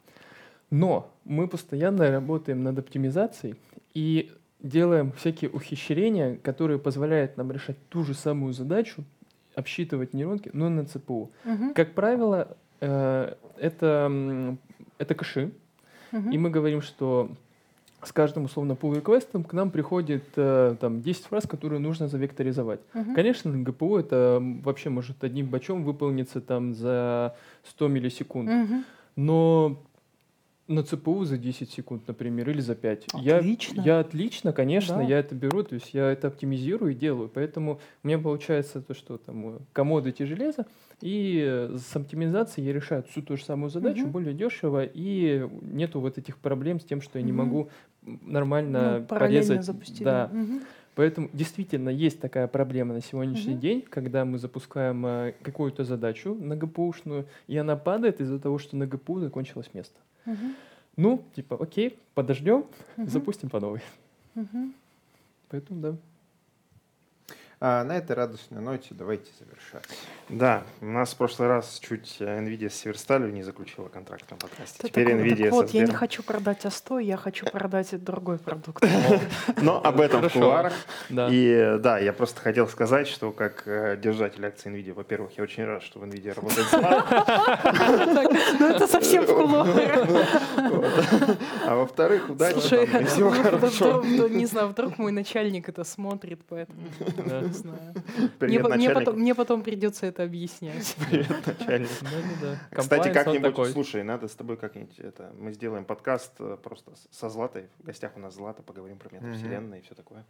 Но 0.71 1.09
мы 1.25 1.47
постоянно 1.47 2.11
работаем 2.11 2.65
над 2.65 2.81
оптимизацией 2.81 3.55
и 3.95 4.33
делаем 4.61 5.13
всякие 5.13 5.51
ухищрения, 5.51 6.35
которые 6.43 6.81
позволяют 6.81 7.37
нам 7.37 7.53
решать 7.53 7.77
ту 7.91 8.03
же 8.03 8.15
самую 8.15 8.55
задачу, 8.55 9.05
обсчитывать 9.55 10.15
нейронки, 10.15 10.51
но 10.53 10.69
на 10.69 10.85
ЦПУ. 10.85 11.31
Мгм. 11.45 11.75
Как 11.75 11.95
правило, 11.95 12.57
э, 12.81 13.35
это, 13.57 14.57
это 14.99 15.15
кэши, 15.15 15.53
Мгм. 16.11 16.31
и 16.33 16.39
мы 16.39 16.51
говорим, 16.51 16.83
что 16.83 17.31
с 18.03 18.13
каждым 18.13 18.45
условно 18.45 18.73
pull 18.73 18.95
реквестом 18.95 19.43
к 19.45 19.53
нам 19.53 19.71
приходит 19.71 20.25
э, 20.37 20.77
там 20.81 21.03
10 21.03 21.25
фраз, 21.25 21.47
которые 21.47 21.81
нужно 21.81 22.09
завекторизовать. 22.09 22.81
Мгм. 22.95 23.15
Конечно, 23.15 23.53
ГПУ 23.53 23.97
это 23.99 24.41
вообще 24.63 24.89
может 24.91 25.25
одним 25.25 25.47
бачом 25.47 25.85
выполниться 25.85 26.41
там 26.41 26.75
за 26.75 27.35
100 27.65 27.89
миллисекунд, 27.89 28.49
Мгм. 28.51 28.85
но 29.17 29.83
на 30.69 30.83
ЦПУ 30.83 31.25
за 31.25 31.39
10 31.39 31.71
секунд, 31.71 32.07
например, 32.07 32.51
или 32.51 32.61
за 32.61 32.75
5. 32.75 33.09
Отлично. 33.13 33.81
Я, 33.81 33.85
я 33.95 33.99
отлично, 34.01 34.53
конечно, 34.53 34.97
Да. 34.97 35.03
я 35.03 35.19
это 35.19 35.35
беру, 35.35 35.63
то 35.63 35.75
есть 35.75 35.95
я 35.95 36.11
это 36.11 36.29
оптимизирую 36.29 36.93
и 36.93 36.95
делаю. 36.95 37.31
Поэтому 37.33 37.81
у 38.05 38.07
меня 38.07 38.19
получается 38.19 38.83
то, 38.83 38.93
что 38.95 39.17
там 39.17 39.57
э, 39.57 39.59
commodity 39.75 40.27
железо, 40.27 40.67
и 41.01 41.69
с 41.75 41.97
оптимизацией 41.97 42.67
я 42.67 42.73
решаю 42.75 43.03
всю 43.05 43.23
ту 43.23 43.37
же 43.39 43.45
самую 43.45 43.71
задачу 43.71 44.03
Мгм. 44.03 44.11
более 44.11 44.35
дешево, 44.35 44.85
и 44.85 45.49
нету 45.63 46.01
вот 46.01 46.19
этих 46.19 46.37
проблем 46.37 46.81
с 46.81 46.85
тем, 46.85 47.01
что 47.01 47.19
я 47.19 47.25
не 47.25 47.33
Мгм. 47.33 47.45
могу 47.47 47.71
нормально 48.03 48.99
Ну, 49.01 49.07
порезать. 49.07 49.65
запустили. 49.65 50.05
Да. 50.05 50.31
Мгм. 50.33 50.61
Поэтому 50.95 51.31
действительно 51.33 51.91
есть 51.91 52.21
такая 52.21 52.49
проблема 52.49 52.93
на 52.93 53.01
сегодняшний 53.01 53.53
Мгм. 53.53 53.61
день, 53.61 53.83
когда 53.89 54.25
мы 54.25 54.37
запускаем 54.39 55.07
э, 55.07 55.35
какую-то 55.43 55.85
задачу 55.85 56.35
на 56.35 56.57
ГПУшную, 56.57 57.27
и 57.47 57.57
она 57.57 57.77
падает 57.77 58.21
из-за 58.21 58.39
того, 58.39 58.59
что 58.59 58.77
на 58.77 58.87
ГПУ 58.87 59.21
закончилось 59.21 59.71
место. 59.73 59.99
Ну, 60.97 61.25
типа, 61.35 61.57
окей, 61.61 61.99
подождем, 62.15 62.67
запустим 62.97 63.49
по 63.49 63.61
новой. 63.61 63.81
Поэтому 65.49 65.81
да. 65.81 65.97
А, 67.61 67.83
на 67.83 67.97
этой 67.97 68.15
радостной 68.15 68.63
ноте 68.63 68.91
давайте 68.91 69.27
завершать. 69.37 69.83
Да, 70.29 70.63
у 70.81 70.87
нас 70.87 71.13
в 71.13 71.17
прошлый 71.17 71.49
раз 71.49 71.81
чуть 71.81 72.19
э, 72.21 72.39
NVIDIA 72.39 72.71
с 72.71 72.75
Северсталью 72.75 73.33
не 73.33 73.43
заключила 73.43 73.89
контракт 73.89 74.31
на 74.31 74.37
подкасте. 74.37 74.77
Это 74.79 74.89
Теперь 74.89 75.07
так, 75.07 75.17
NVIDIA 75.17 75.45
так 75.45 75.53
вот, 75.53 75.71
я 75.71 75.85
не 75.85 75.93
хочу 75.93 76.23
продать 76.23 76.65
А100, 76.65 77.03
я 77.03 77.17
хочу 77.17 77.47
продать 77.47 78.05
другой 78.05 78.39
продукт. 78.39 78.85
Но 79.61 79.85
об 79.85 80.01
этом 80.01 80.19
в 80.19 80.23
Хорошо. 80.23 80.39
кулуарах. 80.39 80.73
Да. 81.09 81.29
И 81.33 81.79
да, 81.81 81.99
я 81.99 82.13
просто 82.13 82.41
хотел 82.41 82.69
сказать, 82.69 83.09
что 83.09 83.33
как 83.33 83.67
э, 83.67 83.97
держатель 83.97 84.47
акций 84.47 84.71
NVIDIA, 84.71 84.93
во-первых, 84.93 85.33
я 85.37 85.43
очень 85.43 85.65
рад, 85.65 85.83
что 85.83 85.99
в 85.99 86.05
NVIDIA 86.05 86.35
работает 86.35 86.69
Ну 88.61 88.67
это 88.69 88.87
совсем 88.87 89.25
в 89.25 89.35
кулуарах. 89.35 90.09
а 91.67 91.75
во-вторых, 91.75 92.31
удачи 92.31 92.61
всего 92.61 93.35
ну, 93.35 93.43
хорошего. 93.43 94.29
не 94.29 94.47
знаю, 94.47 94.69
вдруг 94.69 94.97
мой 94.99 95.11
начальник 95.11 95.69
это 95.69 95.83
смотрит, 95.83 96.41
поэтому 96.49 96.79
Да. 97.27 97.48
Не 97.49 97.55
знаю. 97.55 97.95
Привет, 98.39 98.63
Мне, 98.63 98.69
начальник. 98.69 98.95
потом, 98.95 99.21
мне 99.21 99.35
потом 99.35 99.63
придется 99.63 100.07
это 100.07 100.23
объяснять. 100.25 100.95
Привет, 101.11 101.29
начальник. 101.47 101.89
Да-да-да. 102.03 102.81
Кстати, 102.81 103.09
Compliance, 103.09 103.09
он 103.09 103.25
как-нибудь, 103.43 103.73
слушай, 103.73 104.03
надо 104.03 104.29
с 104.29 104.35
тобой 104.35 104.57
как-нибудь 104.57 104.99
это, 104.99 105.33
мы 105.39 105.53
сделаем 105.53 105.85
подкаст 105.85 106.33
э, 106.39 106.57
просто 106.63 106.93
со 107.11 107.29
Златой, 107.29 107.69
в 107.79 107.85
гостях 107.85 108.13
у 108.17 108.21
нас 108.21 108.35
Злата, 108.35 108.63
поговорим 108.63 108.99
про 108.99 109.09
метавселенную 109.15 109.81
и 109.81 109.85
все 109.85 109.95
такое. 109.95 110.25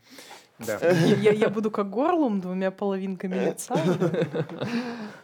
Да. 0.58 0.78
Я, 0.90 1.48
буду 1.50 1.70
как 1.70 1.90
горлом, 1.90 2.40
двумя 2.40 2.70
половинками 2.70 3.34
лица. 3.46 3.74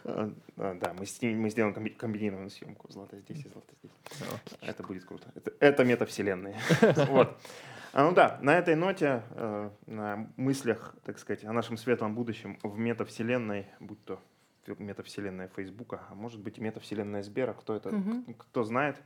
А, 0.03 0.29
Да, 0.57 0.93
мы, 0.97 1.05
с 1.05 1.21
ним- 1.21 1.41
мы 1.41 1.49
сделаем 1.49 1.73
комби- 1.75 1.95
комбинированную 1.95 2.49
съемку. 2.49 2.91
Злата 2.91 3.17
здесь 3.19 3.45
и 3.45 3.49
Злата 3.49 3.73
здесь. 3.79 3.91
Это 4.61 4.83
будет 4.83 5.05
круто. 5.05 5.27
Это, 5.35 5.51
это 5.59 5.83
метавселенная. 5.83 6.55
Вот. 7.09 7.37
А, 7.95 8.03
ну 8.03 8.11
да, 8.13 8.37
на 8.41 8.57
этой 8.57 8.75
ноте, 8.75 9.23
э, 9.31 9.69
на 9.85 10.29
мыслях, 10.35 10.93
так 11.05 11.17
сказать, 11.17 11.45
о 11.45 11.53
нашем 11.53 11.77
светлом 11.77 12.13
будущем 12.13 12.59
в 12.61 12.77
метавселенной, 12.77 13.67
будь 13.79 14.03
то 14.03 14.19
метавселенная 14.67 15.47
Фейсбука, 15.55 16.01
а 16.09 16.13
может 16.13 16.41
быть 16.41 16.57
и 16.57 16.61
метавселенная 16.61 17.23
Сбера, 17.23 17.53
кто 17.53 17.73
это, 17.73 17.91
Мгм. 17.91 18.33
кто 18.37 18.65
знает. 18.65 19.01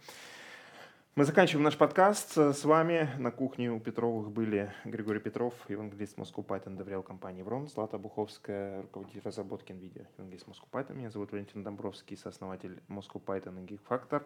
Мы 1.14 1.24
заканчиваем 1.24 1.66
наш 1.66 1.78
подкаст. 1.78 2.36
С 2.36 2.66
вами 2.66 3.10
на 3.20 3.30
кухне 3.30 3.72
у 3.72 3.80
Петровых 3.80 4.32
были 4.32 4.74
Григорий 4.86 5.20
Петров, 5.20 5.54
евангелист 5.68 6.18
Moscow 6.18 6.44
Python, 6.44 6.76
доверял 6.76 7.04
компании 7.04 7.44
Врон, 7.44 7.68
Злата 7.68 8.00
Буховская, 8.00 8.82
руководитель 8.82 9.22
разработки 9.24 9.72
NVIDIA, 9.72 10.08
евангелист 10.18 10.48
Moscow 10.48 10.68
Python. 10.72 10.96
Меня 10.96 11.12
зовут 11.12 11.32
Валентин 11.32 11.62
Домбровский, 11.62 12.18
сооснователь 12.18 12.82
Moscow 12.88 13.24
Python 13.24 13.64
и 13.64 13.68
Geekfactor. 13.68 14.24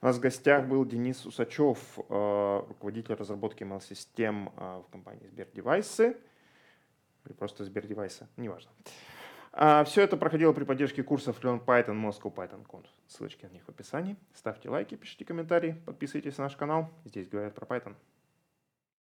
У 0.00 0.06
нас 0.06 0.16
в 0.16 0.20
гостях 0.20 0.66
был 0.66 0.84
Денис 0.84 1.24
Усачев, 1.24 1.78
э, 2.08 2.62
руководитель 2.68 3.14
разработки 3.14 3.62
ML-систем 3.62 4.52
э, 4.56 4.82
в 4.86 4.90
компании 4.90 5.26
Сбердевайсы. 5.26 6.16
Или 7.24 7.32
просто 7.32 7.64
Сбердевайсы, 7.64 8.28
неважно. 8.36 8.70
все 9.52 10.02
это 10.02 10.16
проходило 10.16 10.52
при 10.52 10.62
поддержке 10.62 11.02
курсов 11.02 11.42
Learn 11.42 11.64
Python, 11.64 12.00
Moscow 12.00 12.32
Python 12.32 12.64
Conf. 12.64 12.86
Ссылочки 13.08 13.46
на 13.46 13.50
них 13.50 13.64
в 13.64 13.68
описании. 13.68 14.16
Ставьте 14.32 14.68
лайки, 14.70 14.94
пишите 14.94 15.24
комментарии, 15.24 15.82
подписывайтесь 15.86 16.38
на 16.38 16.44
наш 16.44 16.54
канал. 16.54 16.88
Здесь 17.04 17.28
говорят 17.28 17.54
про 17.54 17.66
Python. 17.66 17.94